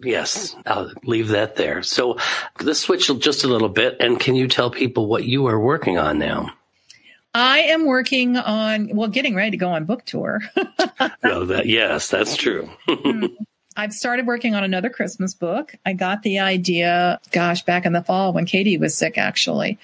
Yes, 0.01 0.55
I'll 0.65 0.93
leave 1.03 1.29
that 1.29 1.57
there. 1.57 1.83
So 1.83 2.19
let's 2.61 2.79
switch 2.79 3.11
just 3.19 3.43
a 3.43 3.49
little 3.49 3.69
bit. 3.69 3.97
And 3.99 4.21
can 4.21 4.37
you 4.37 4.47
tell 4.47 4.71
people 4.71 5.09
what 5.09 5.25
you 5.25 5.49
are 5.49 5.59
working 5.59 5.99
on 5.99 6.21
now? 6.21 6.53
I 7.35 7.59
am 7.59 7.87
working 7.87 8.37
on, 8.37 8.95
well, 8.95 9.09
getting 9.09 9.35
ready 9.35 9.51
to 9.51 9.57
go 9.57 9.71
on 9.71 9.85
book 9.85 10.05
tour. 10.05 10.43
no, 11.25 11.47
that, 11.47 11.67
yes, 11.67 12.09
that's 12.09 12.37
true. 12.37 12.71
I've 13.79 13.93
started 13.93 14.27
working 14.27 14.57
on 14.57 14.65
another 14.65 14.91
Christmas 14.91 15.35
book. 15.35 15.73
I 15.87 15.93
got 15.93 16.25
the 16.25 16.41
idea, 16.41 17.21
gosh, 17.31 17.63
back 17.63 17.87
in 17.87 17.93
the 17.93 18.03
fall 18.03 18.33
when 18.33 18.45
Katie 18.45 18.77
was 18.77 18.97
sick, 18.97 19.17
actually. 19.17 19.79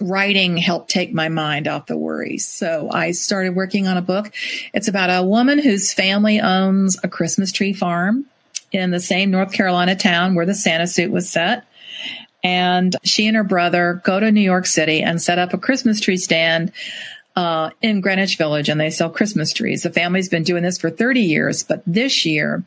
Writing 0.00 0.56
helped 0.56 0.90
take 0.90 1.14
my 1.14 1.28
mind 1.28 1.68
off 1.68 1.86
the 1.86 1.96
worries. 1.96 2.44
So 2.48 2.90
I 2.90 3.12
started 3.12 3.54
working 3.54 3.86
on 3.86 3.96
a 3.96 4.02
book. 4.02 4.32
It's 4.74 4.88
about 4.88 5.08
a 5.08 5.24
woman 5.24 5.60
whose 5.60 5.92
family 5.92 6.40
owns 6.40 6.96
a 7.04 7.08
Christmas 7.08 7.52
tree 7.52 7.72
farm 7.72 8.26
in 8.72 8.90
the 8.90 8.98
same 8.98 9.30
North 9.30 9.52
Carolina 9.52 9.94
town 9.94 10.34
where 10.34 10.46
the 10.46 10.52
Santa 10.52 10.88
suit 10.88 11.12
was 11.12 11.30
set. 11.30 11.64
And 12.42 12.96
she 13.04 13.28
and 13.28 13.36
her 13.36 13.44
brother 13.44 14.02
go 14.02 14.18
to 14.18 14.32
New 14.32 14.40
York 14.40 14.66
City 14.66 15.00
and 15.00 15.22
set 15.22 15.38
up 15.38 15.54
a 15.54 15.58
Christmas 15.58 16.00
tree 16.00 16.16
stand 16.16 16.72
uh, 17.36 17.70
in 17.82 18.00
Greenwich 18.00 18.36
Village 18.36 18.68
and 18.68 18.80
they 18.80 18.90
sell 18.90 19.10
Christmas 19.10 19.52
trees. 19.52 19.84
The 19.84 19.90
family's 19.90 20.28
been 20.28 20.42
doing 20.42 20.64
this 20.64 20.78
for 20.78 20.90
30 20.90 21.20
years, 21.20 21.62
but 21.62 21.84
this 21.86 22.26
year 22.26 22.64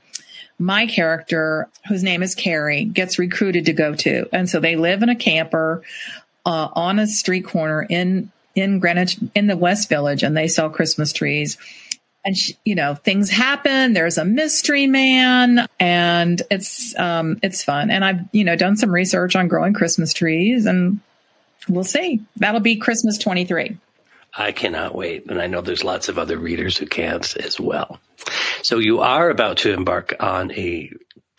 my 0.57 0.87
character, 0.87 1.67
whose 1.87 2.03
name 2.03 2.23
is 2.23 2.35
Carrie, 2.35 2.85
gets 2.85 3.19
recruited 3.19 3.65
to 3.65 3.73
go 3.73 3.93
to. 3.95 4.27
And 4.31 4.49
so 4.49 4.59
they 4.59 4.75
live 4.75 5.03
in 5.03 5.09
a 5.09 5.15
camper 5.15 5.83
uh, 6.45 6.69
on 6.73 6.99
a 6.99 7.07
street 7.07 7.45
corner 7.45 7.85
in 7.89 8.31
in 8.55 8.79
Greenwich 8.79 9.17
in 9.33 9.47
the 9.47 9.57
West 9.57 9.89
Village, 9.89 10.23
and 10.23 10.35
they 10.35 10.47
sell 10.47 10.69
Christmas 10.69 11.11
trees. 11.11 11.57
And 12.23 12.35
she, 12.35 12.57
you 12.63 12.73
know, 12.73 12.95
things 12.95 13.29
happen. 13.29 13.93
There's 13.93 14.17
a 14.17 14.25
mystery 14.25 14.87
man, 14.87 15.67
and 15.79 16.41
it's 16.49 16.97
um, 16.97 17.37
it's 17.43 17.63
fun. 17.63 17.91
And 17.91 18.03
I've 18.03 18.21
you 18.31 18.43
know 18.43 18.55
done 18.55 18.77
some 18.77 18.91
research 18.91 19.35
on 19.35 19.47
growing 19.47 19.73
Christmas 19.73 20.13
trees, 20.13 20.65
and 20.65 21.01
we'll 21.67 21.83
see. 21.83 22.21
That'll 22.37 22.61
be 22.61 22.77
Christmas 22.77 23.17
23. 23.17 23.77
I 24.37 24.51
cannot 24.51 24.95
wait. 24.95 25.29
And 25.29 25.41
I 25.41 25.47
know 25.47 25.61
there's 25.61 25.83
lots 25.83 26.09
of 26.09 26.19
other 26.19 26.37
readers 26.37 26.77
who 26.77 26.85
can't 26.85 27.35
as 27.37 27.59
well. 27.59 27.99
So 28.63 28.79
you 28.79 28.99
are 28.99 29.29
about 29.29 29.57
to 29.59 29.71
embark 29.71 30.15
on 30.19 30.51
a 30.51 30.91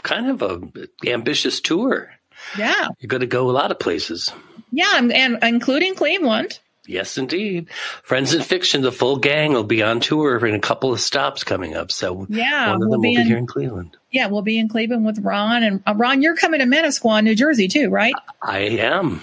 kind 0.03 0.31
of 0.31 0.43
a 0.43 1.11
ambitious 1.11 1.61
tour. 1.61 2.11
Yeah. 2.57 2.89
You're 2.99 3.09
going 3.09 3.21
to 3.21 3.27
go 3.27 3.51
a 3.51 3.53
lot 3.53 3.71
of 3.71 3.79
places. 3.79 4.33
Yeah, 4.71 4.93
and, 4.97 5.13
and 5.13 5.39
including 5.43 5.95
Cleveland. 5.95 6.59
Yes, 6.87 7.19
indeed. 7.19 7.69
Friends 8.03 8.33
in 8.33 8.43
Fiction, 8.43 8.83
the 8.83 8.93
full 8.93 9.17
gang 9.17 9.53
will 9.53 9.65
be 9.65 9.83
on 9.83 10.01
tour 10.01 10.45
in 10.47 10.55
a 10.55 10.61
couple 10.61 10.93
of 10.93 11.01
stops 11.01 11.43
coming 11.43 11.75
up. 11.75 11.91
So 11.91 12.27
yeah, 12.29 12.69
one 12.69 12.77
of 12.77 12.81
them 12.83 12.91
we'll 12.91 13.01
be, 13.01 13.17
will 13.17 13.25
be 13.25 13.29
here 13.29 13.39
in 13.39 13.47
Cleveland. 13.47 13.97
Yeah, 14.11 14.29
we'll 14.29 14.43
be 14.43 14.59
in 14.59 14.69
Cleveland 14.69 15.05
with 15.05 15.19
Ron. 15.19 15.65
And 15.65 15.83
uh, 15.87 15.95
Ron, 15.97 16.23
you're 16.23 16.37
coming 16.37 16.61
to 16.61 16.67
Manasquan, 16.67 17.25
New 17.25 17.35
Jersey 17.35 17.67
too, 17.67 17.91
right? 17.91 18.15
I 18.41 18.59
am. 18.61 19.21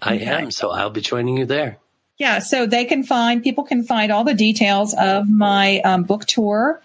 I 0.00 0.14
okay. 0.14 0.24
am. 0.26 0.50
So 0.52 0.70
I'll 0.70 0.90
be 0.90 1.00
joining 1.00 1.38
you 1.38 1.44
there. 1.46 1.78
Yeah, 2.22 2.38
so 2.38 2.66
they 2.66 2.84
can 2.84 3.02
find, 3.02 3.42
people 3.42 3.64
can 3.64 3.82
find 3.82 4.12
all 4.12 4.22
the 4.22 4.32
details 4.32 4.94
of 4.96 5.28
my 5.28 5.80
um, 5.80 6.04
book 6.04 6.24
tour, 6.24 6.80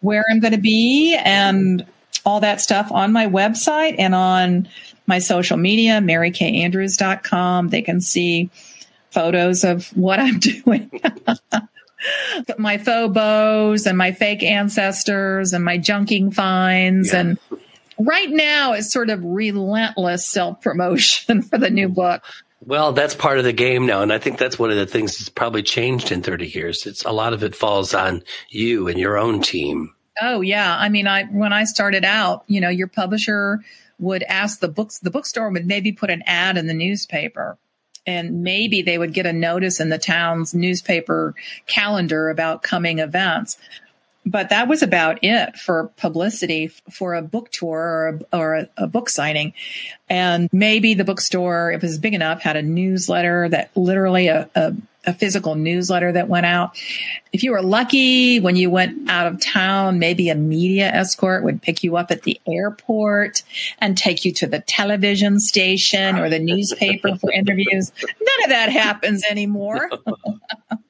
where 0.00 0.26
I'm 0.30 0.40
going 0.40 0.52
to 0.52 0.60
be, 0.60 1.16
and 1.24 1.86
all 2.26 2.40
that 2.40 2.60
stuff 2.60 2.92
on 2.92 3.10
my 3.10 3.26
website 3.26 3.94
and 3.98 4.14
on 4.14 4.68
my 5.06 5.20
social 5.20 5.56
media, 5.56 6.00
marykayandrews.com. 6.02 7.68
They 7.68 7.80
can 7.80 8.02
see 8.02 8.50
photos 9.10 9.64
of 9.64 9.88
what 9.96 10.20
I'm 10.20 10.38
doing. 10.38 10.90
my 12.58 12.76
faux 12.76 13.14
bows 13.14 13.86
and 13.86 13.96
my 13.96 14.12
fake 14.12 14.42
ancestors 14.42 15.54
and 15.54 15.64
my 15.64 15.78
junking 15.78 16.34
finds 16.34 17.10
yeah. 17.10 17.20
and 17.20 17.38
right 17.98 18.30
now 18.30 18.72
it's 18.72 18.92
sort 18.92 19.10
of 19.10 19.24
relentless 19.24 20.26
self 20.26 20.60
promotion 20.60 21.42
for 21.50 21.58
the 21.58 21.70
new 21.70 21.88
book. 21.88 22.22
Well, 22.66 22.92
that's 22.92 23.14
part 23.14 23.38
of 23.38 23.44
the 23.44 23.52
game 23.52 23.86
now. 23.86 24.02
And 24.02 24.12
I 24.12 24.18
think 24.18 24.38
that's 24.38 24.58
one 24.58 24.70
of 24.70 24.76
the 24.76 24.86
things 24.86 25.18
that's 25.18 25.28
probably 25.28 25.62
changed 25.62 26.10
in 26.10 26.22
30 26.22 26.48
years. 26.48 26.86
It's 26.86 27.04
a 27.04 27.12
lot 27.12 27.32
of 27.32 27.42
it 27.42 27.54
falls 27.54 27.94
on 27.94 28.22
you 28.48 28.88
and 28.88 28.98
your 28.98 29.18
own 29.18 29.42
team. 29.42 29.94
Oh 30.20 30.40
yeah. 30.40 30.76
I 30.78 30.88
mean, 30.88 31.06
I, 31.06 31.24
when 31.24 31.52
I 31.52 31.64
started 31.64 32.04
out, 32.04 32.44
you 32.46 32.60
know, 32.60 32.68
your 32.68 32.86
publisher 32.86 33.60
would 33.98 34.22
ask 34.24 34.60
the 34.60 34.68
books, 34.68 34.98
the 34.98 35.10
bookstore 35.10 35.50
would 35.50 35.66
maybe 35.66 35.92
put 35.92 36.10
an 36.10 36.22
ad 36.26 36.56
in 36.56 36.66
the 36.66 36.74
newspaper 36.74 37.58
and 38.06 38.42
maybe 38.42 38.82
they 38.82 38.98
would 38.98 39.12
get 39.12 39.26
a 39.26 39.32
notice 39.32 39.80
in 39.80 39.88
the 39.88 39.98
town's 39.98 40.54
newspaper 40.54 41.34
calendar 41.66 42.28
about 42.28 42.62
coming 42.62 42.98
events 42.98 43.56
but 44.26 44.48
that 44.48 44.68
was 44.68 44.82
about 44.82 45.22
it 45.22 45.56
for 45.56 45.88
publicity 45.96 46.68
for 46.90 47.14
a 47.14 47.22
book 47.22 47.50
tour 47.50 47.78
or 47.78 48.20
a, 48.32 48.36
or 48.36 48.54
a, 48.54 48.68
a, 48.78 48.86
book 48.86 49.10
signing. 49.10 49.52
And 50.08 50.48
maybe 50.52 50.94
the 50.94 51.04
bookstore, 51.04 51.72
if 51.72 51.82
it 51.82 51.86
was 51.86 51.98
big 51.98 52.14
enough, 52.14 52.40
had 52.40 52.56
a 52.56 52.62
newsletter 52.62 53.48
that 53.50 53.70
literally 53.76 54.28
a, 54.28 54.48
a, 54.54 54.74
a 55.06 55.12
physical 55.12 55.54
newsletter 55.54 56.12
that 56.12 56.28
went 56.28 56.46
out. 56.46 56.78
If 57.32 57.42
you 57.42 57.52
were 57.52 57.62
lucky 57.62 58.40
when 58.40 58.56
you 58.56 58.70
went 58.70 59.10
out 59.10 59.26
of 59.26 59.40
town, 59.40 59.98
maybe 59.98 60.30
a 60.30 60.34
media 60.34 60.86
escort 60.86 61.44
would 61.44 61.60
pick 61.60 61.84
you 61.84 61.96
up 61.96 62.10
at 62.10 62.22
the 62.22 62.40
airport 62.46 63.42
and 63.78 63.98
take 63.98 64.24
you 64.24 64.32
to 64.34 64.46
the 64.46 64.60
television 64.60 65.38
station 65.38 66.18
or 66.18 66.30
the 66.30 66.38
newspaper 66.38 67.16
for 67.16 67.30
interviews. 67.30 67.92
None 68.02 68.44
of 68.44 68.50
that 68.50 68.70
happens 68.70 69.22
anymore. 69.28 69.90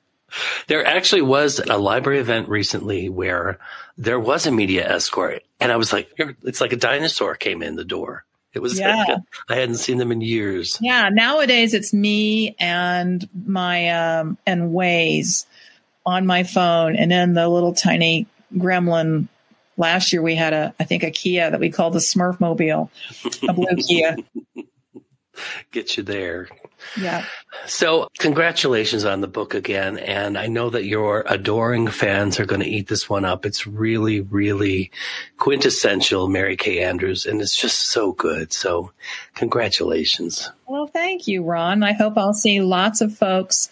There 0.67 0.85
actually 0.85 1.23
was 1.23 1.59
a 1.59 1.79
library 1.79 2.19
event 2.21 2.49
recently 2.49 3.09
where 3.09 3.59
there 3.97 4.19
was 4.19 4.47
a 4.47 4.53
media 4.53 4.89
escort, 4.89 5.43
and 5.61 5.71
I 5.71 5.77
was 5.77 5.93
like, 5.93 6.11
"It's 6.19 6.61
like 6.61 6.73
a 6.73 6.77
dinosaur 6.77 7.35
came 7.35 7.63
in 7.63 7.77
the 7.77 7.85
door." 7.85 8.25
It 8.53 8.63
was. 8.63 8.79
Yeah. 8.79 9.05
Like, 9.09 9.19
I 9.49 9.57
hadn't 9.57 9.77
seen 9.77 9.99
them 9.99 10.13
in 10.13 10.21
years. 10.21 10.79
Yeah. 10.81 11.09
Nowadays, 11.13 11.75
it's 11.75 11.93
me 11.93 12.55
and 12.59 13.29
my 13.47 13.89
um 13.91 14.39
and 14.47 14.73
Waze 14.73 15.47
on 16.07 16.27
my 16.27 16.45
phone, 16.45 16.97
and 16.97 17.11
then 17.11 17.35
the 17.35 17.49
little 17.49 17.75
tiny 17.75 18.27
gremlin. 18.57 19.29
Last 19.77 20.13
year 20.13 20.23
we 20.23 20.37
had 20.37 20.53
a, 20.53 20.73
I 20.79 20.85
think 20.85 21.03
a 21.03 21.11
Kia 21.11 21.51
that 21.51 21.59
we 21.59 21.69
called 21.69 21.95
the 21.95 21.99
Smurf 21.99 22.39
Mobile, 22.39 22.93
a 23.49 23.53
blue 23.53 23.77
Kia. 23.77 24.17
Get 25.73 25.97
you 25.97 26.05
there. 26.05 26.49
Yeah. 26.97 27.25
So, 27.67 28.09
congratulations 28.19 29.05
on 29.05 29.21
the 29.21 29.29
book 29.29 29.55
again. 29.55 29.99
And 29.99 30.37
I 30.37 30.47
know 30.47 30.71
that 30.71 30.85
your 30.85 31.25
adoring 31.27 31.89
fans 31.89 32.39
are 32.39 32.47
going 32.47 32.61
to 32.61 32.69
eat 32.69 32.89
this 32.89 33.09
one 33.09 33.25
up. 33.25 33.47
It's 33.47 33.67
really, 33.67 34.21
really 34.21 34.91
quintessential 35.39 36.29
Mary 36.29 36.57
Kay 36.57 36.83
Andrews, 36.83 37.27
and 37.27 37.41
it's 37.41 37.57
just 37.57 37.89
so 37.91 38.13
good. 38.13 38.53
So, 38.53 38.93
congratulations. 39.35 40.51
Well, 40.67 40.87
thank 40.87 41.27
you, 41.27 41.43
Ron. 41.43 41.83
I 41.83 41.93
hope 41.93 42.19
I'll 42.19 42.35
see 42.35 42.61
lots 42.61 43.01
of 43.01 43.17
folks 43.17 43.71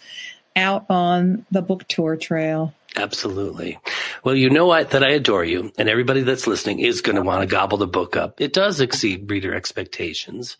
out 0.55 0.85
on 0.89 1.45
the 1.51 1.61
book 1.61 1.87
tour 1.87 2.15
trail. 2.15 2.73
Absolutely. 2.95 3.79
Well, 4.23 4.35
you 4.35 4.49
know 4.49 4.67
what? 4.67 4.91
That 4.91 5.03
I 5.03 5.09
adore 5.09 5.43
you, 5.43 5.71
and 5.77 5.89
everybody 5.89 6.21
that's 6.21 6.45
listening 6.45 6.79
is 6.79 7.01
going 7.01 7.15
to 7.15 7.23
want 7.23 7.41
to 7.41 7.47
gobble 7.47 7.77
the 7.77 7.87
book 7.87 8.15
up. 8.15 8.39
It 8.39 8.53
does 8.53 8.79
exceed 8.79 9.29
reader 9.29 9.55
expectations. 9.55 10.57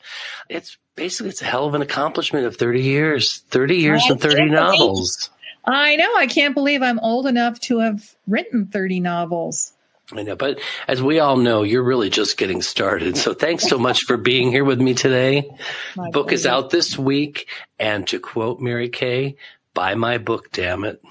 It's 0.49 0.77
basically 0.95 1.29
it's 1.29 1.41
a 1.41 1.45
hell 1.45 1.65
of 1.65 1.73
an 1.73 1.81
accomplishment 1.81 2.45
of 2.45 2.55
30 2.55 2.81
years 2.81 3.39
30 3.49 3.75
years 3.77 4.03
and 4.09 4.21
30 4.21 4.45
novels 4.45 5.29
i 5.65 5.95
know 5.95 6.15
i 6.17 6.27
can't 6.27 6.53
believe 6.53 6.81
i'm 6.81 6.99
old 6.99 7.25
enough 7.25 7.59
to 7.59 7.79
have 7.79 8.15
written 8.27 8.67
30 8.67 8.99
novels 8.99 9.73
I 10.11 10.21
know, 10.21 10.36
but 10.36 10.59
as 10.88 11.01
we 11.01 11.19
all 11.19 11.38
know, 11.38 11.63
you're 11.63 11.81
really 11.81 12.09
just 12.09 12.38
getting 12.38 12.61
started. 12.61 13.17
So 13.17 13.34
thanks 13.34 13.67
so 13.67 13.79
much 13.79 14.03
for 14.03 14.17
being 14.17 14.51
here 14.51 14.65
with 14.65 14.79
me 14.79 14.93
today. 14.93 15.49
My 15.95 16.11
book 16.11 16.27
pleasure. 16.27 16.36
is 16.36 16.45
out 16.45 16.69
this 16.69 16.97
week. 16.97 17.47
And 17.79 18.05
to 18.09 18.19
quote 18.19 18.59
Mary 18.59 18.89
Kay, 18.89 19.38
buy 19.73 19.95
my 19.95 20.17
book, 20.17 20.51
damn 20.51 20.84
it. 20.84 21.01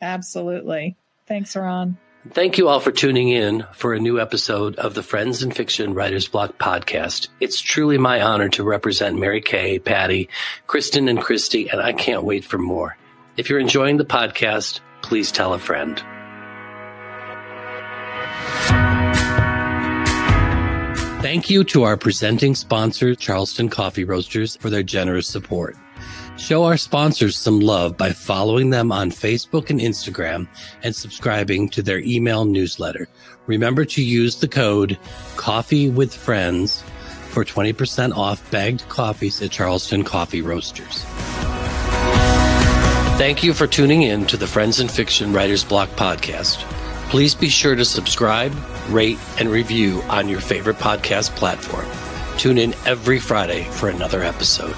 Absolutely. 0.00 0.96
Thanks, 1.26 1.54
Ron. 1.54 1.98
Thank 2.32 2.58
you 2.58 2.68
all 2.68 2.80
for 2.80 2.92
tuning 2.92 3.30
in 3.30 3.66
for 3.72 3.94
a 3.94 3.98
new 3.98 4.20
episode 4.20 4.76
of 4.76 4.92
the 4.92 5.02
Friends 5.02 5.42
in 5.42 5.52
Fiction 5.52 5.94
Writers 5.94 6.28
Block 6.28 6.58
podcast. 6.58 7.28
It's 7.40 7.60
truly 7.62 7.96
my 7.96 8.20
honor 8.20 8.50
to 8.50 8.62
represent 8.62 9.18
Mary 9.18 9.40
Kay, 9.40 9.78
Patti, 9.78 10.28
Kristin, 10.68 11.08
and 11.08 11.18
Kristy, 11.18 11.72
and 11.72 11.80
I 11.80 11.94
can't 11.94 12.24
wait 12.24 12.44
for 12.44 12.58
more. 12.58 12.98
If 13.38 13.48
you're 13.48 13.58
enjoying 13.58 13.96
the 13.96 14.04
podcast, 14.04 14.80
please 15.00 15.32
tell 15.32 15.54
a 15.54 15.58
friend. 15.58 16.02
Thank 21.22 21.48
you 21.48 21.64
to 21.64 21.84
our 21.84 21.96
presenting 21.96 22.54
sponsor, 22.54 23.14
Charleston 23.14 23.70
Coffee 23.70 24.04
Roasters, 24.04 24.56
for 24.56 24.68
their 24.68 24.82
generous 24.82 25.26
support. 25.26 25.76
Show 26.40 26.64
our 26.64 26.78
sponsors 26.78 27.36
some 27.36 27.60
love 27.60 27.98
by 27.98 28.12
following 28.12 28.70
them 28.70 28.90
on 28.90 29.10
Facebook 29.10 29.68
and 29.68 29.78
Instagram 29.78 30.48
and 30.82 30.96
subscribing 30.96 31.68
to 31.68 31.82
their 31.82 31.98
email 31.98 32.46
newsletter. 32.46 33.08
Remember 33.46 33.84
to 33.84 34.02
use 34.02 34.36
the 34.36 34.48
code 34.48 34.98
Coffee 35.36 35.90
with 35.90 36.14
Friends 36.14 36.82
for 37.28 37.44
20% 37.44 38.16
off 38.16 38.50
bagged 38.50 38.88
coffees 38.88 39.42
at 39.42 39.50
Charleston 39.50 40.02
Coffee 40.02 40.40
Roasters. 40.40 41.04
Thank 43.18 43.42
you 43.42 43.52
for 43.52 43.66
tuning 43.66 44.02
in 44.02 44.24
to 44.24 44.38
the 44.38 44.46
Friends 44.46 44.80
and 44.80 44.90
Fiction 44.90 45.34
Writers 45.34 45.62
Block 45.62 45.90
podcast. 45.90 46.56
Please 47.10 47.34
be 47.34 47.50
sure 47.50 47.74
to 47.74 47.84
subscribe, 47.84 48.54
rate, 48.88 49.18
and 49.38 49.50
review 49.50 50.00
on 50.08 50.26
your 50.26 50.40
favorite 50.40 50.78
podcast 50.78 51.36
platform. 51.36 51.86
Tune 52.38 52.56
in 52.56 52.72
every 52.86 53.20
Friday 53.20 53.64
for 53.64 53.90
another 53.90 54.22
episode. 54.22 54.74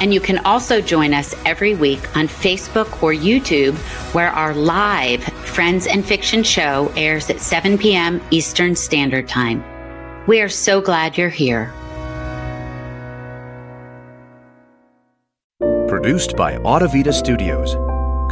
And 0.00 0.14
you 0.14 0.20
can 0.20 0.38
also 0.44 0.80
join 0.80 1.12
us 1.12 1.34
every 1.44 1.74
week 1.74 2.16
on 2.16 2.28
Facebook 2.28 3.02
or 3.02 3.12
YouTube, 3.12 3.74
where 4.14 4.30
our 4.30 4.54
live 4.54 5.24
Friends 5.24 5.86
and 5.86 6.04
Fiction 6.04 6.42
show 6.42 6.92
airs 6.96 7.28
at 7.30 7.40
7 7.40 7.78
p.m. 7.78 8.20
Eastern 8.30 8.76
Standard 8.76 9.28
Time. 9.28 9.64
We 10.26 10.40
are 10.40 10.48
so 10.48 10.80
glad 10.80 11.18
you're 11.18 11.28
here. 11.28 11.72
Produced 15.88 16.36
by 16.36 16.56
Audavita 16.58 17.12
Studios. 17.12 17.74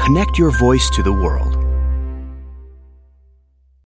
Connect 0.04 0.38
your 0.38 0.56
voice 0.58 0.88
to 0.90 1.02
the 1.02 1.12
world. 1.12 1.65